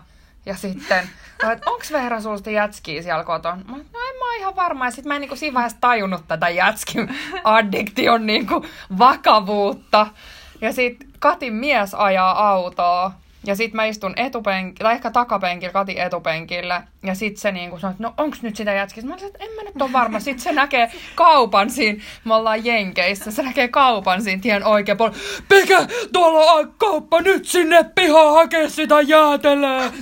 Ja 0.46 0.56
sitten, 0.56 1.10
että 1.52 1.70
onks 1.70 1.92
Veera 1.92 2.20
sulla 2.20 2.50
jätskiä 2.50 3.02
siellä 3.02 3.24
kotona? 3.24 3.56
Mä, 3.56 3.76
no 3.76 3.78
en 3.78 4.18
mä 4.18 4.30
ole 4.30 4.36
ihan 4.36 4.56
varma. 4.56 4.84
Ja 4.84 4.90
sitten 4.90 5.08
mä 5.08 5.14
en 5.14 5.20
niinku 5.20 5.36
siinä 5.36 5.54
vaiheessa 5.54 5.78
tajunnut 5.80 6.28
tätä 6.28 6.48
jätskin 6.48 7.14
addiktion 7.44 8.26
niinku 8.26 8.66
vakavuutta. 8.98 10.06
Ja 10.60 10.72
sitten 10.72 11.08
Katin 11.18 11.54
mies 11.54 11.94
ajaa 11.94 12.48
autoa. 12.48 13.12
Ja 13.48 13.56
sitten 13.56 13.76
mä 13.76 13.84
istun 13.84 14.12
etupenkillä, 14.16 14.88
tai 14.88 14.94
ehkä 14.94 15.10
takapenkillä, 15.10 15.72
Katin 15.72 15.98
etupenkillä. 15.98 16.82
Ja 17.02 17.14
sitten 17.14 17.40
se 17.40 17.52
niinku 17.52 17.78
sanoo, 17.78 17.90
että 17.90 18.02
no 18.02 18.14
onks 18.16 18.42
nyt 18.42 18.56
sitä 18.56 18.72
jätskiä? 18.72 19.04
Mä 19.04 19.18
sanoin, 19.18 19.34
että 19.34 19.44
en 19.44 19.50
mä 19.56 19.62
nyt 19.62 19.82
ole 19.82 19.92
varma. 19.92 20.20
Sitten 20.20 20.42
se 20.42 20.52
näkee 20.52 20.92
kaupan 21.14 21.70
siinä, 21.70 22.02
me 22.24 22.34
ollaan 22.34 22.64
Jenkeissä, 22.64 23.30
se 23.30 23.42
näkee 23.42 23.68
kaupan 23.68 24.22
siinä 24.22 24.42
tien 24.42 24.64
oikein 24.64 24.98
puolella. 24.98 25.18
Mikä 25.50 25.86
tuolla 26.12 26.52
on 26.52 26.74
kauppa 26.78 27.20
nyt 27.20 27.44
sinne 27.44 27.84
pihaan 27.94 28.34
hakee 28.34 28.68
sitä 28.68 29.00
jäätelöä? 29.00 29.92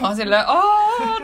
Mä 0.00 0.06
oon 0.06 0.16
silleen, 0.16 0.44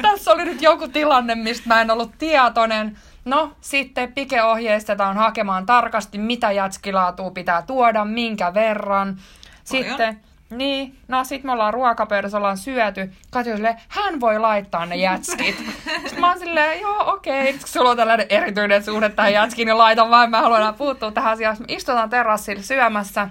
tässä 0.02 0.30
oli 0.30 0.44
nyt 0.44 0.62
joku 0.62 0.88
tilanne, 0.88 1.34
mistä 1.34 1.68
mä 1.68 1.80
en 1.80 1.90
ollut 1.90 2.12
tietoinen. 2.18 2.98
No, 3.24 3.52
sitten 3.60 4.12
Pike 4.12 4.42
ohjeistetaan 4.42 5.16
hakemaan 5.16 5.66
tarkasti, 5.66 6.18
mitä 6.18 6.52
jätskilaatua 6.52 7.30
pitää 7.30 7.62
tuoda, 7.62 8.04
minkä 8.04 8.54
verran. 8.54 9.16
Sitten, 9.64 10.20
niin, 10.58 10.98
no 11.08 11.24
sit 11.24 11.44
me 11.44 11.52
ollaan 11.52 11.74
ruokapöydässä, 11.74 12.36
ollaan 12.36 12.58
syöty. 12.58 13.12
Katso 13.30 13.56
silleen, 13.56 13.80
hän 13.88 14.20
voi 14.20 14.38
laittaa 14.38 14.86
ne 14.86 14.96
jätskit. 14.96 15.56
Sitten 16.02 16.20
mä 16.20 16.28
oon 16.28 16.38
silleen, 16.38 16.80
joo 16.80 17.12
okei, 17.14 17.50
okay. 17.50 17.60
sulla 17.64 17.90
on 17.90 17.96
tällainen 17.96 18.26
erityinen 18.28 18.84
suhde 18.84 19.08
tähän 19.08 19.32
jätskiin, 19.32 19.66
niin 19.66 19.78
laitan 19.78 20.10
vain, 20.10 20.30
mä 20.30 20.40
haluan 20.40 20.74
puuttua 20.74 21.12
tähän 21.12 21.32
asiaan. 21.32 21.56
Me 21.58 21.64
istutaan 21.68 22.10
terassilla 22.10 22.62
syömässä. 22.62 23.28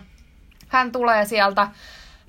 Hän 0.68 0.92
tulee 0.92 1.26
sieltä. 1.26 1.68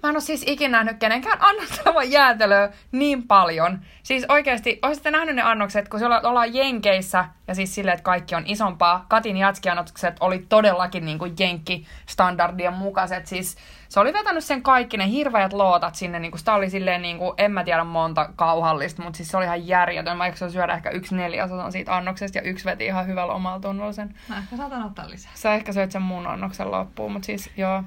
Mä 0.03 0.09
en 0.09 0.17
ole 0.17 0.21
siis 0.21 0.45
ikinä 0.47 0.79
nähnyt 0.79 0.99
kenenkään 0.99 1.39
annettavan 1.41 2.11
jäätelöä 2.11 2.71
niin 2.93 3.23
paljon. 3.23 3.79
Siis 4.03 4.25
oikeasti, 4.29 4.79
olisitte 4.83 5.11
nähnyt 5.11 5.37
ne 5.37 5.43
annokset, 5.43 5.89
kun 5.89 5.99
siellä 5.99 6.21
ollaan 6.21 6.55
Jenkeissä, 6.55 7.25
ja 7.49 7.55
siis 7.55 7.75
silleen, 7.75 7.95
että 7.95 8.05
kaikki 8.05 8.35
on 8.35 8.43
isompaa. 8.47 9.07
Katin 9.09 9.37
jatskiannokset 9.37 10.17
oli 10.21 10.47
todellakin 10.49 11.05
niin 11.05 11.19
kuin 11.19 11.35
Jenkki-standardien 11.39 12.73
mukaiset. 12.73 13.27
Siis 13.27 13.57
se 13.93 14.01
oli 14.01 14.13
vetänyt 14.13 14.45
sen 14.45 14.63
kaikki 14.63 14.97
ne 14.97 15.09
hirveät 15.09 15.53
lootat 15.53 15.95
sinne, 15.95 16.19
niin 16.19 16.31
kuin 16.31 16.39
sitä 16.39 16.55
oli 16.55 16.71
silleen, 16.71 17.03
niin 17.03 17.19
kuin, 17.19 17.33
en 17.39 17.53
mä 17.53 17.65
tiedä 17.65 17.85
monta 17.85 18.29
kauhallista, 18.37 19.03
mutta 19.03 19.17
siis 19.17 19.29
se 19.29 19.37
oli 19.37 19.45
ihan 19.45 19.67
järjetön. 19.67 20.17
Mä 20.17 20.27
eikö 20.27 20.51
syödä 20.51 20.75
ehkä 20.75 20.91
yksi 20.91 21.15
neljäsosan 21.15 21.73
siitä 21.73 21.97
annoksesta, 21.97 22.39
ja 22.39 22.43
yksi 22.43 22.65
veti 22.65 22.87
ihan 22.87 23.07
hyvällä 23.07 23.33
omalla 23.33 23.61
tunnolla 23.61 23.93
sen. 23.93 24.15
Mä 24.29 24.39
ehkä 24.39 24.57
saatan 24.57 24.83
ottaa 24.83 25.11
lisää. 25.11 25.33
Sä 25.35 25.55
ehkä 25.55 25.73
söit 25.73 25.93
sen 25.93 26.03
mun 26.03 26.27
annoksen 26.27 26.71
loppuun, 26.71 27.13
mutta 27.13 27.27
siis 27.27 27.51
joo. 27.57 27.83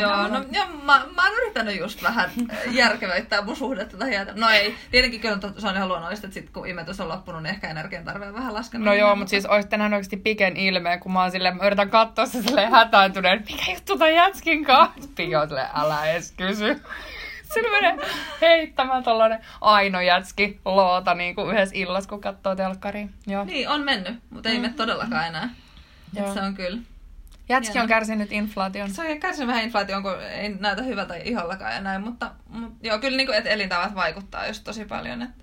Joo, 0.00 0.28
no 0.28 0.44
ja 0.50 0.66
mä, 0.66 1.02
mä 1.14 1.24
oon 1.24 1.36
yrittänyt 1.36 1.78
just 1.78 2.02
vähän 2.02 2.30
järkevöittää 2.70 3.42
mun 3.42 3.56
suhdetta 3.56 4.08
jäätä. 4.08 4.32
No 4.36 4.48
ei, 4.48 4.74
tietenkin 4.90 5.20
kyllä 5.20 5.38
to- 5.38 5.60
se 5.60 5.68
on 5.68 5.76
ihan 5.76 5.88
luonnollista, 5.88 6.26
että 6.26 6.34
sit 6.34 6.50
kun 6.50 6.66
imetys 6.66 7.00
on 7.00 7.08
loppunut, 7.08 7.42
niin 7.42 7.54
ehkä 7.54 7.70
energian 7.70 8.04
tarve 8.04 8.26
on 8.26 8.34
vähän 8.34 8.54
laskenut. 8.54 8.84
No 8.84 8.94
joo, 8.94 9.16
mutta 9.16 9.30
siis 9.30 9.46
olisit 9.46 9.70
nähnyt 9.70 9.96
oikeasti 9.96 10.16
piken 10.16 10.56
ilmeen, 10.56 11.00
kun 11.00 11.12
mä 11.12 11.20
oon 11.20 11.30
silleen, 11.30 11.56
mä 11.56 11.66
yritän 11.66 11.90
katsoa 11.90 12.26
se 12.26 12.42
silleen 12.42 12.70
hätääntuneen, 12.70 13.38
että 13.38 13.52
mikä 13.52 13.72
juttu 13.72 13.98
ton 13.98 14.14
jätskin 14.14 14.64
kanssa? 14.64 15.10
Pike 15.16 15.38
on 15.38 15.48
silleen, 15.48 15.68
älä 15.74 16.06
edes 16.06 16.32
kysy. 16.32 16.82
Sillä 17.54 17.80
menee 17.80 18.06
heittämään 18.40 19.02
tollanen 19.02 19.38
Aino 19.60 20.00
jätski 20.00 20.60
loota 20.64 21.14
niin 21.14 21.34
kuin 21.34 21.50
yhdessä 21.50 21.74
illassa, 21.78 22.10
kun 22.10 22.20
katsoo 22.20 22.56
telkkaria. 22.56 23.08
Joo. 23.26 23.44
Niin, 23.44 23.68
on 23.68 23.80
mennyt, 23.80 24.20
mutta 24.30 24.48
ei 24.48 24.54
mm. 24.54 24.62
mene 24.62 24.74
todellakaan 24.74 25.26
enää. 25.26 25.50
Et 26.16 26.34
se 26.34 26.40
on 26.40 26.54
kyllä. 26.54 26.78
Jätski 27.48 27.78
on 27.78 27.88
kärsinyt 27.88 28.32
inflaation. 28.32 28.90
Se 28.90 29.12
on 29.12 29.20
kärsinyt 29.20 29.48
vähän 29.48 29.64
inflaation, 29.64 30.02
kun 30.02 30.22
ei 30.22 30.48
näytä 30.48 30.82
hyvältä 30.82 31.14
ihollakaan 31.16 31.74
ja 31.74 31.80
näin, 31.80 32.00
mutta, 32.00 32.32
mutta 32.48 32.86
joo, 32.86 32.98
kyllä 32.98 33.16
niin 33.16 33.26
kuin, 33.26 33.38
että 33.38 33.50
elintavat 33.50 33.94
vaikuttaa 33.94 34.46
just 34.46 34.64
tosi 34.64 34.84
paljon. 34.84 35.22
Että 35.22 35.42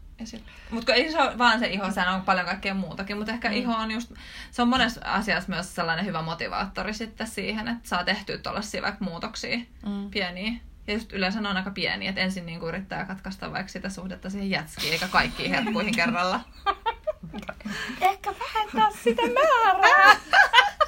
mutta 0.70 0.94
ei 0.94 1.12
se 1.12 1.22
ole 1.22 1.38
vaan 1.38 1.60
se 1.60 1.68
iho, 1.68 1.92
sehän 1.92 2.16
on 2.16 2.22
paljon 2.22 2.46
kaikkea 2.46 2.74
muutakin, 2.74 3.18
mutta 3.18 3.32
ehkä 3.32 3.50
mm. 3.50 3.56
iho 3.56 3.74
on 3.74 3.92
just, 3.92 4.12
se 4.52 4.62
on 4.62 4.68
monessa 4.68 5.02
asiassa 5.04 5.50
myös 5.50 5.76
sellainen 5.76 6.06
hyvä 6.06 6.22
motivaattori 6.22 6.94
sitten 6.94 7.28
siihen, 7.28 7.68
että 7.68 7.90
saa 7.90 8.04
tehtyä 8.04 8.38
tuollaisia 8.38 8.82
vaikka 8.82 9.06
muutoksia 9.06 9.58
Mm. 9.86 10.10
pieniä. 10.12 10.52
Ja 10.88 10.94
just 10.94 11.14
yleensä 11.14 11.42
ne 11.42 11.50
on 11.50 11.58
aika 11.58 11.72
pieniä, 11.72 12.10
että 12.10 12.22
ensin 12.22 12.46
niin 12.46 12.60
kuin 12.60 12.68
yrittää 12.68 13.06
katkaista 13.06 13.52
vaikka 13.52 13.72
sitä 13.72 13.90
suhdetta 13.90 14.30
siihen 14.30 14.50
jätskiin, 14.50 14.94
eikä 14.94 15.08
kaikkiin 15.08 15.50
herkkuihin 15.50 15.96
kerralla. 15.96 16.40
Ehkä 18.02 18.34
vähentää 18.40 18.90
sitä 19.04 19.22
määrää. 19.22 20.16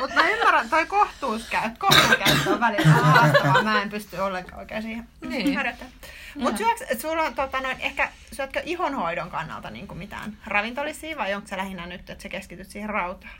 Mutta 0.00 0.14
mä 0.14 0.28
ymmärrän, 0.28 0.70
toi 0.70 0.86
kohtuuskäyttö, 0.86 1.78
kohtuuskäyttö 1.78 2.50
on 2.50 2.60
välillä 2.60 2.90
haastavaa. 2.90 3.62
Mä 3.62 3.82
en 3.82 3.90
pysty 3.90 4.16
ollenkaan 4.16 4.58
oikein 4.58 4.82
siihen 4.82 5.08
Niin. 5.28 5.56
harjoittamaan. 5.56 5.94
Mutta 6.34 6.58
syöks, 6.58 7.02
sulla 7.02 7.22
on 7.22 7.34
tota, 7.34 7.60
noin, 7.60 7.76
ehkä, 7.80 8.08
syötkö 8.32 8.62
ihonhoidon 8.64 9.30
kannalta 9.30 9.70
niin 9.70 9.98
mitään 9.98 10.36
ravintolisia 10.46 11.16
vai 11.16 11.34
onko 11.34 11.48
se 11.48 11.56
lähinnä 11.56 11.86
nyt, 11.86 12.10
että 12.10 12.22
sä 12.22 12.28
keskityt 12.28 12.68
siihen 12.68 12.90
rautaan? 12.90 13.32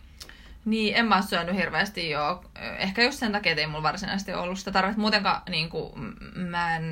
Niin, 0.65 0.97
en 0.97 1.07
mä 1.07 1.17
oo 1.17 1.23
syönyt 1.23 1.57
hirveästi 1.57 2.11
joo. 2.11 2.45
Ehkä 2.79 3.03
just 3.03 3.19
sen 3.19 3.33
takia, 3.33 3.53
että 3.53 3.61
ei 3.61 3.67
mulla 3.67 3.83
varsinaisesti 3.83 4.35
ollut 4.35 4.59
sitä 4.59 4.71
tarvetta. 4.73 5.01
Muutenkaan 5.01 5.43
niin 5.49 5.69
kuin, 5.71 5.93
mä 6.35 6.77
en 6.77 6.87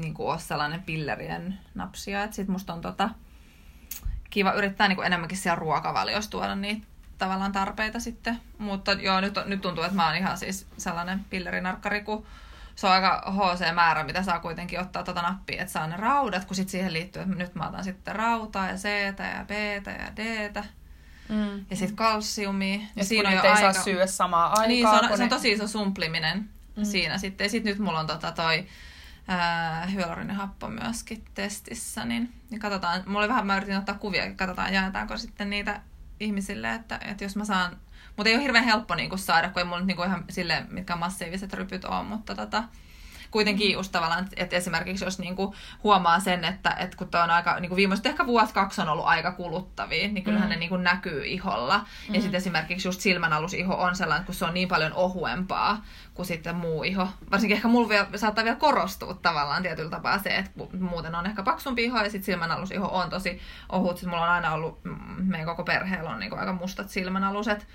niin 0.00 0.14
kuin, 0.14 0.28
ole 0.28 0.38
sellainen 0.38 0.82
pillerien 0.82 1.58
napsia. 1.74 2.22
Että 2.24 2.36
sit 2.36 2.48
musta 2.48 2.72
on 2.72 2.80
tota, 2.80 3.10
kiva 4.30 4.52
yrittää 4.52 4.88
niin 4.88 4.96
kuin, 4.96 5.06
enemmänkin 5.06 5.38
siellä 5.38 5.54
ruokavaliossa 5.58 6.30
tuoda 6.30 6.54
niitä 6.54 6.86
tavallaan 7.24 7.52
tarpeita 7.52 8.00
sitten. 8.00 8.40
Mutta 8.58 8.92
joo, 8.92 9.20
nyt, 9.20 9.34
nyt 9.44 9.60
tuntuu, 9.60 9.84
että 9.84 9.96
mä 9.96 10.06
oon 10.06 10.16
ihan 10.16 10.38
siis 10.38 10.66
sellainen 10.76 11.24
pillerinarkkari, 11.30 12.00
kun 12.00 12.26
se 12.76 12.86
on 12.86 12.92
aika 12.92 13.34
HC-määrä, 13.36 14.04
mitä 14.04 14.22
saa 14.22 14.40
kuitenkin 14.40 14.80
ottaa 14.80 15.02
tota 15.02 15.22
nappia, 15.22 15.62
että 15.62 15.72
saa 15.72 15.86
ne 15.86 15.96
raudat, 15.96 16.44
kun 16.44 16.56
sit 16.56 16.68
siihen 16.68 16.92
liittyy, 16.92 17.22
että 17.22 17.34
nyt 17.34 17.54
mä 17.54 17.68
otan 17.68 17.84
sitten 17.84 18.16
rautaa 18.16 18.70
ja 18.70 18.76
C 18.76 18.88
ja 19.18 19.44
B 19.46 19.50
ja 19.86 20.16
D 20.16 20.64
Mm. 21.28 21.64
ja 21.70 21.76
sitten 21.76 21.96
kalsiumia. 21.96 22.80
Ja 22.96 23.04
siinä 23.04 23.28
on 23.28 23.34
ei 23.34 23.56
saa 23.56 23.72
syödä 23.72 24.06
samaan 24.06 24.50
aikaan. 24.50 24.68
Niin, 24.68 24.88
se 24.88 25.12
on, 25.12 25.16
se 25.16 25.22
on 25.22 25.28
tosi 25.28 25.52
iso 25.52 25.68
sumpliminen 25.68 26.48
mm. 26.76 26.84
siinä 26.84 27.18
sitten. 27.18 27.44
Ja 27.44 27.48
sitten 27.48 27.70
nyt 27.70 27.78
mulla 27.78 28.00
on 28.00 28.06
tota 28.06 28.32
toi 28.32 28.66
hyaluronihappo 29.92 30.68
myöskin 30.68 31.24
testissä, 31.34 32.04
niin, 32.04 32.32
niin 32.50 32.60
katsotaan. 32.60 33.02
Mulla 33.06 33.18
oli 33.18 33.28
vähän, 33.28 33.46
mä 33.46 33.56
yritin 33.56 33.76
ottaa 33.76 33.98
kuvia, 33.98 34.34
katsotaan 34.34 34.74
jaetaanko 34.74 35.16
sitten 35.16 35.50
niitä 35.50 35.80
ihmisille, 36.20 36.74
että, 36.74 37.00
että 37.04 37.24
jos 37.24 37.36
mä 37.36 37.44
saan, 37.44 37.76
mutta 38.16 38.28
ei 38.28 38.34
ole 38.34 38.42
hirveän 38.42 38.64
helppo 38.64 38.94
niin 38.94 39.18
saada, 39.18 39.48
kun 39.48 39.58
ei 39.58 39.64
mulla 39.64 39.78
nyt 39.78 39.86
niin 39.86 40.06
ihan 40.06 40.24
sille, 40.30 40.66
mitkä 40.70 40.96
massiiviset 40.96 41.52
rypyt 41.52 41.84
on, 41.84 42.06
mutta 42.06 42.34
tota, 42.34 42.64
kuitenkin 43.34 43.72
just 43.72 43.92
tavallaan, 43.92 44.28
että 44.36 44.56
esimerkiksi 44.56 45.04
jos 45.04 45.18
niinku 45.18 45.54
huomaa 45.84 46.20
sen, 46.20 46.44
että, 46.44 46.70
että 46.70 46.96
kun 46.96 47.08
on 47.24 47.30
aika, 47.30 47.60
niinku 47.60 47.76
viimeiset 47.76 48.06
ehkä 48.06 48.26
vuosi 48.26 48.54
kaksi 48.54 48.80
on 48.80 48.88
ollut 48.88 49.06
aika 49.06 49.32
kuluttavia, 49.32 50.08
niin 50.08 50.24
kyllähän 50.24 50.48
Mm. 50.48 50.50
ne 50.50 50.56
niinku 50.56 50.76
näkyy 50.76 51.24
iholla. 51.26 51.86
Ja 52.08 52.20
sitten 52.20 52.38
esimerkiksi 52.38 52.88
just 52.88 53.00
silmänalusiho 53.00 53.74
on 53.74 53.96
sellainen, 53.96 54.26
kun 54.26 54.34
se 54.34 54.44
on 54.44 54.54
niin 54.54 54.68
paljon 54.68 54.92
ohuempaa 54.92 55.84
kuin 56.14 56.26
sitten 56.26 56.56
muu 56.56 56.82
iho. 56.82 57.08
Varsinkin 57.30 57.56
ehkä 57.56 57.68
mulla 57.68 57.88
vielä, 57.88 58.06
saattaa 58.16 58.44
vielä 58.44 58.56
korostua 58.56 59.14
tavallaan 59.14 59.62
tietyllä 59.62 59.90
tapaa 59.90 60.18
se, 60.18 60.36
että 60.36 60.50
muuten 60.80 61.14
on 61.14 61.26
ehkä 61.26 61.42
paksumpi 61.42 61.84
iho 61.84 61.98
ja 61.98 62.04
sitten 62.10 62.22
silmänalusiho 62.24 62.86
on 62.86 63.10
tosi 63.10 63.40
ohut. 63.72 63.98
Siis 63.98 64.10
mulla 64.10 64.22
on 64.24 64.30
aina 64.30 64.52
ollut, 64.52 64.84
mm, 64.84 64.92
meidän 65.18 65.46
koko 65.46 65.64
perheellä 65.64 66.10
on 66.10 66.20
niinku 66.20 66.36
aika 66.36 66.52
mustat 66.52 66.90
silmänaluset. 66.90 67.66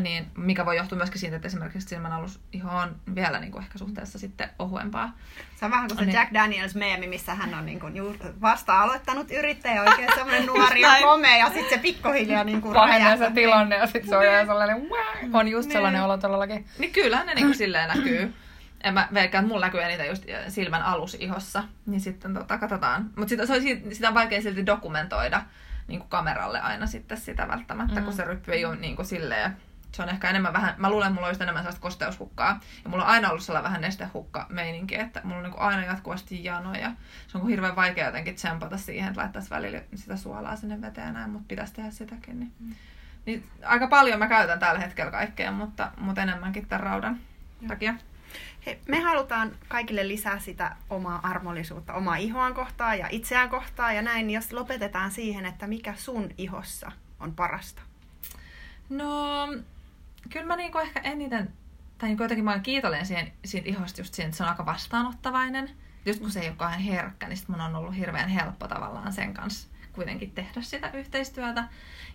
Niin, 0.00 0.26
mikä 0.36 0.66
voi 0.66 0.76
johtua 0.76 0.96
myöskin 0.98 1.20
siitä, 1.20 1.36
että 1.36 1.48
esimerkiksi 1.48 1.88
silmänalusiho 1.88 2.70
on 2.70 2.96
vielä 3.14 3.40
niin 3.40 3.52
kuin 3.52 3.62
ehkä 3.64 3.78
suhteessa 3.78 4.18
sitten 4.18 4.50
ohuempaa. 4.58 5.12
Se 5.56 5.64
on 5.64 5.70
vähän 5.70 5.88
kuin 5.88 5.98
se 5.98 6.04
Niin. 6.04 6.14
Jack 6.14 6.34
Daniels 6.34 6.74
meemi, 6.74 7.06
missä 7.06 7.34
hän 7.34 7.54
on 7.54 7.66
niin 7.66 7.80
kuin 7.80 7.96
juuri 7.96 8.18
vasta 8.40 8.80
aloittanut 8.80 9.30
yrittäjä, 9.30 9.82
oikein 9.82 10.08
semmoinen 10.14 10.46
nuori 10.46 10.80
ja 10.80 10.90
komea, 11.02 11.36
ja 11.36 11.46
sitten 11.46 11.68
se 11.70 11.78
pikkuhiljaa 11.78 12.44
niin 12.44 12.62
kuin 12.62 12.74
pahenee 12.74 13.16
se 13.16 13.30
tilanne 13.30 13.76
ja 13.76 13.86
sitten 13.86 14.08
se 14.08 14.16
on 14.16 14.24
ihan 14.24 14.46
sellainen, 14.46 14.76
"Wah!" 14.90 15.40
on 15.40 15.48
just 15.48 15.68
Niin. 15.68 15.72
sellainen 15.72 16.02
olo 16.02 16.18
todellakin. 16.18 16.66
Niin 16.78 16.92
kyllähän 16.92 17.26
ne 17.26 17.34
niinku 17.34 17.54
silleen 17.54 17.88
näkyy. 17.88 18.34
En 18.84 18.94
mä 18.94 19.08
veikkaan, 19.14 19.44
että 19.44 19.52
mulla 19.54 19.66
näkyy 19.66 19.82
eniten 19.82 20.06
just 20.08 20.24
silmän 20.48 20.82
alusihossa. 20.82 21.64
Niin 21.86 22.00
sitten 22.00 22.34
tota, 22.34 22.58
katsotaan. 22.58 23.10
Mutta 23.16 23.28
sitä, 23.28 23.46
se 23.46 23.54
on, 23.54 23.62
si- 23.62 23.82
sitä 23.92 24.08
on 24.08 24.14
vaikea 24.14 24.42
silti 24.42 24.66
dokumentoida 24.66 25.42
niin 25.88 26.00
kuin 26.00 26.08
kameralle 26.08 26.60
aina 26.60 26.86
sitten 26.86 27.18
sitä 27.18 27.48
välttämättä, 27.48 28.00
mm. 28.00 28.04
kun 28.04 28.12
se 28.14 28.24
ryppy 28.24 28.52
ei 28.52 28.64
ole 28.64 28.76
niin 28.76 28.96
kuin 28.96 29.06
silleen. 29.06 29.56
Se 29.92 30.02
on 30.02 30.08
ehkä 30.08 30.30
enemmän 30.30 30.52
vähän, 30.52 30.74
mä 30.76 30.90
luulen, 30.90 31.06
että 31.06 31.14
mulla 31.14 31.26
on 31.26 31.30
just 31.30 31.40
enemmän 31.40 31.62
sellaista 31.62 31.82
kosteushukkaa. 31.82 32.60
Ja 32.84 32.90
mulla 32.90 33.04
on 33.04 33.10
aina 33.10 33.30
ollut 33.30 33.42
sellainen 33.42 33.70
vähän 33.70 33.80
nestehukka 33.80 34.46
meininki, 34.48 34.94
että 34.94 35.20
mulla 35.24 35.36
on 35.36 35.42
niin 35.42 35.52
kuin 35.52 35.62
aina 35.62 35.84
jatkuvasti 35.84 36.44
jano. 36.44 36.74
Ja 36.74 36.92
se 37.28 37.38
on 37.38 37.40
kuin 37.40 37.50
hirveän 37.50 37.76
vaikea 37.76 38.06
jotenkin 38.06 38.34
tsempata 38.34 38.78
siihen, 38.78 39.08
että 39.08 39.20
laittaisi 39.20 39.50
välillä 39.50 39.82
sitä 39.94 40.16
suolaa 40.16 40.56
sinne 40.56 40.80
veteen 40.80 41.06
ja 41.06 41.12
näin, 41.12 41.30
mutta 41.30 41.48
pitäisi 41.48 41.74
tehdä 41.74 41.90
sitäkin. 41.90 42.40
Niin. 42.40 42.76
Niin 43.26 43.44
aika 43.64 43.86
paljon 43.86 44.18
mä 44.18 44.28
käytän 44.28 44.58
tällä 44.58 44.80
hetkellä 44.80 45.10
kaikkea, 45.10 45.52
mutta, 45.52 45.92
mutta 45.96 46.22
enemmänkin 46.22 46.68
tämän 46.68 46.86
raudan 46.86 47.20
takia. 47.68 47.94
Hei, 48.66 48.80
me 48.88 49.00
halutaan 49.00 49.52
kaikille 49.68 50.08
lisää 50.08 50.38
sitä 50.38 50.76
omaa 50.90 51.20
armollisuutta, 51.22 51.94
omaa 51.94 52.16
ihoaan 52.16 52.54
kohtaan 52.54 52.98
ja 52.98 53.06
itseään 53.10 53.48
kohtaan 53.48 53.96
ja 53.96 54.02
näin, 54.02 54.30
jos 54.30 54.52
lopetetaan 54.52 55.10
siihen, 55.10 55.46
että 55.46 55.66
mikä 55.66 55.94
sun 55.96 56.30
ihossa 56.38 56.92
on 57.20 57.34
parasta. 57.34 57.82
No, 58.88 59.46
kyllä 60.30 60.46
mä 60.46 60.56
niinku 60.56 60.78
ehkä 60.78 61.00
eniten, 61.00 61.52
tai 61.98 62.08
niinku 62.08 62.22
jotenkin 62.22 62.44
mä 62.44 62.50
olen 62.50 62.62
kiitollinen 62.62 63.06
siihen, 63.06 63.32
siitä 63.44 63.68
ihosta 63.68 64.00
just 64.00 64.14
siihen, 64.14 64.28
että 64.28 64.36
se 64.36 64.42
on 64.42 64.48
aika 64.48 64.66
vastaanottavainen. 64.66 65.70
Just 66.06 66.20
kun 66.20 66.30
se 66.30 66.40
ei 66.40 66.48
ole 66.48 66.56
kauhean 66.56 66.80
herkkä, 66.80 67.28
niin 67.28 67.36
sit 67.36 67.48
mun 67.48 67.60
on 67.60 67.76
ollut 67.76 67.96
hirveän 67.96 68.28
helppo 68.28 68.68
tavallaan 68.68 69.12
sen 69.12 69.34
kanssa 69.34 69.68
kuitenkin 69.92 70.30
tehdä 70.30 70.62
sitä 70.62 70.90
yhteistyötä. 70.90 71.68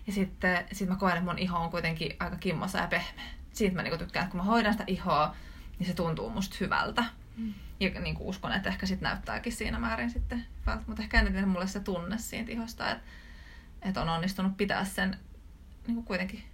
Ja 0.06 0.12
sitten 0.12 0.64
sit 0.72 0.88
mä 0.88 0.96
koen, 0.96 1.16
että 1.16 1.24
mun 1.24 1.38
iho 1.38 1.58
on 1.58 1.70
kuitenkin 1.70 2.16
aika 2.20 2.36
kimmosa 2.36 2.78
ja 2.78 2.86
pehmeä. 2.86 3.24
Siitä 3.52 3.76
mä 3.76 3.82
niinku 3.82 3.98
tykkään, 3.98 4.24
että 4.24 4.30
kun 4.30 4.40
mä 4.40 4.50
hoidan 4.50 4.72
sitä 4.72 4.84
ihoa, 4.86 5.36
niin 5.78 5.86
se 5.86 5.94
tuntuu 5.94 6.30
musta 6.30 6.56
hyvältä. 6.60 7.04
Mm. 7.36 7.54
Ja 7.80 8.00
niin 8.00 8.14
kuin 8.14 8.28
uskon, 8.28 8.52
että 8.52 8.68
ehkä 8.68 8.86
sit 8.86 9.00
näyttääkin 9.00 9.52
siinä 9.52 9.78
määrin 9.78 10.10
sitten 10.10 10.46
hyvältä. 10.60 10.84
Mutta 10.86 11.02
ehkä 11.02 11.20
eniten 11.20 11.48
mulle 11.48 11.66
se 11.66 11.80
tunne 11.80 12.18
siitä 12.18 12.52
ihosta, 12.52 12.90
että, 12.90 13.04
että 13.82 14.02
on 14.02 14.08
onnistunut 14.08 14.56
pitää 14.56 14.84
sen 14.84 15.18
niin 15.86 15.94
kuin 15.94 16.04
kuitenkin 16.04 16.44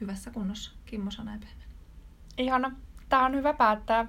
hyvässä 0.00 0.30
kunnossa, 0.30 0.70
kimmosana 0.86 1.32
ja 1.32 1.38
pehmeä. 1.38 1.66
Ihana. 2.38 2.72
Tämä 3.08 3.24
on 3.24 3.34
hyvä 3.34 3.52
päättää. 3.52 4.06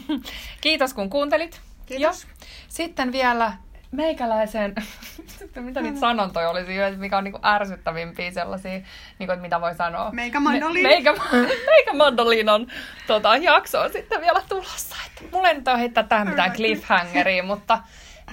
Kiitos 0.60 0.94
kun 0.94 1.10
kuuntelit. 1.10 1.60
Kiitos. 1.86 2.24
Ja 2.24 2.46
sitten 2.68 3.12
vielä 3.12 3.52
meikäläisen, 3.90 4.74
mitä 5.60 5.80
niitä 5.80 6.00
sanontoja 6.00 6.50
olisi, 6.50 6.72
mikä 6.96 7.18
on 7.18 7.24
niinku 7.24 7.40
ärsyttävimpiä 7.44 8.30
sellaisia, 8.30 8.80
niinku, 9.18 9.32
että 9.32 9.42
mitä 9.42 9.60
voi 9.60 9.74
sanoa. 9.74 10.10
Meikä 10.12 10.40
mandoliin. 10.40 10.82
Me, 10.82 10.88
meikä, 10.88 11.14
meikä 11.70 11.92
mandoliinon 11.92 12.66
tota, 13.06 13.30
on 13.30 13.92
sitten 13.92 14.20
vielä 14.20 14.42
tulossa. 14.48 14.96
Että 15.06 15.36
mulla 15.36 15.48
ei 15.48 15.54
nyt 15.54 15.68
ole 15.68 15.78
heittää 15.78 16.04
tähän 16.04 16.28
mitään 16.28 16.52
cliffhangeria, 16.52 17.42
mutta 17.42 17.78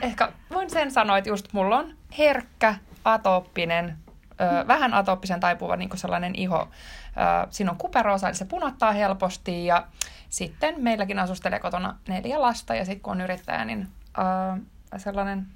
ehkä 0.01 0.31
voin 0.51 0.69
sen 0.69 0.91
sanoa, 0.91 1.17
että 1.17 1.29
just 1.29 1.53
mulla 1.53 1.77
on 1.77 1.95
herkkä, 2.17 2.75
atooppinen, 3.05 3.97
ö, 4.41 4.67
vähän 4.67 4.93
atooppisen 4.93 5.39
taipuva 5.39 5.75
niin 5.75 5.89
sellainen 5.95 6.35
iho. 6.35 6.61
Ö, 6.61 7.47
siinä 7.49 7.71
on 7.71 7.77
kuperoosa, 7.77 8.27
eli 8.27 8.35
se 8.35 8.45
punottaa 8.45 8.91
helposti 8.91 9.65
ja 9.65 9.87
sitten 10.29 10.75
meilläkin 10.77 11.19
asustelee 11.19 11.59
kotona 11.59 11.97
neljä 12.07 12.41
lasta 12.41 12.75
ja 12.75 12.85
sitten 12.85 13.01
kun 13.01 13.11
on 13.11 13.21
yrittäjä, 13.21 13.65
niin 13.65 13.87
ö, 14.17 14.61
sellainen 14.97 15.47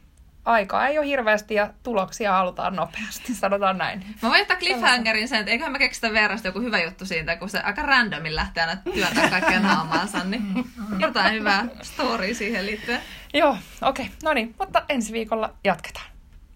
aikaa 0.46 0.88
ei 0.88 0.98
ole 0.98 1.08
hirveästi 1.08 1.54
ja 1.54 1.70
tuloksia 1.84 2.34
halutaan 2.34 2.76
nopeasti, 2.76 3.36
sanotaan 3.46 3.78
näin. 3.78 4.06
Mä 4.22 4.30
voin 4.30 4.40
jättää 4.40 4.58
cliffhangerin 4.58 5.28
sen, 5.28 5.40
että 5.40 5.52
eiköhän 5.52 5.72
mä 5.72 5.80
keksitä 5.80 6.14
verrasta 6.14 6.48
joku 6.48 6.60
hyvä 6.60 6.80
juttu 6.80 7.06
siitä, 7.06 7.36
kun 7.36 7.50
se 7.50 7.60
aika 7.60 7.82
randomin 7.82 8.36
lähtee 8.36 8.64
aina 8.64 8.82
työntää 8.94 9.30
kaikkea 9.30 9.60
naamaansa, 9.60 10.24
niin 10.24 10.66
jotain 11.00 11.34
hyvää 11.34 11.66
story 11.82 12.34
siihen 12.34 12.66
liittyen. 12.66 13.02
Joo, 13.34 13.58
okei, 13.82 14.06
okay. 14.06 14.18
no 14.24 14.34
niin, 14.34 14.56
mutta 14.60 14.84
ensi 14.90 15.14
viikolla 15.14 15.54
jatketaan. 15.64 16.06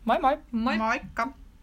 Moi 0.06 0.20
moi! 0.20 0.38
Moi! 0.52 0.78
Moikka! 0.78 1.28